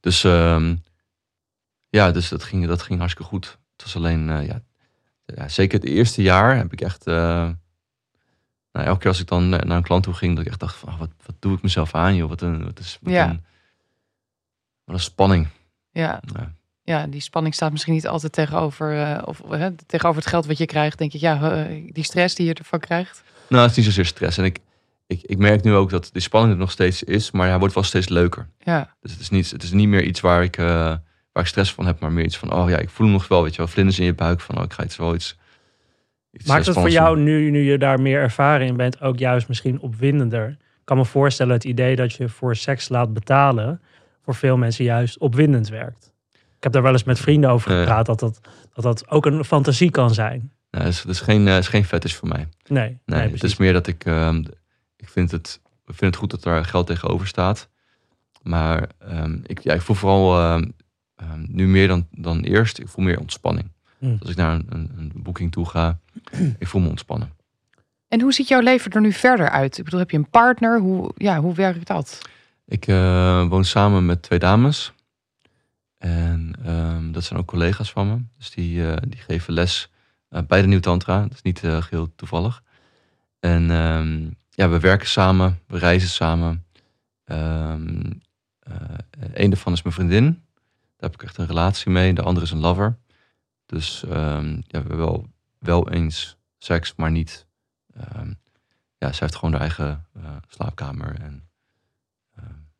Dus 0.00 0.24
ehm, 0.24 0.76
ja, 1.88 2.10
dus 2.12 2.28
dat 2.28 2.42
ging, 2.44 2.66
dat 2.66 2.82
ging 2.82 2.98
hartstikke 2.98 3.30
goed. 3.30 3.58
Het 3.72 3.82
was 3.82 3.96
alleen, 3.96 4.26
ja, 4.44 4.60
ja, 5.24 5.48
zeker 5.48 5.78
het 5.80 5.88
eerste 5.88 6.22
jaar 6.22 6.56
heb 6.56 6.72
ik 6.72 6.80
echt, 6.80 7.04
nou, 7.04 7.56
elke 8.72 8.98
keer 8.98 9.08
als 9.08 9.20
ik 9.20 9.26
dan 9.26 9.48
naar 9.48 9.70
een 9.70 9.82
klant 9.82 10.02
toe 10.02 10.14
ging, 10.14 10.36
dat 10.36 10.44
ik 10.44 10.50
echt 10.50 10.60
dacht 10.60 10.76
van, 10.76 10.88
ah, 10.88 10.98
wat, 10.98 11.10
wat 11.26 11.34
doe 11.38 11.56
ik 11.56 11.62
mezelf 11.62 11.94
aan 11.94 12.14
joh, 12.14 12.28
wat 12.28 12.40
een, 12.40 12.64
wat 12.64 12.78
is, 12.78 12.98
wat 13.02 13.12
Ja. 13.12 13.30
een, 13.30 13.44
wat 14.84 14.94
een 14.94 15.00
spanning. 15.02 15.48
Ja. 15.90 16.22
Ja. 16.34 16.52
Ja, 16.88 17.06
die 17.06 17.20
spanning 17.20 17.54
staat 17.54 17.72
misschien 17.72 17.94
niet 17.94 18.06
altijd 18.06 18.32
tegenover, 18.32 19.02
eh, 19.02 19.22
of, 19.24 19.40
eh, 19.50 19.66
tegenover 19.86 20.20
het 20.20 20.30
geld 20.30 20.46
wat 20.46 20.58
je 20.58 20.66
krijgt. 20.66 20.98
Denk 20.98 21.12
ik, 21.12 21.20
ja, 21.20 21.52
eh, 21.52 21.92
die 21.92 22.04
stress 22.04 22.34
die 22.34 22.46
je 22.46 22.54
ervan 22.54 22.80
krijgt. 22.80 23.22
Nou, 23.48 23.62
het 23.62 23.70
is 23.70 23.76
niet 23.76 23.86
zozeer 23.86 24.04
stress. 24.04 24.38
En 24.38 24.44
ik, 24.44 24.58
ik, 25.06 25.22
ik 25.22 25.38
merk 25.38 25.62
nu 25.62 25.74
ook 25.74 25.90
dat 25.90 26.10
die 26.12 26.22
spanning 26.22 26.52
er 26.52 26.58
nog 26.58 26.70
steeds 26.70 27.02
is, 27.02 27.30
maar 27.30 27.48
hij 27.48 27.58
wordt 27.58 27.74
wel 27.74 27.82
steeds 27.82 28.08
leuker. 28.08 28.48
Ja, 28.58 28.94
Dus 29.00 29.12
het 29.12 29.20
is 29.20 29.30
niet, 29.30 29.50
het 29.50 29.62
is 29.62 29.72
niet 29.72 29.88
meer 29.88 30.02
iets 30.02 30.20
waar 30.20 30.42
ik, 30.42 30.56
eh, 30.56 30.66
waar 31.32 31.42
ik 31.42 31.46
stress 31.46 31.72
van 31.72 31.86
heb, 31.86 32.00
maar 32.00 32.12
meer 32.12 32.24
iets 32.24 32.38
van, 32.38 32.52
oh 32.52 32.70
ja, 32.70 32.78
ik 32.78 32.90
voel 32.90 33.06
hem 33.06 33.16
nog 33.16 33.28
wel, 33.28 33.42
weet 33.42 33.52
je 33.52 33.58
wel, 33.58 33.66
vlinders 33.66 33.98
in 33.98 34.04
je 34.04 34.14
buik 34.14 34.40
van, 34.40 34.58
oh, 34.58 34.64
ik 34.64 34.72
ga 34.72 34.84
iets 34.84 34.96
wel 34.96 35.14
iets. 35.14 35.38
iets 36.30 36.46
Maakt 36.46 36.66
het 36.66 36.74
voor 36.74 36.90
jou, 36.90 37.18
nu, 37.18 37.50
nu 37.50 37.70
je 37.70 37.78
daar 37.78 38.00
meer 38.00 38.20
ervaren 38.20 38.66
in 38.66 38.76
bent, 38.76 39.00
ook 39.00 39.18
juist 39.18 39.48
misschien 39.48 39.80
opwindender? 39.80 40.48
Ik 40.48 40.84
kan 40.84 40.96
me 40.96 41.04
voorstellen 41.04 41.52
het 41.52 41.64
idee 41.64 41.96
dat 41.96 42.12
je 42.12 42.28
voor 42.28 42.56
seks 42.56 42.88
laat 42.88 43.12
betalen, 43.12 43.80
voor 44.22 44.34
veel 44.34 44.56
mensen 44.56 44.84
juist 44.84 45.18
opwindend 45.18 45.68
werkt. 45.68 46.12
Ik 46.58 46.64
heb 46.64 46.72
daar 46.72 46.82
wel 46.82 46.92
eens 46.92 47.04
met 47.04 47.20
vrienden 47.20 47.50
over 47.50 47.70
gepraat, 47.78 48.06
dat, 48.06 48.18
dat, 48.18 48.40
dat 48.74 48.84
dat 48.84 49.10
ook 49.10 49.26
een 49.26 49.44
fantasie 49.44 49.90
kan 49.90 50.14
zijn. 50.14 50.52
Nee, 50.70 50.82
het 50.82 50.92
is, 50.92 50.98
het 50.98 51.10
is 51.10 51.20
geen, 51.20 51.46
eh, 51.46 51.54
het 51.54 51.62
is 51.62 51.68
geen 51.68 51.84
fetish 51.84 52.14
voor 52.14 52.28
mij. 52.28 52.48
Nee, 52.66 52.98
Nee, 53.04 53.20
nee, 53.20 53.30
het 53.30 53.42
is 53.42 53.56
meer 53.56 53.72
dat 53.72 53.86
ik, 53.86 54.04
ehm, 54.04 54.44
ik 54.96 55.08
vind 55.08 55.30
het, 55.30 55.60
ik 55.86 55.94
vind 55.94 56.00
het 56.00 56.16
goed 56.16 56.30
dat 56.30 56.44
er 56.44 56.64
geld 56.64 56.86
tegenover 56.86 57.26
staat. 57.26 57.68
Maar 58.42 58.88
ehm, 58.98 59.38
ik, 59.42 59.60
ja, 59.60 59.74
ik 59.74 59.80
voel 59.82 59.96
vooral 59.96 60.38
ehm, 60.38 60.64
nu 61.46 61.68
meer 61.68 61.88
dan, 61.88 62.06
dan 62.10 62.40
eerst, 62.40 62.78
ik 62.78 62.88
voel 62.88 63.04
meer 63.04 63.18
ontspanning. 63.18 63.72
Hm. 63.98 64.16
Als 64.20 64.30
ik 64.30 64.36
naar 64.36 64.54
een, 64.54 64.66
een, 64.68 64.90
een 64.98 65.12
boeking 65.14 65.52
toe 65.52 65.66
ga, 65.66 65.98
ik 66.58 66.66
voel 66.66 66.80
me 66.80 66.88
ontspannen. 66.88 67.32
En 68.08 68.20
hoe 68.20 68.32
ziet 68.32 68.48
jouw 68.48 68.60
leven 68.60 68.90
er 68.90 69.00
nu 69.00 69.12
verder 69.12 69.50
uit? 69.50 69.78
Ik 69.78 69.84
bedoel, 69.84 70.00
heb 70.00 70.10
je 70.10 70.16
een 70.16 70.30
partner? 70.30 70.80
Hoe, 70.80 71.12
ja, 71.16 71.40
hoe 71.40 71.54
werkt 71.54 71.86
dat? 71.86 72.18
Ik 72.66 72.86
eh, 72.86 73.48
woon 73.48 73.64
samen 73.64 74.06
met 74.06 74.22
twee 74.22 74.38
dames. 74.38 74.92
En 75.98 76.52
ehm, 76.64 77.12
dat 77.12 77.24
zijn 77.24 77.38
ook 77.38 77.46
collega's 77.46 77.90
van 77.90 78.08
me. 78.08 78.22
Dus 78.36 78.50
die, 78.50 78.90
eh, 78.90 78.96
die 79.08 79.20
geven 79.20 79.52
les 79.52 79.90
eh, 80.28 80.42
bij 80.42 80.60
de 80.60 80.66
Nieuw 80.66 80.80
Tantra. 80.80 81.22
Dat 81.22 81.32
is 81.32 81.42
niet 81.42 81.64
eh, 81.64 81.82
geheel 81.82 82.14
toevallig. 82.14 82.62
En 83.40 83.70
ehm, 83.70 84.30
ja, 84.50 84.68
we 84.68 84.80
werken 84.80 85.08
samen. 85.08 85.58
We 85.66 85.78
reizen 85.78 86.08
samen. 86.08 86.66
Eh, 87.24 87.74
een 89.32 89.50
daarvan 89.50 89.72
is 89.72 89.82
mijn 89.82 89.94
vriendin. 89.94 90.24
Daar 90.96 91.10
heb 91.10 91.14
ik 91.14 91.22
echt 91.22 91.38
een 91.38 91.46
relatie 91.46 91.90
mee. 91.90 92.14
De 92.14 92.22
andere 92.22 92.46
is 92.46 92.52
een 92.52 92.58
lover. 92.58 92.98
Dus 93.66 94.04
ja, 94.08 94.42
we 94.42 94.62
hebben 94.68 94.96
wel, 94.96 95.26
wel 95.58 95.90
eens 95.90 96.36
seks, 96.58 96.94
maar 96.96 97.10
niet... 97.10 97.46
ja, 98.98 99.12
ze 99.12 99.18
heeft 99.24 99.34
gewoon 99.34 99.52
haar 99.52 99.60
eigen 99.60 100.06
slaapkamer 100.48 101.20
en 101.20 101.47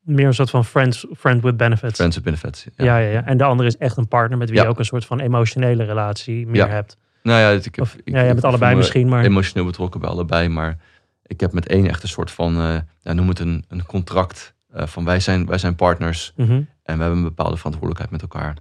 Meer 0.08 0.26
een 0.26 0.34
soort 0.34 0.50
van 0.50 0.64
friends, 0.64 1.06
friend 1.16 1.42
with 1.42 1.56
benefits. 1.56 1.94
Friends 1.94 2.14
with 2.16 2.24
benefits. 2.24 2.64
Ja. 2.76 2.84
Ja. 2.84 2.96
Ja, 2.98 3.10
ja, 3.10 3.24
En 3.24 3.36
de 3.36 3.44
andere 3.44 3.68
is 3.68 3.76
echt 3.76 3.96
een 3.96 4.08
partner 4.08 4.38
met 4.38 4.48
wie 4.48 4.58
Ja. 4.58 4.64
je 4.64 4.68
ook 4.70 4.78
een 4.78 4.84
soort 4.84 5.04
van 5.04 5.20
emotionele 5.20 5.84
relatie 5.84 6.46
meer 6.46 6.56
Ja. 6.56 6.68
hebt. 6.68 6.96
Nou 7.22 7.40
ja, 7.40 7.50
ik, 7.50 7.64
heb, 7.64 7.80
Of, 7.80 7.94
ik, 7.94 8.00
ja, 8.04 8.22
jij 8.22 8.32
bent 8.32 8.44
allebei 8.44 8.74
misschien, 8.76 9.08
maar... 9.08 9.24
Emotioneel 9.24 9.64
betrokken 9.66 10.00
bij 10.00 10.10
allebei, 10.10 10.48
maar 10.48 10.76
ik 11.22 11.40
heb 11.40 11.52
met 11.52 11.66
één 11.66 11.88
echt 11.88 12.02
een 12.02 12.08
soort 12.08 12.30
van, 12.30 12.54
eh, 12.60 12.78
ja, 13.00 13.12
noem 13.12 13.28
het 13.28 13.38
een, 13.38 13.64
een 13.68 13.86
contract 13.86 14.54
eh, 14.72 14.86
van 14.86 15.04
wij 15.04 15.20
zijn, 15.20 15.46
wij 15.46 15.58
zijn 15.58 15.74
partners 15.74 16.32
Mhm. 16.36 16.52
en 16.52 16.66
we 16.82 16.90
hebben 17.02 17.16
een 17.16 17.22
bepaalde 17.22 17.56
verantwoordelijkheid 17.56 18.10
met 18.10 18.22
elkaar 18.22 18.56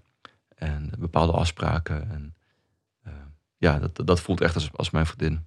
en 0.55 0.91
bepaalde 0.99 1.31
afspraken. 1.33 2.09
En, 2.11 2.35
eh, 3.03 3.11
ja, 3.57 3.79
dat, 3.79 4.07
dat 4.07 4.19
voelt 4.21 4.41
echt 4.41 4.55
als, 4.55 4.69
als 4.75 4.89
mijn 4.89 5.05
vriendin. 5.05 5.39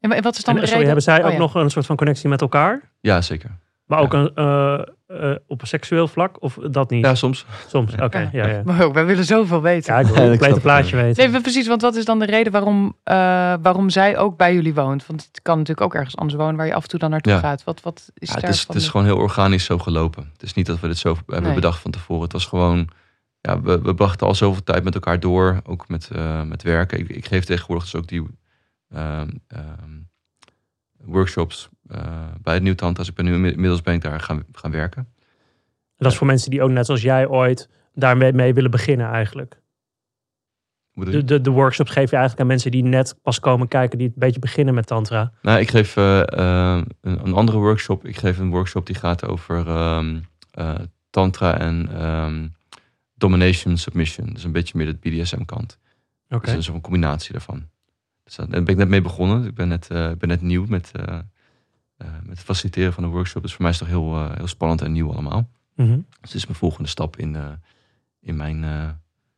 En 0.00 0.10
wa- 0.10 0.20
wat 0.20 0.36
is 0.36 0.44
dan 0.44 0.54
En, 0.54 0.60
de 0.60 0.66
sorry, 0.66 0.84
hebben 0.84 1.02
zij 1.02 1.18
Oh, 1.20 1.26
ook 1.26 1.32
ja. 1.32 1.38
nog 1.38 1.54
een 1.54 1.70
soort 1.70 1.86
van 1.86 1.96
connectie 1.96 2.28
met 2.28 2.40
elkaar? 2.40 2.80
Ja, 3.00 3.20
zeker. 3.20 3.50
Maar 3.84 3.98
ook 4.00 4.12
Ja. 4.12 4.18
een, 4.18 4.34
eh, 4.34 5.30
eh, 5.30 5.36
op 5.46 5.60
een 5.60 5.66
seksueel 5.66 6.08
vlak? 6.08 6.42
Of 6.42 6.58
dat 6.70 6.90
niet? 6.90 7.04
Ja, 7.04 7.14
soms. 7.14 7.46
Soms, 7.68 7.92
oké. 7.92 8.18
Ja. 8.18 8.28
ja, 8.32 8.46
ja. 8.46 8.62
Maar 8.64 8.84
ook, 8.84 8.94
wij 8.94 9.06
willen 9.06 9.24
zoveel 9.24 9.62
weten. 9.62 9.94
Ja, 9.94 10.00
ik 10.00 10.06
wil 10.06 10.16
een 10.24 10.30
het, 10.52 10.62
plaatje 10.62 10.96
weten. 10.96 11.22
Nee, 11.22 11.32
maar 11.32 11.40
precies, 11.40 11.66
want 11.66 11.82
wat 11.82 11.94
is 11.96 12.04
dan 12.04 12.18
de 12.18 12.24
reden 12.24 12.52
waarom, 12.52 12.96
eh, 13.02 13.14
waarom 13.62 13.90
zij 13.90 14.18
ook 14.18 14.36
bij 14.36 14.54
jullie 14.54 14.74
woont? 14.74 15.06
Want 15.06 15.24
het 15.24 15.42
kan 15.42 15.58
natuurlijk 15.58 15.86
ook 15.86 15.94
ergens 15.94 16.16
anders 16.16 16.38
wonen 16.38 16.56
waar 16.56 16.66
je 16.66 16.74
af 16.74 16.82
en 16.82 16.88
toe 16.88 16.98
dan 16.98 17.10
naartoe 17.10 17.32
Ja. 17.32 17.38
gaat. 17.38 17.64
Wat, 17.64 17.80
wat 17.80 18.10
is 18.14 18.28
Ja, 18.28 18.34
daar 18.34 18.42
het, 18.44 18.54
is, 18.54 18.62
van 18.62 18.74
het 18.74 18.84
is 18.84 18.90
gewoon 18.90 19.06
heel 19.06 19.16
organisch 19.16 19.64
zo 19.64 19.78
gelopen. 19.78 20.30
Het 20.32 20.42
is 20.42 20.54
niet 20.54 20.66
dat 20.66 20.80
we 20.80 20.86
dit 20.86 20.98
zo 20.98 21.16
hebben 21.26 21.42
Nee. 21.42 21.54
bedacht 21.54 21.80
van 21.80 21.90
tevoren. 21.90 22.22
Het 22.22 22.32
was 22.32 22.46
gewoon, 22.46 22.88
ja, 23.40 23.60
we, 23.60 23.80
we 23.82 23.94
brachten 23.94 24.26
al 24.26 24.34
zoveel 24.34 24.62
tijd 24.62 24.84
met 24.84 24.94
elkaar 24.94 25.20
door. 25.20 25.60
Ook 25.64 25.88
met, 25.88 26.10
eh, 26.12 26.42
met 26.42 26.62
werken. 26.62 26.98
Ik, 26.98 27.08
ik 27.08 27.26
geef 27.26 27.44
tegenwoordig 27.44 27.84
dus 27.84 27.94
ook 27.94 28.06
die 28.08 28.26
ehm, 28.88 29.28
ehm, 29.48 29.92
workshops 31.06 31.68
eh, 31.88 32.00
bij 32.42 32.54
het 32.54 32.62
Nieuw 32.62 32.74
Tantra. 32.74 33.02
Dus 33.02 33.08
ik 33.08 33.14
ben 33.14 33.24
nu 33.24 33.34
inmiddels 33.34 33.82
ben 33.82 33.94
ik 33.94 34.02
daar 34.02 34.20
gaan, 34.20 34.44
gaan 34.52 34.70
werken. 34.70 35.08
Dat 35.96 36.12
is 36.12 36.18
voor 36.18 36.26
mensen 36.26 36.50
die 36.50 36.62
ook 36.62 36.70
net 36.70 36.86
zoals 36.86 37.02
jij 37.02 37.28
ooit 37.28 37.68
daarmee 37.94 38.32
mee 38.32 38.54
willen 38.54 38.70
beginnen 38.70 39.10
eigenlijk. 39.10 39.62
De, 40.94 41.24
de, 41.24 41.40
de 41.40 41.50
workshops 41.50 41.90
geef 41.90 42.10
je 42.10 42.16
eigenlijk 42.16 42.40
aan 42.40 42.46
mensen 42.46 42.70
die 42.70 42.82
net 42.82 43.18
pas 43.22 43.40
komen 43.40 43.68
kijken, 43.68 43.98
die 43.98 44.06
een 44.06 44.14
beetje 44.16 44.40
beginnen 44.40 44.74
met 44.74 44.86
tantra. 44.86 45.32
Nou, 45.42 45.60
ik 45.60 45.70
geef 45.70 45.96
eh, 45.96 46.20
eh, 46.20 46.82
een, 47.00 47.26
een 47.26 47.32
andere 47.32 47.58
workshop. 47.58 48.04
Ik 48.04 48.16
geef 48.16 48.38
een 48.38 48.50
workshop 48.50 48.86
die 48.86 48.94
gaat 48.94 49.26
over 49.26 49.68
ehm, 49.68 50.18
eh, 50.50 50.74
tantra 51.10 51.58
en 51.58 51.88
ehm, 51.92 52.48
domination 53.14 53.76
submission. 53.76 54.32
Dus 54.32 54.44
een 54.44 54.52
beetje 54.52 54.78
meer 54.78 54.86
de 54.86 55.10
BDSM 55.10 55.44
kant. 55.44 55.78
Oké. 56.28 56.46
Dus 56.46 56.54
een 56.54 56.62
soort 56.62 56.82
combinatie 56.82 57.32
daarvan. 57.32 57.68
Dus 58.24 58.34
daar 58.36 58.46
ben 58.48 58.66
ik 58.66 58.76
net 58.76 58.88
mee 58.88 59.00
begonnen. 59.02 59.44
Ik 59.46 59.54
ben 59.54 59.68
net, 59.68 59.88
eh, 59.90 60.10
ik 60.10 60.18
ben 60.18 60.28
net 60.28 60.40
nieuw 60.42 60.64
met, 60.68 60.90
eh, 60.92 61.18
eh, 61.96 62.06
met 62.22 62.30
het 62.36 62.40
faciliteren 62.40 62.92
van 62.92 63.04
een 63.04 63.10
workshop. 63.10 63.42
Dus 63.42 63.52
voor 63.52 63.62
mij 63.62 63.70
is 63.70 63.78
het 63.80 63.88
toch 63.88 63.96
heel, 63.98 64.14
eh, 64.14 64.36
heel 64.36 64.46
spannend 64.46 64.82
en 64.82 64.92
nieuw 64.92 65.12
allemaal. 65.12 65.48
Mhm. 65.74 65.88
Dus 65.90 66.04
het 66.20 66.34
is 66.34 66.46
mijn 66.46 66.58
volgende 66.58 66.88
stap 66.88 67.16
in, 67.16 67.36
eh, 67.36 67.42
in, 68.20 68.36
mijn, 68.36 68.64
eh, 68.64 68.88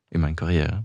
in 0.09 0.20
mijn 0.20 0.34
carrière. 0.34 0.84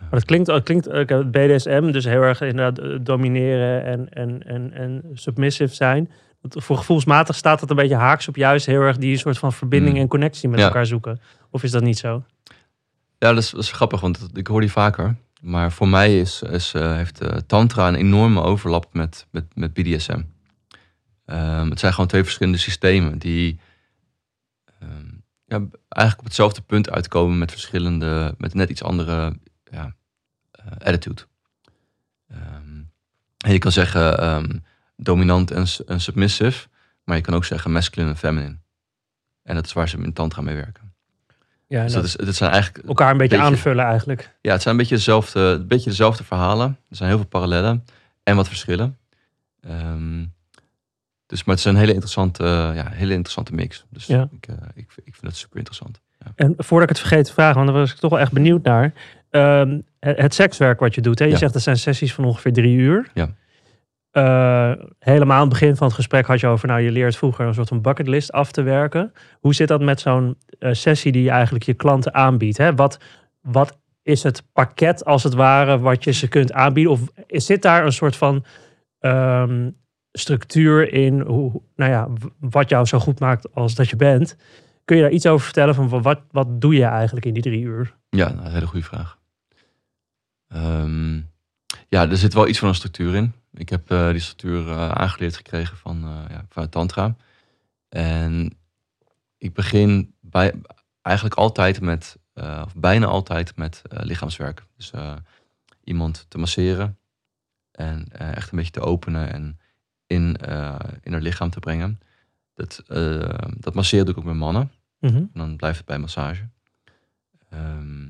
Maar 0.00 0.10
het 0.10 0.24
klinkt, 0.24 0.46
het 0.46 0.64
klinkt 0.64 0.86
eh, 0.86 1.06
het 1.08 1.30
BDSM, 1.30 1.90
dus 1.90 2.04
heel 2.04 2.22
erg 2.22 2.40
inderdaad 2.40 2.78
eh, 2.78 2.98
domineren 3.02 3.84
en, 3.84 4.08
en, 4.08 4.42
en, 4.46 4.72
en 4.72 5.02
submissive 5.14 5.74
zijn. 5.74 6.10
Voor 6.42 6.76
gevoelsmatig 6.76 7.36
staat 7.36 7.60
het 7.60 7.70
een 7.70 7.76
beetje 7.76 7.94
haaks 7.94 8.28
op 8.28 8.36
juist 8.36 8.66
heel 8.66 8.80
erg 8.80 8.96
die 8.96 9.16
soort 9.16 9.38
van 9.38 9.52
verbinding 9.52 9.94
Mm. 9.94 10.00
en 10.00 10.08
connectie 10.08 10.48
met 10.48 10.58
Ja. 10.58 10.64
elkaar 10.66 10.86
zoeken. 10.86 11.20
Of 11.50 11.62
is 11.62 11.70
dat 11.70 11.82
niet 11.82 11.98
zo? 11.98 12.24
Ja, 13.18 13.28
dat 13.32 13.38
is, 13.42 13.50
dat 13.50 13.60
is 13.60 13.72
grappig, 13.72 14.00
want 14.00 14.20
dat- 14.20 14.36
ik 14.36 14.46
hoor 14.46 14.60
die 14.60 14.70
vaker. 14.72 15.16
Maar 15.44 15.72
voor 15.72 15.88
mij 15.88 16.20
is, 16.20 16.42
is, 16.42 16.74
eh, 16.74 16.94
heeft 16.94 17.20
eh, 17.20 17.36
Tantra 17.36 17.88
een 17.88 17.94
enorme 17.94 18.42
overlap 18.42 18.94
met, 18.94 19.26
met, 19.30 19.44
met 19.54 19.72
BDSM. 19.72 20.22
Ehm, 21.24 21.70
het 21.70 21.78
zijn 21.78 21.92
gewoon 21.92 22.08
twee 22.08 22.22
verschillende 22.22 22.58
systemen 22.58 23.18
die 23.18 23.60
ehm, 24.78 25.06
ja, 25.46 25.56
eigenlijk 25.88 26.18
op 26.18 26.24
hetzelfde 26.24 26.60
punt 26.60 26.90
uitkomen 26.90 27.38
met 27.38 27.50
verschillende, 27.50 28.34
met 28.38 28.54
net 28.54 28.70
iets 28.70 28.82
andere 28.82 29.38
ja, 29.70 29.94
eh, 30.50 30.66
attitude. 30.78 31.22
Ehm, 32.28 32.82
en 33.38 33.52
je 33.52 33.58
kan 33.58 33.72
zeggen 33.72 34.64
dominant 34.96 35.50
en, 35.50 35.66
en 35.86 36.00
submissive, 36.00 36.68
maar 37.04 37.16
je 37.16 37.22
kan 37.22 37.34
ook 37.34 37.44
zeggen 37.44 37.72
masculine 37.72 38.10
en 38.10 38.16
feminine. 38.16 38.58
En 39.42 39.54
dat 39.54 39.66
is 39.66 39.72
waar 39.72 39.88
ze 39.88 39.98
in 39.98 40.12
tantra 40.12 40.42
mee 40.42 40.54
werken. 40.54 40.93
Ja, 41.74 41.82
Dus 41.82 41.92
dat 41.92 42.02
dat, 42.02 42.20
is, 42.20 42.26
dat 42.26 42.34
zijn 42.34 42.50
eigenlijk 42.50 42.86
elkaar 42.88 43.10
een 43.10 43.16
beetje, 43.16 43.36
beetje- 43.36 43.50
aanvullen 43.52 43.84
eigenlijk. 43.84 44.30
ja, 44.40 44.52
het 44.52 44.62
zijn 44.62 44.74
een 44.74 44.80
beetje 44.80 44.94
dezelfde, 44.96 45.40
een 45.40 45.66
beetje 45.66 45.90
dezelfde 45.90 46.24
verhalen. 46.24 46.66
Er 46.90 46.96
zijn 46.96 47.08
heel 47.08 47.18
veel 47.18 47.26
parallellen 47.28 47.84
en 48.22 48.36
wat 48.36 48.46
verschillen. 48.48 48.98
Ehm, 49.60 50.24
dus, 51.26 51.44
maar 51.44 51.54
het 51.56 51.64
is 51.64 51.70
een 51.70 51.76
hele 51.78 51.92
interessante, 51.92 52.44
ja, 52.74 52.88
hele 52.90 53.12
interessante 53.12 53.54
mix. 53.54 53.84
Dus 53.90 54.06
Ja. 54.06 54.28
ik, 54.40 54.46
eh, 54.46 54.54
ik, 54.74 54.86
ik 55.04 55.14
vind 55.14 55.26
het 55.26 55.36
super 55.36 55.56
interessant. 55.56 56.00
En 56.34 56.54
voordat 56.56 56.90
ik 56.90 56.96
het 56.96 57.06
vergeet 57.06 57.24
te 57.24 57.32
vragen, 57.32 57.54
want 57.54 57.66
daar 57.68 57.76
was 57.78 57.92
ik 57.92 57.96
toch 57.98 58.10
wel 58.10 58.20
echt 58.20 58.32
benieuwd 58.32 58.62
naar. 58.62 58.92
Ehm, 59.30 59.78
het, 60.00 60.18
het 60.18 60.34
sekswerk 60.34 60.80
wat 60.80 60.94
je 60.94 61.00
doet. 61.00 61.18
Hè? 61.18 61.24
Je 61.24 61.30
Ja. 61.30 61.36
zegt 61.36 61.52
dat 61.52 61.62
zijn 61.62 61.76
sessies 61.78 62.14
van 62.14 62.24
ongeveer 62.24 62.52
drie 62.52 62.76
uur. 62.76 63.10
Ja. 63.14 63.28
Eh, 64.14 64.72
helemaal 64.98 65.36
aan 65.36 65.40
het 65.40 65.52
begin 65.52 65.76
van 65.76 65.86
het 65.86 65.96
gesprek 65.96 66.26
had 66.26 66.40
je 66.40 66.46
over, 66.46 66.68
nou 66.68 66.80
je 66.80 66.90
leert 66.90 67.16
vroeger 67.16 67.46
een 67.46 67.54
soort 67.54 67.68
van 67.68 67.80
bucketlist 67.80 68.32
af 68.32 68.52
te 68.52 68.62
werken. 68.62 69.12
Hoe 69.40 69.54
zit 69.54 69.68
dat 69.68 69.80
met 69.80 70.00
zo'n 70.00 70.36
eh, 70.58 70.72
sessie 70.72 71.12
die 71.12 71.22
je 71.22 71.30
eigenlijk 71.30 71.64
je 71.64 71.74
klanten 71.74 72.14
aanbiedt? 72.14 72.56
Hè? 72.56 72.74
Wat, 72.74 72.98
wat 73.40 73.78
is 74.02 74.22
het 74.22 74.42
pakket 74.52 75.04
als 75.04 75.22
het 75.22 75.34
ware 75.34 75.78
wat 75.78 76.04
je 76.04 76.12
ze 76.12 76.28
kunt 76.28 76.52
aanbieden? 76.52 76.92
Of 76.92 77.00
zit 77.28 77.62
daar 77.62 77.84
een 77.84 77.92
soort 77.92 78.16
van 78.16 78.44
ehm, 78.98 79.70
structuur 80.12 80.92
in, 80.92 81.20
hoe, 81.20 81.62
nou 81.76 81.90
ja, 81.90 82.08
wat 82.40 82.68
jou 82.68 82.86
zo 82.86 82.98
goed 82.98 83.20
maakt 83.20 83.54
als 83.54 83.74
dat 83.74 83.88
je 83.88 83.96
bent? 83.96 84.36
Kun 84.84 84.96
je 84.96 85.02
daar 85.02 85.10
iets 85.10 85.26
over 85.26 85.44
vertellen 85.44 85.74
van 85.74 86.02
wat, 86.02 86.20
wat 86.30 86.60
doe 86.60 86.74
je 86.74 86.84
eigenlijk 86.84 87.26
in 87.26 87.34
die 87.34 87.42
drie 87.42 87.62
uur? 87.62 87.94
Ja, 88.08 88.30
een 88.30 88.52
hele 88.52 88.66
goede 88.66 88.86
vraag. 88.86 89.18
Ehm, 90.48 91.14
ja, 91.88 92.10
er 92.10 92.16
zit 92.16 92.34
wel 92.34 92.48
iets 92.48 92.58
van 92.58 92.68
een 92.68 92.74
structuur 92.74 93.14
in. 93.14 93.32
Ik 93.54 93.68
heb 93.68 93.90
eh, 93.90 94.10
die 94.10 94.20
structuur 94.20 94.68
eh, 94.68 94.88
aangeleerd 94.88 95.36
gekregen 95.36 95.76
van, 95.76 96.04
eh, 96.04 96.24
ja, 96.28 96.44
vanuit 96.48 96.70
Tantra. 96.70 97.16
En 97.88 98.58
ik 99.38 99.52
begin 99.52 100.14
bij, 100.20 100.54
eigenlijk 101.02 101.36
altijd 101.36 101.80
met, 101.80 102.18
of 102.34 102.74
bijna 102.76 103.06
altijd 103.06 103.56
met 103.56 103.82
lichaamswerk. 103.88 104.66
Dus 104.76 104.92
iemand 105.84 106.26
te 106.28 106.38
masseren 106.38 106.98
en 107.70 108.08
echt 108.08 108.50
een 108.50 108.58
beetje 108.58 108.72
te 108.72 108.80
openen 108.80 109.32
en 109.32 109.58
in, 110.06 110.36
in 111.02 111.12
haar 111.12 111.20
lichaam 111.20 111.50
te 111.50 111.60
brengen. 111.60 112.00
Dat, 112.54 112.82
dat 113.56 113.74
masseren 113.74 114.04
doe 114.04 114.14
ik 114.14 114.20
ook 114.20 114.26
met 114.26 114.36
mannen. 114.36 114.72
Mhm. 115.00 115.16
En 115.16 115.30
dan 115.32 115.56
blijft 115.56 115.76
het 115.76 115.86
bij 115.86 115.98
massage. 115.98 116.48
Ehm, 117.48 118.08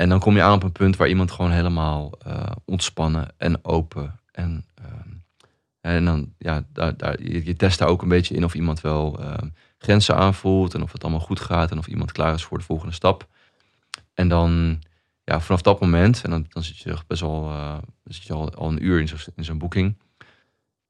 en 0.00 0.08
dan 0.08 0.20
kom 0.20 0.36
je 0.36 0.42
aan 0.42 0.54
op 0.54 0.62
een 0.62 0.72
punt 0.72 0.96
waar 0.96 1.08
iemand 1.08 1.30
gewoon 1.30 1.50
helemaal 1.50 2.12
eh, 2.22 2.52
ontspannen 2.64 3.28
en 3.36 3.64
open. 3.64 4.20
En, 4.32 4.64
ehm, 4.74 5.08
en 5.80 6.04
dan, 6.04 6.34
ja, 6.38 6.64
daar, 6.72 6.96
daar, 6.96 7.22
je, 7.22 7.56
test 7.56 7.78
daar 7.78 7.88
ook 7.88 8.02
een 8.02 8.08
beetje 8.08 8.34
in 8.34 8.44
of 8.44 8.54
iemand 8.54 8.80
wel 8.80 9.20
ehm, 9.20 9.48
grenzen 9.78 10.16
aanvoelt. 10.16 10.74
En 10.74 10.82
of 10.82 10.92
het 10.92 11.02
allemaal 11.02 11.20
goed 11.20 11.40
gaat. 11.40 11.70
En 11.70 11.78
of 11.78 11.86
iemand 11.86 12.12
klaar 12.12 12.34
is 12.34 12.44
voor 12.44 12.58
de 12.58 12.64
volgende 12.64 12.94
stap. 12.94 13.28
En 14.14 14.28
dan, 14.28 14.82
ja, 15.24 15.40
vanaf 15.40 15.62
dat 15.62 15.80
moment, 15.80 16.22
en 16.24 16.30
dan, 16.30 16.46
dan 16.48 16.62
zit 16.62 16.78
je 16.78 16.96
best 17.06 17.20
wel, 17.20 17.50
eh, 17.50 17.78
zit 18.04 18.22
je 18.22 18.32
al, 18.32 18.54
al 18.54 18.68
een 18.68 18.84
uur 18.84 19.00
in 19.00 19.08
zo'n 19.08 19.18
zo'n 19.36 19.58
boeking. 19.58 19.98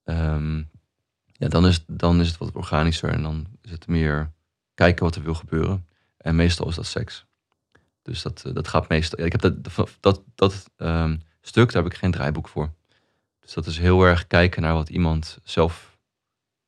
Ehm, 0.05 0.57
ja, 1.27 1.49
dan 1.49 1.67
is, 1.67 1.85
dan 1.87 2.21
is 2.21 2.29
het 2.29 2.39
wat 2.39 2.53
organischer 2.53 3.11
en 3.11 3.23
dan 3.23 3.47
is 3.63 3.71
het 3.71 3.87
meer 3.87 4.33
kijken 4.75 5.05
wat 5.05 5.15
er 5.15 5.23
wil 5.23 5.35
gebeuren. 5.35 5.87
En 6.17 6.37
meestal 6.37 6.69
is 6.69 6.75
dat 6.75 6.87
seks. 6.87 7.29
Dus 8.03 8.23
dat, 8.23 8.43
eh, 8.47 8.55
dat 8.55 8.69
gaat 8.69 8.89
meestal. 8.89 9.25
Ik 9.25 9.33
heb 9.33 9.41
dat, 9.41 9.65
dat, 10.01 10.23
dat 10.35 10.71
ehm, 10.77 11.17
stuk, 11.41 11.73
daar 11.73 11.83
heb 11.83 11.93
ik 11.93 11.99
geen 11.99 12.11
draaiboek 12.11 12.49
voor. 12.49 12.73
Dus 13.41 13.53
dat 13.55 13.67
is 13.67 13.79
heel 13.79 14.03
erg 14.03 14.27
kijken 14.27 14.63
naar 14.63 14.75
wat 14.75 14.89
iemand 14.89 15.39
zelf 15.45 15.99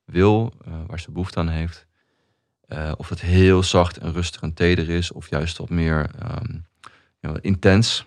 wil, 0.05 0.53
eh, 0.65 0.73
waar 0.87 1.01
ze 1.01 1.11
behoefte 1.11 1.39
aan 1.39 1.49
heeft. 1.49 1.87
Eh, 2.73 2.93
of 2.97 3.09
het 3.09 3.21
heel 3.21 3.63
zacht 3.63 3.99
en 3.99 4.13
rustig 4.13 4.43
en 4.43 4.55
teder 4.55 4.89
is, 4.89 5.13
of 5.13 5.31
juist 5.31 5.59
wat 5.59 5.71
meer 5.71 6.11
ehm, 6.19 6.59
ja, 7.21 7.37
intens. 7.41 8.07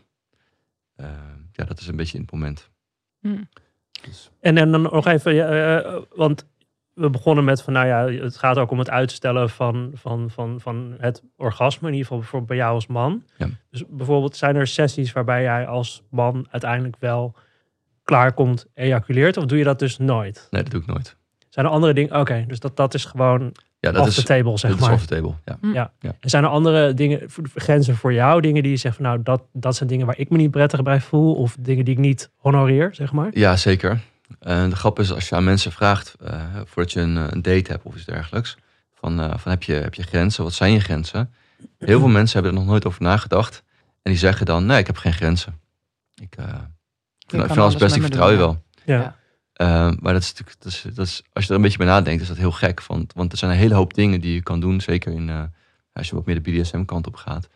Eh, 0.95 1.07
ja, 1.51 1.63
dat 1.63 1.79
is 1.79 1.87
een 1.87 1.95
beetje 1.95 2.17
in 2.17 2.21
het 2.21 2.31
moment. 2.31 2.69
Hm. 3.19 3.43
Dus, 4.01 4.29
En, 4.39 4.57
en 4.57 4.71
dan 4.71 4.81
nog 4.81 5.07
even, 5.07 5.49
eh, 5.49 6.01
want 6.15 6.45
we 6.95 7.09
begonnen 7.09 7.43
met 7.43 7.61
van, 7.61 7.73
nou 7.73 7.87
ja, 7.87 8.23
het 8.23 8.37
gaat 8.37 8.57
ook 8.57 8.71
om 8.71 8.79
het 8.79 8.89
uitstellen 8.89 9.49
van, 9.49 9.91
van, 9.93 10.29
van, 10.29 10.59
van 10.61 10.95
het 10.97 11.23
orgasme, 11.37 11.87
in 11.87 11.93
ieder 11.93 12.07
geval 12.07 12.23
voor 12.23 12.45
bij 12.45 12.57
jou 12.57 12.73
als 12.73 12.87
man. 12.87 13.23
Ja. 13.37 13.47
Dus 13.71 13.83
bijvoorbeeld 13.89 14.35
zijn 14.35 14.55
er 14.55 14.67
sessies 14.67 15.11
waarbij 15.11 15.41
jij 15.41 15.67
als 15.67 16.03
man 16.09 16.47
uiteindelijk 16.49 16.95
wel 16.99 17.35
klaar 18.03 18.33
komt, 18.33 18.65
ejaculeert, 18.73 19.37
of 19.37 19.45
doe 19.45 19.57
je 19.57 19.63
dat 19.63 19.79
dus 19.79 19.97
nooit? 19.97 20.47
nee, 20.51 20.63
dat 20.63 20.71
doe 20.71 20.81
ik 20.81 20.87
nooit. 20.87 21.15
Zijn 21.49 21.65
er 21.65 21.71
andere 21.71 21.93
dingen? 21.93 22.19
Oké, 22.19 22.45
dus 22.47 22.59
dat, 22.59 22.77
dat 22.77 22.93
is 22.93 23.05
gewoon 23.05 23.51
Ja, 23.79 23.91
dat 23.91 24.01
off 24.01 24.09
is, 24.09 24.15
the 24.15 24.23
table, 24.23 24.57
zeg 24.57 24.71
dat 24.71 24.79
is 24.79 24.85
maar. 24.85 24.95
off 24.95 25.05
the 25.05 25.15
table. 25.15 25.33
Ja. 25.73 25.91
En 26.01 26.29
zijn 26.29 26.43
er 26.43 26.49
andere 26.49 26.93
dingen, 26.93 27.21
grenzen 27.55 27.95
voor 27.95 28.13
jou, 28.13 28.41
dingen 28.41 28.61
die 28.63 28.71
je 28.71 28.77
zegt 28.77 28.95
van, 28.95 29.05
nou, 29.05 29.23
dat, 29.23 29.43
dat 29.53 29.75
zijn 29.75 29.89
dingen 29.89 30.05
waar 30.05 30.17
ik 30.17 30.29
me 30.29 30.37
niet 30.37 30.51
prettig 30.51 30.83
bij 30.83 31.01
voel, 31.01 31.35
of 31.35 31.57
dingen 31.59 31.85
die 31.85 31.93
ik 31.93 31.99
niet 31.99 32.31
honoreer, 32.37 32.89
zeg 32.95 33.11
maar? 33.11 33.29
Ja, 33.33 33.55
zeker. 33.55 33.99
En 34.39 34.69
de 34.69 34.75
grap 34.75 34.99
is, 34.99 35.11
als 35.11 35.29
je 35.29 35.35
aan 35.35 35.43
mensen 35.43 35.71
vraagt, 35.71 36.15
eh, 36.23 36.41
voordat 36.65 36.91
je 36.91 36.99
een, 36.99 37.17
eh, 37.17 37.25
een 37.29 37.41
date 37.41 37.71
hebt 37.71 37.83
of 37.83 37.95
iets 37.95 38.05
dergelijks, 38.05 38.57
van, 38.93 39.21
eh, 39.21 39.37
van 39.37 39.51
heb, 39.51 39.63
je, 39.63 39.73
heb 39.73 39.93
je 39.93 40.03
grenzen? 40.03 40.43
Wat 40.43 40.53
zijn 40.53 40.71
je 40.71 40.79
grenzen? 40.79 41.33
Heel 41.77 41.99
veel 41.99 42.07
mensen 42.07 42.33
hebben 42.33 42.51
er 42.51 42.57
nog 42.57 42.67
nooit 42.69 42.85
over 42.85 43.01
nagedacht. 43.01 43.63
En 44.01 44.11
die 44.11 44.19
zeggen 44.19 44.45
dan, 44.45 44.65
nee, 44.65 44.79
ik 44.79 44.87
heb 44.87 44.97
geen 44.97 45.13
grenzen. 45.13 45.59
Ik, 46.21 46.35
eh, 46.35 46.45
ik 47.27 47.29
vind, 47.29 47.57
alles 47.57 47.75
best, 47.75 47.95
ik 47.95 48.01
vertrouw 48.01 48.29
je 48.29 48.37
wel. 48.37 48.63
Ja. 48.85 48.99
Ja. 48.99 49.15
Eh, 49.53 49.91
maar 49.99 50.13
dat 50.13 50.21
is 50.21 50.33
natuurlijk, 50.33 50.55
dat 50.59 50.71
is, 50.71 50.85
dat 50.93 51.05
is, 51.05 51.23
als 51.33 51.43
je 51.43 51.49
er 51.49 51.55
een 51.55 51.61
beetje 51.61 51.77
bij 51.77 51.87
nadenkt, 51.87 52.21
is 52.21 52.27
dat 52.27 52.37
heel 52.37 52.51
gek. 52.51 52.83
Want, 52.83 53.13
want 53.13 53.31
er 53.31 53.37
zijn 53.37 53.51
een 53.51 53.57
hele 53.57 53.73
hoop 53.73 53.93
dingen 53.93 54.21
die 54.21 54.33
je 54.33 54.43
kan 54.43 54.59
doen, 54.59 54.81
zeker 54.81 55.13
in, 55.13 55.29
eh, 55.29 55.43
als 55.93 56.09
je 56.09 56.15
wat 56.15 56.25
meer 56.25 56.43
de 56.43 56.51
BDSM-kant 56.51 57.07
op 57.07 57.15
gaat, 57.15 57.49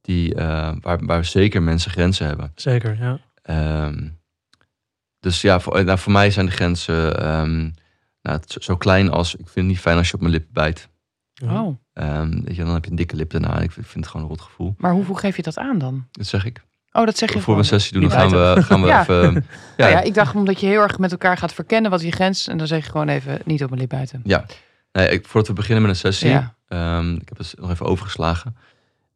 die, 0.00 0.34
eh, 0.34 0.72
waar, 0.80 1.04
waar 1.06 1.24
zeker 1.24 1.62
mensen 1.62 1.90
grenzen 1.90 2.26
hebben. 2.26 2.52
Zeker, 2.54 2.98
ja. 3.00 3.18
Ehm, 3.42 4.08
dus 5.26 5.40
ja, 5.40 5.60
voor, 5.60 5.84
nou, 5.84 5.98
voor 5.98 6.12
mij 6.12 6.30
zijn 6.30 6.46
de 6.46 6.52
grenzen 6.52 7.20
ehm, 7.20 7.70
nou, 8.22 8.40
zo, 8.46 8.60
zo 8.60 8.76
klein 8.76 9.10
als... 9.10 9.34
Ik 9.34 9.40
vind 9.40 9.54
het 9.54 9.64
niet 9.64 9.78
fijn 9.78 9.96
als 9.96 10.08
je 10.08 10.14
op 10.14 10.20
mijn 10.20 10.32
lip 10.32 10.46
bijt. 10.52 10.88
Oh, 11.44 11.76
Ehm, 11.92 12.30
weet 12.44 12.56
je, 12.56 12.64
dan 12.64 12.74
heb 12.74 12.84
je 12.84 12.90
een 12.90 12.96
dikke 12.96 13.16
lip 13.16 13.30
daarna. 13.30 13.60
Ik 13.60 13.72
vind, 13.72 13.92
het 13.92 14.06
gewoon 14.06 14.22
een 14.22 14.28
rot 14.28 14.40
gevoel. 14.40 14.74
maar 14.78 14.92
hoe, 14.92 15.04
hoe 15.04 15.18
geef 15.18 15.36
je 15.36 15.42
dat 15.42 15.58
aan 15.58 15.78
dan? 15.78 16.06
Dat 16.10 16.26
zeg 16.26 16.44
ik. 16.44 16.62
Oh, 16.92 17.04
dat 17.04 17.18
zeg 17.18 17.32
je 17.32 17.40
Voor 17.40 17.54
we 17.54 17.60
een 17.60 17.66
sessie 17.66 17.92
doen, 17.92 18.08
dan 18.08 18.10
gaan 18.10 18.30
we, 18.30 18.62
gaan 18.62 18.80
we 18.80 18.86
Ja. 18.96 19.00
even... 19.00 19.32
Ja, 19.34 19.42
Nou 19.76 19.90
ja, 19.90 20.00
ik 20.00 20.14
dacht 20.14 20.34
omdat 20.34 20.60
je 20.60 20.66
heel 20.66 20.80
erg 20.80 20.98
met 20.98 21.10
elkaar 21.10 21.36
gaat 21.36 21.52
verkennen 21.52 21.90
wat 21.90 22.02
je 22.02 22.10
grens. 22.10 22.48
En 22.48 22.58
dan 22.58 22.66
zeg 22.66 22.84
je 22.84 22.90
gewoon 22.90 23.08
even 23.08 23.40
niet 23.44 23.62
op 23.62 23.68
mijn 23.68 23.80
lip 23.80 23.90
buiten. 23.90 24.20
nee, 24.92 25.08
ik, 25.08 25.26
voordat 25.26 25.48
we 25.48 25.54
beginnen 25.54 25.82
met 25.82 25.90
een 25.90 25.96
sessie... 25.96 26.28
Ja. 26.28 26.54
ehm, 26.68 27.14
ik 27.14 27.28
heb 27.28 27.38
het 27.38 27.54
nog 27.58 27.70
even 27.70 27.86
overgeslagen. 27.86 28.56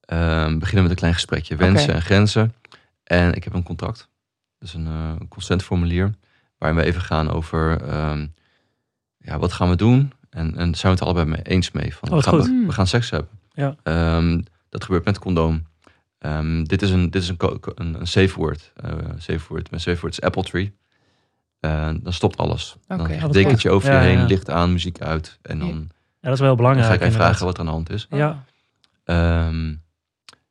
Ehm, 0.01 0.59
beginnen 0.59 0.83
met 0.83 0.91
een 0.91 0.99
klein 0.99 1.15
gesprekje. 1.15 1.57
Wensen 1.57 1.95
en 1.95 2.03
grenzen. 2.03 2.55
En 3.05 3.35
ik 3.35 3.45
heb 3.45 3.55
een 3.55 3.63
contract. 3.63 4.09
Dus 4.61 4.75
een 4.75 4.87
eh, 4.87 5.13
een 5.19 5.29
consentformulier. 5.29 6.15
Waarin 6.59 6.79
we 6.79 6.85
even 6.85 7.01
gaan 7.01 7.31
over... 7.31 7.81
ehm, 7.83 8.27
ja, 9.19 9.39
wat 9.39 9.53
gaan 9.53 9.69
we 9.69 9.77
doen? 9.77 10.13
En, 10.31 10.57
en 10.57 10.75
zijn 10.75 10.93
we 10.93 10.99
het 10.99 11.03
allebei 11.03 11.27
mee 11.27 11.43
eens 11.43 11.71
mee? 11.71 11.95
Van, 11.95 12.09
Oh, 12.09 12.15
wat 12.15 12.25
we, 12.25 12.31
gaan, 12.31 12.61
we, 12.61 12.67
we 12.67 12.73
gaan 12.73 12.87
seks 12.87 13.11
hebben. 13.11 13.31
Ja. 13.53 13.77
Ehm, 13.83 14.41
dat 14.69 14.85
gebeurt 14.85 15.05
met 15.05 15.19
condoom. 15.19 15.67
Ehm, 16.19 16.65
dit 16.65 16.83
is 16.83 16.91
een, 16.91 17.11
dit 17.11 17.23
is 17.23 17.29
een, 17.29 17.37
een, 17.75 18.01
een 18.01 18.07
safe 18.07 18.35
word. 18.37 18.73
Eh, 18.77 18.93
safe 19.19 19.45
word. 19.49 19.71
Mijn 19.71 19.83
safe 19.83 20.01
word 20.01 20.13
is 20.13 20.21
Apple 20.21 20.43
Tree. 20.43 20.77
Eh, 21.61 21.91
dan 22.03 22.13
stopt 22.13 22.37
alles. 22.37 22.77
Dan 22.87 23.21
wat 23.21 23.33
dekentje 23.33 23.71
over 23.71 23.91
Ja, 23.93 24.01
je 24.01 24.09
heen, 24.09 24.19
ja. 24.19 24.25
licht 24.25 24.51
aan, 24.51 24.73
muziek 24.73 25.01
uit. 25.01 25.39
En 25.43 25.59
dan, 25.59 25.69
Ja. 25.69 25.75
Dat 26.21 26.33
is 26.33 26.39
wel 26.39 26.49
heel 26.49 26.57
dan 26.57 26.57
belangrijk. 26.57 27.01
ga 27.01 27.07
ik 27.07 27.13
vragen 27.13 27.45
wat 27.45 27.55
er 27.55 27.61
aan 27.61 27.67
de 27.67 27.73
hand 27.73 27.91
is. 27.91 28.07
Ja. 28.11 28.45
Ehm, 29.05 29.75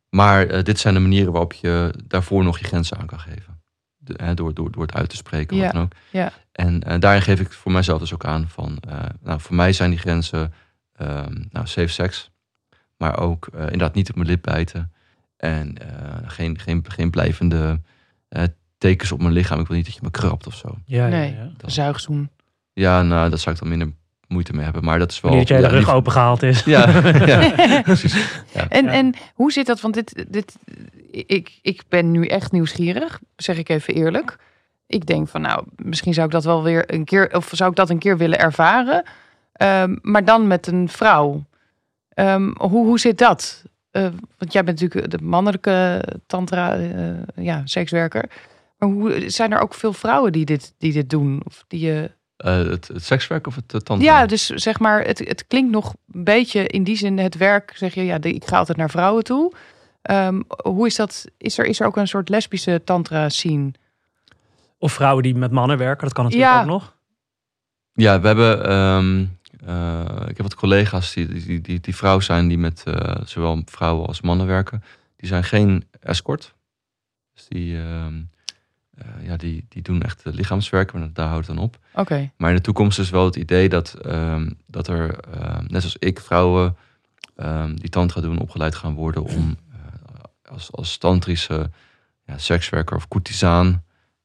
maar 0.09 0.47
eh, 0.47 0.63
dit 0.63 0.79
zijn 0.79 0.93
de 0.93 0.99
manieren 0.99 1.31
waarop 1.31 1.53
je 1.53 1.93
daarvoor 2.07 2.43
nog 2.43 2.59
je 2.59 2.65
grenzen 2.65 2.97
aan 2.97 3.05
kan 3.05 3.19
geven. 3.19 3.58
De- 4.17 4.23
hè, 4.23 4.33
door, 4.33 4.53
door, 4.53 4.71
door 4.71 4.81
het 4.81 4.93
uit 4.93 5.09
te 5.09 5.15
spreken, 5.15 5.57
Ja, 5.57 5.63
wat 5.63 5.73
dan 5.73 5.81
ook. 5.81 5.91
ja. 6.09 6.31
En 6.51 6.83
eh, 6.83 6.99
daarin 6.99 7.21
geef 7.21 7.39
ik 7.39 7.51
voor 7.51 7.71
mijzelf 7.71 7.99
dus 7.99 8.13
ook 8.13 8.25
aan 8.25 8.47
van... 8.49 8.77
eh, 8.89 8.99
nou, 9.23 9.39
voor 9.39 9.55
mij 9.55 9.73
zijn 9.73 9.89
die 9.89 9.99
grenzen 9.99 10.53
ehm, 10.95 11.43
nou, 11.51 11.67
safe 11.67 11.87
seks. 11.87 12.31
Maar 12.97 13.19
ook 13.19 13.47
eh, 13.53 13.61
inderdaad 13.61 13.93
niet 13.93 14.09
op 14.09 14.15
mijn 14.15 14.27
lip 14.27 14.41
bijten. 14.41 14.93
En 15.37 15.77
eh, 15.77 16.17
geen, 16.29 16.59
geen, 16.59 16.85
geen 16.87 17.09
blijvende 17.09 17.81
eh, 18.29 18.43
tekens 18.77 19.11
op 19.11 19.21
mijn 19.21 19.33
lichaam. 19.33 19.59
Ik 19.59 19.67
wil 19.67 19.75
niet 19.77 19.85
dat 19.85 19.95
je 19.95 20.01
me 20.03 20.11
krabt 20.11 20.47
of 20.47 20.55
zo. 20.55 20.77
Ja, 20.85 21.03
ja, 21.03 21.09
Nee. 21.09 21.33
ja. 21.33 21.49
Zuigzoen. 21.69 22.29
Ja, 22.73 23.01
nou, 23.03 23.29
dat 23.29 23.39
zou 23.39 23.55
ik 23.55 23.61
dan 23.61 23.69
minder, 23.69 23.91
moeite 24.27 24.53
mee 24.53 24.63
hebben. 24.63 24.83
Maar 24.83 24.99
dat 24.99 25.11
is 25.11 25.21
wel... 25.21 25.31
Wanneer 25.31 25.47
je 25.49 25.53
hele 25.53 25.67
ja, 25.67 25.73
rug 25.73 25.89
opengehaald 25.93 26.43
is. 26.43 26.63
Ja, 26.63 26.89
ja, 27.25 27.81
precies. 27.81 28.13
Ja. 28.53 28.69
En, 28.69 28.85
Ja. 28.85 28.91
en 28.91 29.13
hoe 29.33 29.51
zit 29.51 29.65
dat? 29.65 29.81
Want 29.81 29.93
dit, 29.93 30.25
dit, 30.29 30.55
ik, 31.11 31.59
ik 31.61 31.81
ben 31.89 32.11
nu 32.11 32.25
echt 32.25 32.51
nieuwsgierig, 32.51 33.19
zeg 33.35 33.57
ik 33.57 33.69
even 33.69 33.93
eerlijk. 33.93 34.37
Ik 34.87 35.05
denk 35.05 35.27
van 35.27 35.41
nou, 35.41 35.65
misschien 35.75 36.13
zou 36.13 36.25
ik 36.25 36.31
dat 36.31 36.43
wel 36.43 36.63
weer 36.63 36.93
een 36.93 37.05
keer, 37.05 37.35
of 37.35 37.49
zou 37.53 37.69
ik 37.69 37.75
dat 37.75 37.89
een 37.89 37.99
keer 37.99 38.17
willen 38.17 38.39
ervaren. 38.39 39.03
Ehm, 39.53 39.95
maar 40.01 40.25
dan 40.25 40.47
met 40.47 40.67
een 40.67 40.89
vrouw. 40.89 41.45
Ehm, 42.09 42.51
hoe, 42.57 42.85
hoe 42.85 42.99
zit 42.99 43.17
dat? 43.17 43.63
Eh, 43.91 44.07
want 44.37 44.53
jij 44.53 44.63
bent 44.63 44.81
natuurlijk 44.81 45.11
de 45.11 45.23
mannelijke 45.23 46.03
tantra, 46.25 46.75
eh, 46.77 47.13
ja, 47.35 47.61
sekswerker. 47.65 48.29
Maar 48.77 48.89
hoe, 48.89 49.29
zijn 49.29 49.51
er 49.51 49.59
ook 49.59 49.73
veel 49.73 49.93
vrouwen 49.93 50.31
die 50.31 50.45
dit, 50.45 50.73
die 50.77 50.93
dit 50.93 51.09
doen? 51.09 51.41
Of 51.45 51.63
die 51.67 52.09
Eh, 52.37 52.57
het, 52.57 52.87
het 52.87 53.03
sekswerk 53.03 53.47
of 53.47 53.55
het 53.55 53.73
uh, 53.73 53.81
tantra? 53.81 54.11
ja, 54.11 54.25
dus 54.25 54.45
zeg 54.45 54.79
maar, 54.79 55.05
het, 55.05 55.19
het 55.19 55.47
klinkt 55.47 55.71
nog 55.71 55.93
een 56.11 56.23
beetje 56.23 56.67
in 56.67 56.83
die 56.83 56.95
zin 56.95 57.17
het 57.17 57.37
werk. 57.37 57.71
Zeg 57.75 57.93
je, 57.93 58.05
ja, 58.05 58.17
ik 58.21 58.45
ga 58.45 58.57
altijd 58.57 58.77
naar 58.77 58.89
vrouwen 58.89 59.23
toe. 59.23 59.53
Ehm, 60.01 60.41
hoe 60.63 60.85
is 60.87 60.95
dat? 60.95 61.25
Is 61.37 61.57
er, 61.57 61.65
is 61.65 61.79
er 61.79 61.85
ook 61.87 61.97
een 61.97 62.07
soort 62.07 62.29
lesbische 62.29 62.81
tantra 62.83 63.29
scene? 63.29 63.71
Of 64.77 64.93
vrouwen 64.93 65.23
die 65.23 65.35
met 65.35 65.51
mannen 65.51 65.77
werken, 65.77 66.03
dat 66.03 66.13
kan 66.13 66.23
natuurlijk 66.23 66.51
Ja. 66.51 66.59
ook 66.61 66.67
nog. 66.67 66.97
Ja, 67.93 68.19
we 68.21 68.27
hebben. 68.27 68.63
ehm, 68.65 69.25
eh, 69.65 70.21
ik 70.27 70.37
heb 70.37 70.41
wat 70.41 70.55
collega's 70.55 71.13
die, 71.13 71.27
die, 71.27 71.61
die, 71.61 71.79
die 71.79 71.95
vrouw 71.95 72.19
zijn 72.19 72.47
die 72.47 72.57
met 72.57 72.83
eh, 72.85 73.21
zowel 73.25 73.61
vrouwen 73.65 74.07
als 74.07 74.21
mannen 74.21 74.47
werken. 74.47 74.83
Die 75.15 75.27
zijn 75.27 75.43
geen 75.43 75.87
escort. 75.99 76.53
Dus 77.33 77.45
die, 77.47 77.77
ehm, 77.77 78.21
eh, 78.97 79.05
ja, 79.27 79.35
die, 79.37 79.65
die 79.69 79.81
doen 79.81 80.01
echt 80.01 80.21
lichaamswerk, 80.23 80.93
maar 80.93 81.09
daar 81.13 81.27
houdt 81.27 81.47
het 81.47 81.55
dan 81.55 81.65
op. 81.65 81.77
Oké, 81.93 82.31
Maar 82.37 82.49
in 82.49 82.55
de 82.55 82.61
toekomst 82.61 82.99
is 82.99 83.09
wel 83.09 83.25
het 83.25 83.35
idee 83.35 83.69
dat, 83.69 83.93
ehm, 83.93 84.49
dat 84.67 84.87
er, 84.87 85.15
net 85.67 85.81
zoals 85.81 85.95
ik, 85.99 86.19
vrouwen 86.19 86.75
ehm, 87.35 87.75
die 87.75 87.89
tantra 87.89 88.21
doen, 88.21 88.39
opgeleid 88.39 88.75
gaan 88.75 88.93
worden 88.93 89.23
om 89.23 89.57
als, 90.49 90.71
als 90.71 90.97
tantrische 90.97 91.69
ja, 92.25 92.37
sekswerker 92.37 92.95
of 92.95 93.07
courtisaan 93.07 93.83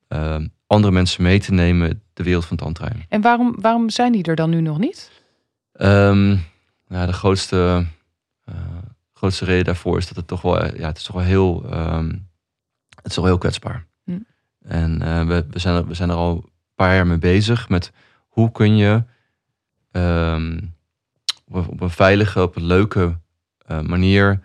ehm, 0.09 0.47
andere 0.67 0.93
mensen 0.93 1.23
mee 1.23 1.41
te 1.41 1.53
nemen 1.53 2.03
de 2.13 2.23
wereld 2.23 2.45
van 2.45 2.57
tantra 2.57 2.91
in. 2.91 3.05
en 3.09 3.21
waarom, 3.21 3.55
waarom 3.61 3.91
zijn 3.91 4.13
die 4.13 4.23
er 4.25 4.37
dan 4.37 4.51
nu 4.51 4.61
nog 4.61 4.79
niet? 4.79 5.11
Ehm, 5.73 6.37
nou, 6.89 7.07
de 7.07 7.13
grootste, 7.13 7.87
eh, 8.45 8.55
grootste 9.13 9.45
reden 9.45 9.65
daarvoor 9.65 9.99
is 9.99 10.07
dat 10.07 10.17
het 10.17 10.27
toch 10.27 10.43
wel, 10.43 10.61
eh, 10.61 10.79
ja, 10.79 10.87
het 10.87 10.97
is 10.97 11.03
toch 11.03 11.15
wel 11.17 11.25
heel, 11.25 11.65
ehm, 11.71 12.09
het 12.95 13.05
is 13.07 13.15
toch 13.15 13.25
wel 13.25 13.25
heel 13.33 13.39
kwetsbaar. 13.39 13.87
Hm. 14.05 14.19
En 14.63 15.03
eh, 15.03 15.27
we, 15.27 15.47
we, 15.51 15.59
zijn 15.59 15.75
er, 15.77 15.87
we 15.87 15.95
zijn 15.95 16.11
er 16.11 16.17
al 16.17 16.31
een 16.37 16.51
paar 16.75 16.95
jaar 16.95 17.07
mee 17.07 17.19
bezig 17.19 17.69
met 17.69 17.93
hoe 18.29 18.53
kun 18.53 18.77
je 18.77 18.95
op, 18.97 19.95
een- 19.95 20.75
op 21.69 21.81
een 21.81 21.91
veilige, 21.91 22.43
op 22.43 22.57
een 22.57 22.65
leuke 22.67 23.19
manier 23.83 24.41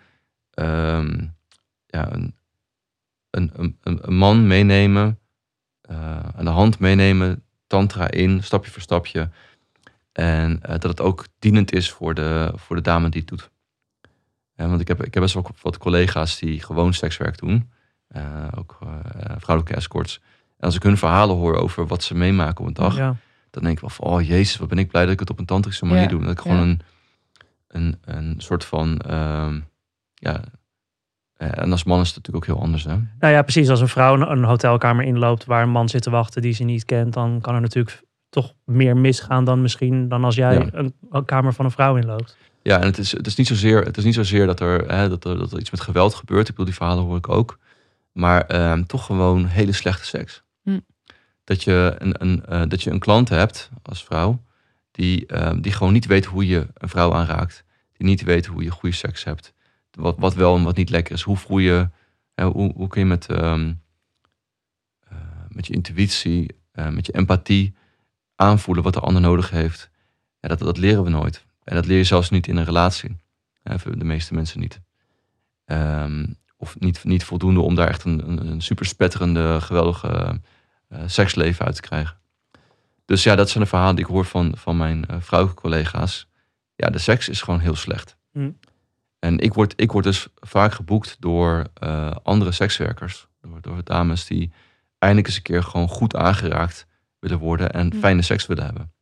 ja, 1.90 2.12
een, 2.12 2.34
een, 3.30 3.78
een, 3.82 4.14
man 4.14 4.46
meenemen, 4.46 5.18
eh, 5.80 6.18
aan 6.18 6.44
de 6.44 6.50
hand 6.50 6.78
meenemen, 6.78 7.44
tantra 7.66 8.10
in, 8.10 8.42
stapje 8.42 8.70
voor 8.70 8.82
stapje. 8.82 9.30
En 10.12 10.62
eh, 10.62 10.70
dat 10.70 10.82
het 10.82 11.00
ook 11.00 11.26
dienend 11.38 11.72
is 11.72 11.90
voor 11.90 12.14
de, 12.14 12.52
voor 12.54 12.76
de 12.76 12.82
dame 12.82 13.08
die 13.08 13.20
het 13.20 13.28
doet. 13.28 13.50
Eh, 14.54 14.68
want 14.68 14.80
ik 14.80 14.88
heb, 14.88 15.04
ik 15.04 15.14
heb 15.14 15.22
best 15.22 15.34
wel 15.34 15.50
wat 15.62 15.78
collega's 15.78 16.38
die 16.38 16.62
gewoon 16.62 16.94
sekswerk 16.94 17.38
doen. 17.38 17.70
Ook 18.56 18.78
vrouwelijke 19.38 19.76
escorts. 19.76 20.20
En 20.56 20.66
als 20.66 20.74
ik 20.74 20.82
hun 20.82 20.96
verhalen 20.96 21.36
hoor 21.36 21.54
over 21.54 21.86
wat 21.86 22.02
ze 22.02 22.14
meemaken 22.14 22.60
op 22.60 22.66
een 22.66 22.72
dag, 22.72 22.96
Ja. 22.96 23.16
dan 23.50 23.62
denk 23.62 23.74
ik 23.74 23.80
wel 23.80 23.90
van, 23.90 24.06
oh 24.06 24.22
jezus, 24.22 24.56
wat 24.56 24.68
ben 24.68 24.78
ik 24.78 24.88
blij 24.88 25.02
dat 25.02 25.12
ik 25.12 25.20
het 25.20 25.30
op 25.30 25.38
een 25.38 25.44
tantrische 25.44 25.84
manier 25.84 26.02
Ja, 26.02 26.08
doe. 26.08 26.20
Dat 26.22 26.30
ik 26.30 26.40
gewoon 26.40 26.56
ja. 26.56 26.62
een, 26.62 26.80
een, 27.68 27.98
een 28.04 28.34
soort 28.40 28.64
van, 28.64 28.98
ehm, 28.98 29.60
ja, 30.14 30.44
en 31.48 31.70
als 31.72 31.84
man 31.84 32.00
is 32.00 32.06
het 32.06 32.16
natuurlijk 32.16 32.44
ook 32.48 32.54
heel 32.54 32.64
anders. 32.64 32.84
Hè? 32.84 32.96
Nou 33.18 33.32
ja, 33.34 33.42
precies. 33.42 33.68
Als 33.68 33.80
een 33.80 33.88
vrouw 33.88 34.20
een- 34.20 34.44
hotelkamer 34.44 35.04
inloopt 35.04 35.44
waar 35.44 35.62
een 35.62 35.70
man 35.70 35.88
zit 35.88 36.02
te 36.02 36.10
wachten 36.10 36.42
die 36.42 36.52
ze 36.52 36.64
niet 36.64 36.84
kent, 36.84 37.12
dan 37.12 37.40
kan 37.40 37.54
er 37.54 37.60
natuurlijk 37.60 38.02
toch 38.28 38.54
meer 38.64 38.96
misgaan 38.96 39.44
dan 39.44 39.62
misschien 39.62 40.08
dan 40.08 40.24
als 40.24 40.34
jij 40.34 40.54
Ja. 40.54 40.66
een, 40.72 40.94
een 41.10 41.24
kamer 41.24 41.52
van 41.52 41.64
een 41.64 41.70
vrouw 41.70 41.96
inloopt. 41.96 42.36
Ja, 42.62 42.78
en 42.80 42.86
het 42.86 42.98
is, 42.98 43.12
het 43.12 43.26
is 43.26 43.34
niet 43.36 43.46
zozeer, 43.46 43.82
het 43.84 43.96
is 43.96 44.04
niet 44.04 44.14
zozeer 44.14 44.46
dat, 44.46 44.60
er, 44.60 44.92
hè, 44.92 45.08
dat, 45.08 45.24
er, 45.24 45.38
dat 45.38 45.52
er 45.52 45.58
iets 45.58 45.70
met 45.70 45.80
geweld 45.80 46.14
gebeurt. 46.14 46.40
Ik 46.42 46.50
bedoel, 46.50 46.64
die 46.64 46.74
verhalen 46.74 47.04
hoor 47.04 47.16
ik 47.16 47.28
ook. 47.28 47.58
Maar 48.12 48.40
ehm, 48.46 48.82
toch 48.82 49.06
gewoon 49.06 49.46
hele 49.46 49.72
slechte 49.72 50.04
seks. 50.06 50.42
Hm. 50.62 50.78
Dat, 51.44 51.62
je 51.64 51.94
een, 51.98 52.14
een, 52.22 52.44
eh, 52.46 52.62
dat 52.68 52.82
je 52.82 52.90
een 52.90 52.98
klant 52.98 53.28
hebt 53.28 53.70
als 53.82 54.04
vrouw, 54.04 54.40
die, 54.90 55.26
ehm, 55.26 55.60
die 55.60 55.72
gewoon 55.72 55.92
niet 55.92 56.06
weet 56.06 56.24
hoe 56.24 56.46
je 56.46 56.66
een 56.74 56.88
vrouw 56.88 57.14
aanraakt. 57.14 57.64
Die 57.96 58.06
niet 58.06 58.22
weet 58.22 58.46
hoe 58.46 58.62
je 58.62 58.70
goede 58.70 58.94
seks 58.96 59.24
hebt. 59.24 59.52
Wat, 59.90 60.18
wat 60.18 60.34
wel 60.34 60.56
en 60.56 60.62
wat 60.62 60.76
niet 60.76 60.90
lekker 60.90 61.14
is. 61.14 61.22
Hoe 61.22 61.36
voel 61.36 61.58
je, 61.58 61.88
hoe, 62.34 62.72
hoe 62.74 62.88
kun 62.88 63.00
je 63.00 63.06
met, 63.06 63.26
ehm, 63.26 63.72
eh, 65.08 65.16
met 65.48 65.66
je 65.66 65.72
intuïtie, 65.72 66.56
eh, 66.72 66.88
met 66.88 67.06
je 67.06 67.12
empathie 67.12 67.74
aanvoelen 68.36 68.84
wat 68.84 68.94
de 68.94 69.00
ander 69.00 69.22
nodig 69.22 69.50
heeft. 69.50 69.90
Ja, 70.40 70.48
dat, 70.48 70.58
dat 70.58 70.78
leren 70.78 71.04
we 71.04 71.10
nooit. 71.10 71.44
En 71.64 71.74
dat 71.74 71.86
leer 71.86 71.96
je 71.96 72.04
zelfs 72.04 72.30
niet 72.30 72.46
in 72.46 72.56
een 72.56 72.64
relatie. 72.64 73.16
De 73.84 74.04
meeste 74.04 74.34
mensen 74.34 74.60
niet. 74.60 74.80
Ehm, 75.64 76.26
of 76.56 76.78
niet, 76.78 77.04
niet 77.04 77.24
voldoende 77.24 77.60
om 77.60 77.74
daar 77.74 77.88
echt 77.88 78.04
een, 78.04 78.46
een, 78.46 78.60
super 78.60 78.86
spetterende, 78.86 79.60
geweldige 79.60 80.40
eh, 80.88 81.02
seksleven 81.06 81.66
uit 81.66 81.74
te 81.74 81.80
krijgen. 81.80 82.18
Dus 83.04 83.22
ja, 83.22 83.34
dat 83.34 83.50
zijn 83.50 83.62
de 83.62 83.68
verhalen 83.68 83.96
die 83.96 84.04
ik 84.04 84.10
hoor 84.10 84.24
van, 84.24 84.56
van 84.56 84.76
mijn 84.76 85.04
vrouwelijke 85.18 85.62
collega's. 85.62 86.28
Ja, 86.74 86.90
de 86.90 86.98
seks 86.98 87.28
is 87.28 87.42
gewoon 87.42 87.60
heel 87.60 87.76
slecht. 87.76 88.16
Hm. 88.32 88.50
En 89.20 89.38
ik 89.38 89.54
word, 89.54 89.72
ik 89.76 89.92
word 89.92 90.04
dus 90.04 90.28
vaak 90.34 90.72
geboekt 90.72 91.16
door 91.20 91.64
eh, 91.74 92.10
andere 92.22 92.52
sekswerkers. 92.52 93.28
Door, 93.40 93.60
door 93.60 93.84
dames 93.84 94.26
die 94.26 94.52
eindelijk 94.98 95.28
eens 95.28 95.36
een 95.36 95.42
keer 95.42 95.62
gewoon 95.62 95.88
goed 95.88 96.16
aangeraakt 96.16 96.86
willen 97.18 97.38
worden 97.38 97.70
en 97.72 97.90
Hm. 97.92 97.98
fijne 97.98 98.22
seks 98.22 98.46
willen 98.46 98.64
hebben. 98.64 98.92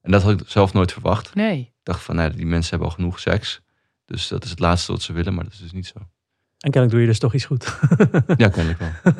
En 0.00 0.10
dat 0.10 0.22
had 0.22 0.40
ik 0.40 0.48
zelf 0.48 0.72
nooit 0.72 0.92
verwacht. 0.92 1.34
Nee. 1.34 1.58
Ik 1.60 1.72
dacht 1.82 2.02
van, 2.02 2.14
nou, 2.16 2.30
die 2.36 2.46
mensen 2.46 2.70
hebben 2.70 2.88
al 2.88 2.94
genoeg 2.94 3.20
seks. 3.20 3.60
Dus 4.04 4.28
dat 4.28 4.44
is 4.44 4.50
het 4.50 4.58
laatste 4.58 4.92
wat 4.92 5.02
ze 5.02 5.12
willen, 5.12 5.34
maar 5.34 5.44
dat 5.44 5.52
is 5.52 5.58
dus 5.58 5.72
niet 5.72 5.86
zo. 5.86 5.98
En 5.98 6.70
kennelijk 6.70 6.90
doe 6.90 7.00
je 7.00 7.06
dus 7.06 7.18
toch 7.18 7.34
iets 7.34 7.44
goed. 7.44 7.78
Ja, 8.36 8.48
kennelijk 8.48 8.78
wel. 8.78 8.90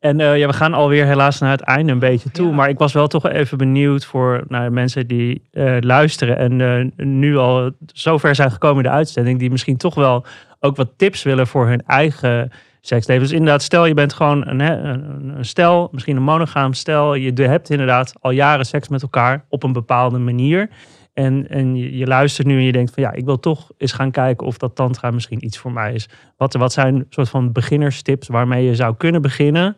En 0.00 0.20
eh, 0.20 0.38
ja, 0.38 0.46
we 0.46 0.52
gaan 0.52 0.74
alweer 0.74 1.06
helaas 1.06 1.38
naar 1.38 1.50
het 1.50 1.60
einde 1.60 1.92
een 1.92 1.98
beetje 1.98 2.30
toe. 2.30 2.48
Ja. 2.48 2.54
Maar 2.54 2.68
ik 2.68 2.78
was 2.78 2.92
wel 2.92 3.06
toch 3.06 3.28
even 3.28 3.58
benieuwd 3.58 4.04
voor 4.04 4.44
nou, 4.48 4.64
de 4.64 4.70
mensen 4.70 5.06
die 5.06 5.42
eh, 5.52 5.76
luisteren. 5.80 6.36
En 6.38 6.60
eh, 6.60 7.06
nu 7.06 7.36
al 7.36 7.70
zover 7.92 8.34
zijn 8.34 8.50
gekomen 8.50 8.84
in 8.84 8.90
de 8.90 8.96
uitzending. 8.96 9.38
Die 9.38 9.50
misschien 9.50 9.76
toch 9.76 9.94
wel 9.94 10.24
ook 10.60 10.76
wat 10.76 10.88
tips 10.96 11.22
willen 11.22 11.46
voor 11.46 11.66
hun 11.68 11.82
eigen 11.86 12.50
seksleven. 12.80 13.22
Dus 13.22 13.32
inderdaad, 13.32 13.62
stel 13.62 13.86
je 13.86 13.94
bent 13.94 14.12
gewoon 14.12 14.48
een, 14.48 14.60
een 14.60 15.44
stel, 15.44 15.88
misschien 15.92 16.16
een 16.16 16.22
monogaam 16.22 16.72
stel. 16.72 17.14
Je 17.14 17.32
hebt 17.42 17.70
inderdaad 17.70 18.12
al 18.20 18.30
jaren 18.30 18.66
seks 18.66 18.88
met 18.88 19.02
elkaar 19.02 19.44
op 19.48 19.62
een 19.62 19.72
bepaalde 19.72 20.18
manier. 20.18 20.68
En, 21.18 21.48
en 21.48 21.76
je, 21.76 21.96
je 21.96 22.06
luistert 22.06 22.46
nu 22.46 22.56
en 22.56 22.62
je 22.62 22.72
denkt 22.72 22.94
van 22.94 23.02
ja, 23.02 23.12
ik 23.12 23.24
wil 23.24 23.38
toch 23.38 23.70
eens 23.76 23.92
gaan 23.92 24.10
kijken 24.10 24.46
of 24.46 24.58
dat 24.58 24.74
tantra 24.74 25.10
misschien 25.10 25.44
iets 25.44 25.58
voor 25.58 25.72
mij 25.72 25.94
is. 25.94 26.08
Wat, 26.36 26.54
wat 26.54 26.72
zijn 26.72 27.06
soort 27.10 27.28
van 27.28 27.52
beginnerstips 27.52 28.28
waarmee 28.28 28.64
je 28.64 28.74
zou 28.74 28.94
kunnen 28.96 29.22
beginnen 29.22 29.76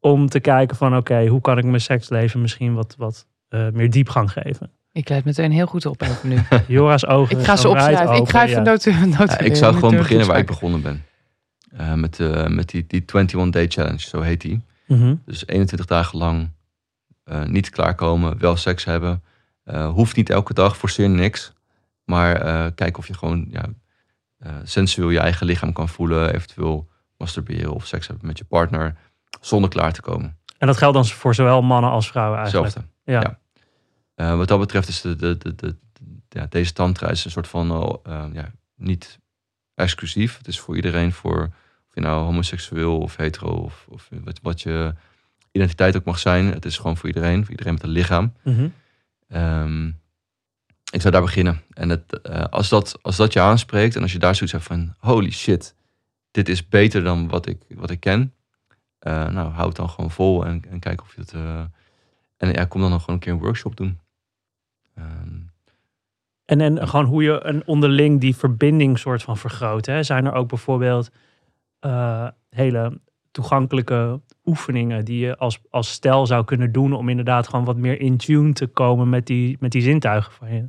om 0.00 0.28
te 0.28 0.40
kijken 0.40 0.76
van 0.76 0.96
oké, 0.96 1.26
hoe 1.26 1.40
kan 1.40 1.58
ik 1.58 1.64
mijn 1.64 1.80
seksleven 1.80 2.40
misschien 2.40 2.74
wat, 2.74 2.94
wat 2.98 3.26
eh, 3.48 3.68
meer 3.72 3.90
diepgang 3.90 4.32
geven? 4.32 4.70
Ik 4.92 5.08
leid 5.08 5.24
meteen 5.24 5.52
heel 5.52 5.66
goed 5.66 5.86
op 5.86 6.02
even 6.02 6.28
nu. 6.28 6.38
Jora's 6.76 7.06
ogen. 7.06 7.38
Ik 7.38 7.44
ga 7.44 7.56
ze 7.56 7.68
opschrijven. 7.68 8.16
Ik 8.16 8.28
ga 8.28 8.44
even 8.44 8.56
ja. 8.56 8.70
noten. 8.70 9.08
noten 9.08 9.26
Ja, 9.26 9.38
ik 9.38 9.56
zou 9.56 9.74
gewoon 9.74 9.96
beginnen 9.96 10.26
waar 10.26 10.38
ik 10.38 10.46
begonnen 10.46 10.82
ben. 10.82 11.04
Eh, 11.70 11.94
met 11.94 12.20
eh, 12.20 12.46
met 12.46 12.68
die, 12.68 12.84
die 12.86 13.02
21 13.06 13.50
Day 13.50 13.66
Challenge, 13.68 14.00
zo 14.00 14.20
heet 14.20 14.40
die. 14.40 14.60
Mhm. 14.86 15.14
Dus 15.24 15.46
21 15.46 15.86
dagen 15.86 16.18
lang 16.18 16.50
eh, 17.24 17.44
niet 17.44 17.70
klaarkomen, 17.70 18.38
wel 18.38 18.56
seks 18.56 18.84
hebben. 18.84 19.22
Eh, 19.68 19.90
hoeft 19.90 20.16
niet 20.16 20.30
elke 20.30 20.54
dag, 20.54 20.76
forceer 20.76 21.08
niks. 21.08 21.52
Maar 22.04 22.36
eh 22.36 22.66
kijk 22.74 22.98
of 22.98 23.06
je 23.06 23.14
gewoon 23.14 23.46
ja, 23.50 23.64
eh, 24.38 24.52
sensueel 24.62 25.10
je 25.10 25.18
eigen 25.18 25.46
lichaam 25.46 25.72
kan 25.72 25.88
voelen. 25.88 26.34
Eventueel 26.34 26.88
masturberen 27.16 27.72
of 27.72 27.86
seks 27.86 28.06
hebben 28.06 28.26
met 28.26 28.38
je 28.38 28.44
partner. 28.44 28.96
Zonder 29.40 29.70
klaar 29.70 29.92
te 29.92 30.00
komen. 30.00 30.36
En 30.58 30.66
dat 30.66 30.76
geldt 30.76 30.94
dan 30.94 31.06
voor 31.06 31.34
zowel 31.34 31.62
mannen 31.62 31.90
als 31.90 32.08
vrouwen 32.08 32.38
eigenlijk. 32.38 32.74
Hetzelfde. 32.74 33.12
Ja. 33.12 33.38
Ja. 34.16 34.36
Wat 34.36 34.48
dat 34.48 34.58
betreft 34.58 34.88
is 34.88 35.00
de, 35.00 35.16
de, 35.16 35.54
de, 35.54 35.76
ja, 36.28 36.46
deze 36.48 36.72
tantra 36.72 37.08
is 37.08 37.24
een 37.24 37.30
soort 37.30 37.48
van 37.48 38.00
ja, 38.32 38.50
niet 38.76 39.18
exclusief. 39.74 40.36
Het 40.36 40.48
is 40.48 40.60
voor 40.60 40.76
iedereen, 40.76 41.12
voor 41.12 41.42
of 41.88 41.94
je 41.94 42.00
nou 42.00 42.24
homoseksueel 42.24 42.98
of 42.98 43.16
hetero 43.16 43.50
of, 43.50 43.86
of 43.88 44.08
wat, 44.24 44.38
wat 44.42 44.62
je 44.62 44.94
identiteit 45.50 45.96
ook 45.96 46.04
mag 46.04 46.18
zijn. 46.18 46.52
Het 46.52 46.64
is 46.64 46.76
gewoon 46.76 46.96
voor 46.96 47.08
iedereen, 47.08 47.40
voor 47.40 47.50
iedereen 47.50 47.72
met 47.72 47.82
een 47.82 47.88
lichaam. 47.88 48.32
Mhm. 48.42 48.68
Ehm, 49.28 49.86
ik 50.92 51.00
zou 51.00 51.10
daar 51.12 51.22
beginnen. 51.22 51.62
En 51.72 51.88
het, 51.88 52.20
eh, 52.20 52.44
als, 52.44 52.68
dat, 52.68 52.98
als 53.02 53.16
dat 53.16 53.32
je 53.32 53.40
aanspreekt 53.40 53.96
en 53.96 54.02
als 54.02 54.12
je 54.12 54.18
daar 54.18 54.34
zoiets 54.34 54.52
hebt 54.52 54.66
van 54.66 54.94
holy 54.98 55.30
shit, 55.30 55.74
dit 56.30 56.48
is 56.48 56.68
beter 56.68 57.02
dan 57.04 57.28
wat 57.28 57.46
ik, 57.46 57.58
wat 57.68 57.90
ik 57.90 58.00
ken. 58.00 58.34
eh, 58.98 59.28
nou, 59.28 59.50
houd 59.52 59.66
het 59.68 59.76
dan 59.76 59.88
gewoon 59.90 60.10
vol 60.10 60.46
en, 60.46 60.64
en 60.70 60.78
kijk 60.78 61.00
of 61.02 61.14
je 61.14 61.20
het. 61.20 61.32
eh, 61.32 61.64
en 62.36 62.52
ja, 62.52 62.64
kom 62.64 62.80
dan 62.80 62.90
nog 62.90 63.00
gewoon 63.00 63.14
een 63.14 63.22
keer 63.22 63.32
een 63.32 63.38
workshop 63.38 63.76
doen. 63.76 63.98
Ehm, 64.94 65.36
En, 66.44 66.60
en 66.60 66.88
gewoon 66.88 67.04
hoe 67.06 67.22
je 67.22 67.44
een 67.44 67.66
onderling 67.66 68.20
die 68.20 68.36
verbinding 68.36 68.98
soort 68.98 69.22
van 69.22 69.36
vergroot. 69.36 69.86
Hè? 69.86 70.02
Zijn 70.02 70.26
er 70.26 70.32
ook 70.32 70.48
bijvoorbeeld 70.48 71.10
hele 72.50 73.00
toegankelijke 73.42 74.20
oefeningen 74.44 75.04
die 75.04 75.18
je 75.18 75.36
als, 75.36 75.60
als 75.70 75.90
stel 75.90 76.26
zou 76.26 76.44
kunnen 76.44 76.72
doen 76.72 76.92
om 76.92 77.08
inderdaad 77.08 77.48
gewoon 77.48 77.64
wat 77.64 77.76
meer 77.76 78.00
in 78.00 78.16
tune 78.16 78.52
te 78.52 78.66
komen 78.66 79.08
met 79.08 79.26
die, 79.26 79.56
met 79.60 79.72
die 79.72 79.82
zintuigen 79.82 80.32
van 80.32 80.54
je? 80.54 80.68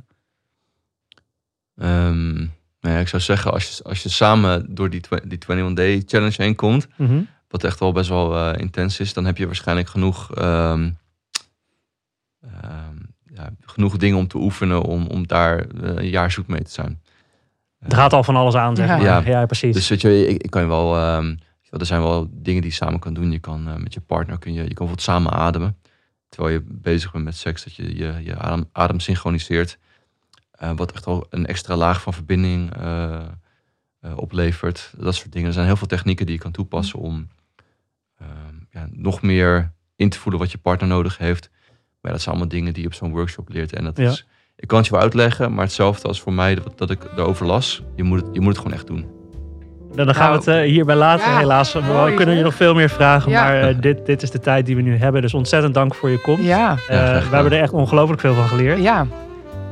Ehm, 1.76 2.34
nou 2.80 2.94
ja, 2.94 2.98
ik 2.98 3.08
zou 3.08 3.22
zeggen, 3.22 3.52
als 3.52 3.76
je, 3.76 3.82
als 3.84 4.02
je 4.02 4.08
samen 4.08 4.74
door 4.74 4.90
die, 4.90 5.00
die 5.24 5.38
21 5.48 5.74
Day 5.74 6.02
Challenge 6.06 6.42
heen 6.42 6.54
komt, 6.54 6.88
Mhm. 6.96 7.20
wat 7.48 7.64
echt 7.64 7.80
wel 7.80 7.92
best 7.92 8.08
wel 8.08 8.36
eh, 8.36 8.60
intens 8.60 9.00
is, 9.00 9.12
dan 9.12 9.24
heb 9.24 9.36
je 9.36 9.46
waarschijnlijk 9.46 9.88
genoeg, 9.88 10.34
ehm, 10.34 10.90
ehm, 12.40 12.96
ja, 13.34 13.50
genoeg 13.60 13.96
dingen 13.96 14.18
om 14.18 14.28
te 14.28 14.36
oefenen 14.38 14.82
om, 14.82 15.06
om 15.06 15.26
daar 15.26 15.58
eh, 15.58 15.66
een 15.96 16.08
jaar 16.08 16.30
zoet 16.30 16.46
mee 16.48 16.62
te 16.62 16.70
zijn. 16.70 17.00
Er 17.78 17.96
gaat 17.96 18.12
al 18.12 18.24
van 18.24 18.36
alles 18.36 18.54
aan, 18.54 18.76
zeg 18.76 18.86
Ja. 18.86 18.96
maar. 18.96 19.04
Ja. 19.04 19.22
Ja, 19.40 19.46
precies. 19.46 19.74
Dus 19.74 19.88
weet 19.88 20.00
je, 20.00 20.26
ik, 20.26 20.42
ik 20.42 20.50
kan 20.50 20.62
je 20.62 20.68
wel, 20.68 20.96
er 21.70 21.86
zijn 21.86 22.00
wel 22.00 22.28
dingen 22.32 22.62
die 22.62 22.70
je 22.70 22.76
samen 22.76 22.98
kan 23.00 23.14
doen. 23.14 23.30
Je 23.32 23.38
kan 23.38 23.68
eh, 23.68 23.76
met 23.76 23.94
je 23.94 24.00
partner, 24.00 24.38
kun 24.38 24.52
je, 24.52 24.58
je 24.58 24.66
kan 24.66 24.86
bijvoorbeeld 24.86 25.02
samen 25.02 25.32
ademen. 25.32 25.76
Terwijl 26.28 26.54
je 26.54 26.62
bezig 26.68 27.12
bent 27.12 27.24
met 27.24 27.36
seks, 27.36 27.64
dat 27.64 27.74
je 27.74 27.96
je, 27.96 28.20
je 28.22 28.36
adem, 28.38 28.68
adem 28.72 29.00
synchroniseert. 29.00 29.78
Eh, 30.50 30.72
wat 30.76 30.92
echt 30.92 31.06
al 31.06 31.26
een 31.30 31.46
extra 31.46 31.76
laag 31.76 32.02
van 32.02 32.12
verbinding 32.14 32.74
eh, 32.76 33.28
oplevert. 34.16 34.92
Dat 34.98 35.14
soort 35.14 35.32
dingen. 35.32 35.46
Er 35.48 35.52
zijn 35.52 35.66
heel 35.66 35.76
veel 35.76 35.86
technieken 35.86 36.26
die 36.26 36.34
je 36.34 36.40
kan 36.40 36.50
toepassen 36.52 36.98
om 36.98 37.28
ehm, 38.18 38.54
ja, 38.70 38.86
nog 38.90 39.22
meer 39.22 39.72
in 39.96 40.08
te 40.08 40.18
voelen 40.18 40.40
wat 40.40 40.50
je 40.50 40.58
partner 40.58 40.88
nodig 40.88 41.18
heeft. 41.18 41.48
Maar 41.50 41.98
ja, 42.00 42.10
dat 42.10 42.20
zijn 42.20 42.34
allemaal 42.34 42.52
dingen 42.54 42.72
die 42.72 42.82
je 42.82 42.88
op 42.88 42.94
zo'n 42.94 43.10
workshop 43.12 43.48
leert. 43.48 43.72
En 43.72 43.84
dat 43.84 43.96
Ja. 43.96 44.10
is, 44.10 44.26
ik 44.56 44.68
kan 44.68 44.78
het 44.78 44.86
je 44.86 44.92
wel 44.92 45.02
uitleggen, 45.02 45.54
maar 45.54 45.64
hetzelfde 45.64 46.08
als 46.08 46.20
voor 46.20 46.32
mij 46.32 46.54
dat, 46.54 46.78
dat 46.78 46.90
ik 46.90 47.04
erover 47.04 47.46
las. 47.46 47.82
Je 47.96 48.02
moet, 48.02 48.20
het, 48.20 48.28
je 48.34 48.40
moet 48.40 48.48
het 48.48 48.58
gewoon 48.62 48.72
echt 48.72 48.86
doen. 48.86 49.19
Dan, 49.94 50.06
dan 50.06 50.14
gaan 50.14 50.30
we 50.30 50.36
het 50.36 50.46
eh, 50.46 50.60
hierbij 50.60 50.94
laten, 50.96 51.30
Ja, 51.30 51.38
helaas. 51.38 51.72
We 51.72 51.80
mooi, 51.80 52.14
kunnen 52.14 52.36
je 52.36 52.42
nog 52.42 52.54
veel 52.54 52.74
meer 52.74 52.88
vragen, 52.88 53.30
Ja. 53.30 53.42
maar 53.44 53.60
eh, 53.60 53.74
dit, 53.80 54.06
dit 54.06 54.22
is 54.22 54.30
de 54.30 54.38
tijd 54.40 54.66
die 54.66 54.76
we 54.76 54.82
nu 54.82 54.96
hebben. 54.96 55.22
Dus 55.22 55.34
ontzettend 55.34 55.74
dank 55.74 55.94
voor 55.94 56.10
je 56.10 56.20
komst. 56.20 56.42
Ja, 56.42 56.70
Eh, 56.88 56.98
we 57.28 57.34
hebben 57.34 57.52
er 57.52 57.60
echt 57.62 57.72
ongelooflijk 57.72 58.20
veel 58.20 58.34
van 58.34 58.48
geleerd. 58.48 58.82
ja. 58.82 59.06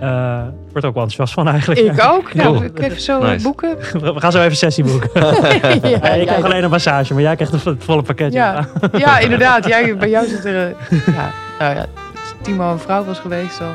Eh, 0.00 0.40
ik 0.66 0.72
word 0.72 0.82
er 0.84 0.88
ook 0.88 0.94
wel 0.94 1.02
enthousiast 1.04 1.32
van 1.32 1.48
eigenlijk. 1.48 1.80
ik 1.80 2.04
ook. 2.04 2.32
Nou, 2.34 2.48
Cool. 2.48 2.62
ik 2.64 2.78
even 2.78 3.00
zo 3.00 3.22
Nice. 3.22 3.42
boeken. 3.42 3.76
We 3.92 4.14
gaan 4.20 4.32
zo 4.32 4.42
even 4.42 4.56
sessie 4.56 4.84
boeken. 4.84 5.10
ja, 5.24 5.68
Ja, 5.88 6.08
ik 6.08 6.18
ja, 6.18 6.24
krijg 6.24 6.44
alleen 6.44 6.64
een 6.64 6.70
massage, 6.70 7.12
maar 7.14 7.22
jij 7.22 7.34
krijgt 7.34 7.52
het 7.52 7.62
vo- 7.62 7.70
het 7.70 7.84
volle 7.84 8.02
pakket. 8.02 8.32
Ja, 8.32 8.66
ja, 8.92 9.18
inderdaad. 9.18 9.66
Jij, 9.72 9.96
bij 9.96 10.10
jou 10.10 10.26
zit 10.26 10.44
er... 10.44 10.74
ja, 11.06 11.30
nou 11.58 11.74
ja, 11.74 11.80
als 12.12 12.34
Timo 12.42 12.72
een 12.72 12.78
vrouw 12.78 13.04
was 13.04 13.18
geweest, 13.18 13.58
dan... 13.58 13.74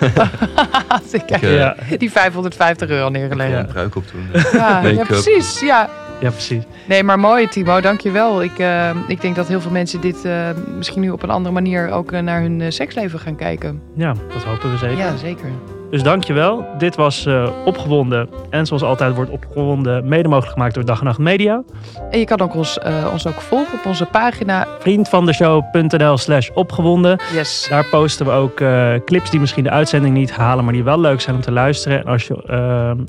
eh, 0.00 1.12
ik 1.12 1.30
Ik, 1.30 1.42
eh, 1.42 1.56
ja, 1.56 1.76
die 1.98 2.10
550 2.10 2.88
euro 2.88 3.06
Ik 3.06 3.12
neergelegd. 3.12 3.52
een 3.58 3.66
pruik 3.66 3.96
op 3.96 4.04
doen. 4.12 4.28
Ja, 4.32 4.50
ja, 4.52 4.80
Make-up. 4.82 5.06
precies. 5.06 5.60
Ja. 5.60 5.88
ja, 6.20 6.30
precies. 6.30 6.62
Nee, 6.86 7.02
maar 7.02 7.18
mooi 7.18 7.48
Timo, 7.48 7.80
dankjewel. 7.80 8.42
Ik, 8.42 8.58
eh, 8.58 8.90
ik 9.08 9.20
denk 9.20 9.36
dat 9.36 9.48
heel 9.48 9.60
veel 9.60 9.70
mensen 9.70 10.00
dit 10.00 10.24
eh, 10.24 10.48
misschien 10.76 11.00
nu 11.00 11.10
op 11.10 11.22
een 11.22 11.30
andere 11.30 11.54
manier 11.54 11.90
ook 11.90 12.12
eh, 12.12 12.20
naar 12.20 12.40
hun 12.40 12.60
eh, 12.60 12.70
seksleven 12.70 13.18
gaan 13.18 13.36
kijken. 13.36 13.82
Ja, 13.94 14.14
dat 14.32 14.42
hopen 14.42 14.70
we 14.70 14.76
zeker. 14.78 14.96
Ja, 14.98 15.16
zeker. 15.16 15.48
Dus 15.90 16.02
dankjewel. 16.02 16.66
Dit 16.78 16.96
was 16.96 17.26
eh, 17.26 17.48
Opgewonden. 17.64 18.28
En 18.50 18.66
zoals 18.66 18.82
altijd 18.82 19.14
wordt 19.14 19.30
Opgewonden 19.30 20.08
mede 20.08 20.28
mogelijk 20.28 20.52
gemaakt 20.52 20.74
door 20.74 20.84
Dag 20.84 20.98
en 20.98 21.04
Nacht 21.04 21.18
Media. 21.18 21.62
En 22.10 22.18
je 22.18 22.24
kan 22.24 22.40
ook 22.40 22.54
ons, 22.54 22.78
eh, 22.78 23.08
ons 23.12 23.26
ook 23.26 23.40
volgen 23.40 23.78
op 23.78 23.86
onze 23.86 24.04
pagina. 24.04 24.66
Vriendvandeshow.nl 24.78 26.16
slash 26.16 26.50
opgewonden. 26.54 27.18
Yes. 27.32 27.66
Daar 27.68 27.86
posten 27.90 28.26
we 28.26 28.32
ook 28.32 28.60
eh, 28.60 28.92
clips 29.04 29.30
die 29.30 29.40
misschien 29.40 29.64
de 29.64 29.70
uitzending 29.70 30.14
niet 30.14 30.32
halen, 30.32 30.64
maar 30.64 30.72
die 30.72 30.84
wel 30.84 31.00
leuk 31.00 31.20
zijn 31.20 31.36
om 31.36 31.42
te 31.42 31.52
luisteren. 31.52 31.98
En 31.98 32.04
als 32.04 32.26
je 32.26 32.34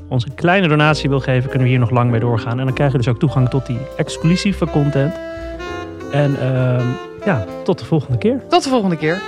ons 0.10 0.26
een 0.26 0.36
kleine 0.36 0.68
donatie 0.68 1.10
wil 1.10 1.20
geven, 1.20 1.50
kunnen 1.50 1.68
we 1.68 1.74
hier 1.74 1.80
nog 1.80 1.90
lang 1.90 2.12
mee 2.12 2.20
doorgaan. 2.20 2.60
En 2.60 2.66
dan 2.66 2.74
krijg 2.74 2.92
je 2.92 2.98
dus 2.98 3.08
ook 3.08 3.20
toegang 3.20 3.50
tot 3.50 3.66
die 3.66 3.80
exclusieve 3.98 4.66
content. 4.66 5.14
En 6.12 6.36
ehm, 6.42 6.86
ja, 7.26 7.46
tot 7.64 7.80
de 7.80 7.86
volgende 7.86 8.18
keer. 8.18 8.42
Tot 8.50 8.64
de 8.64 8.70
volgende 8.70 8.98
keer. 8.98 9.22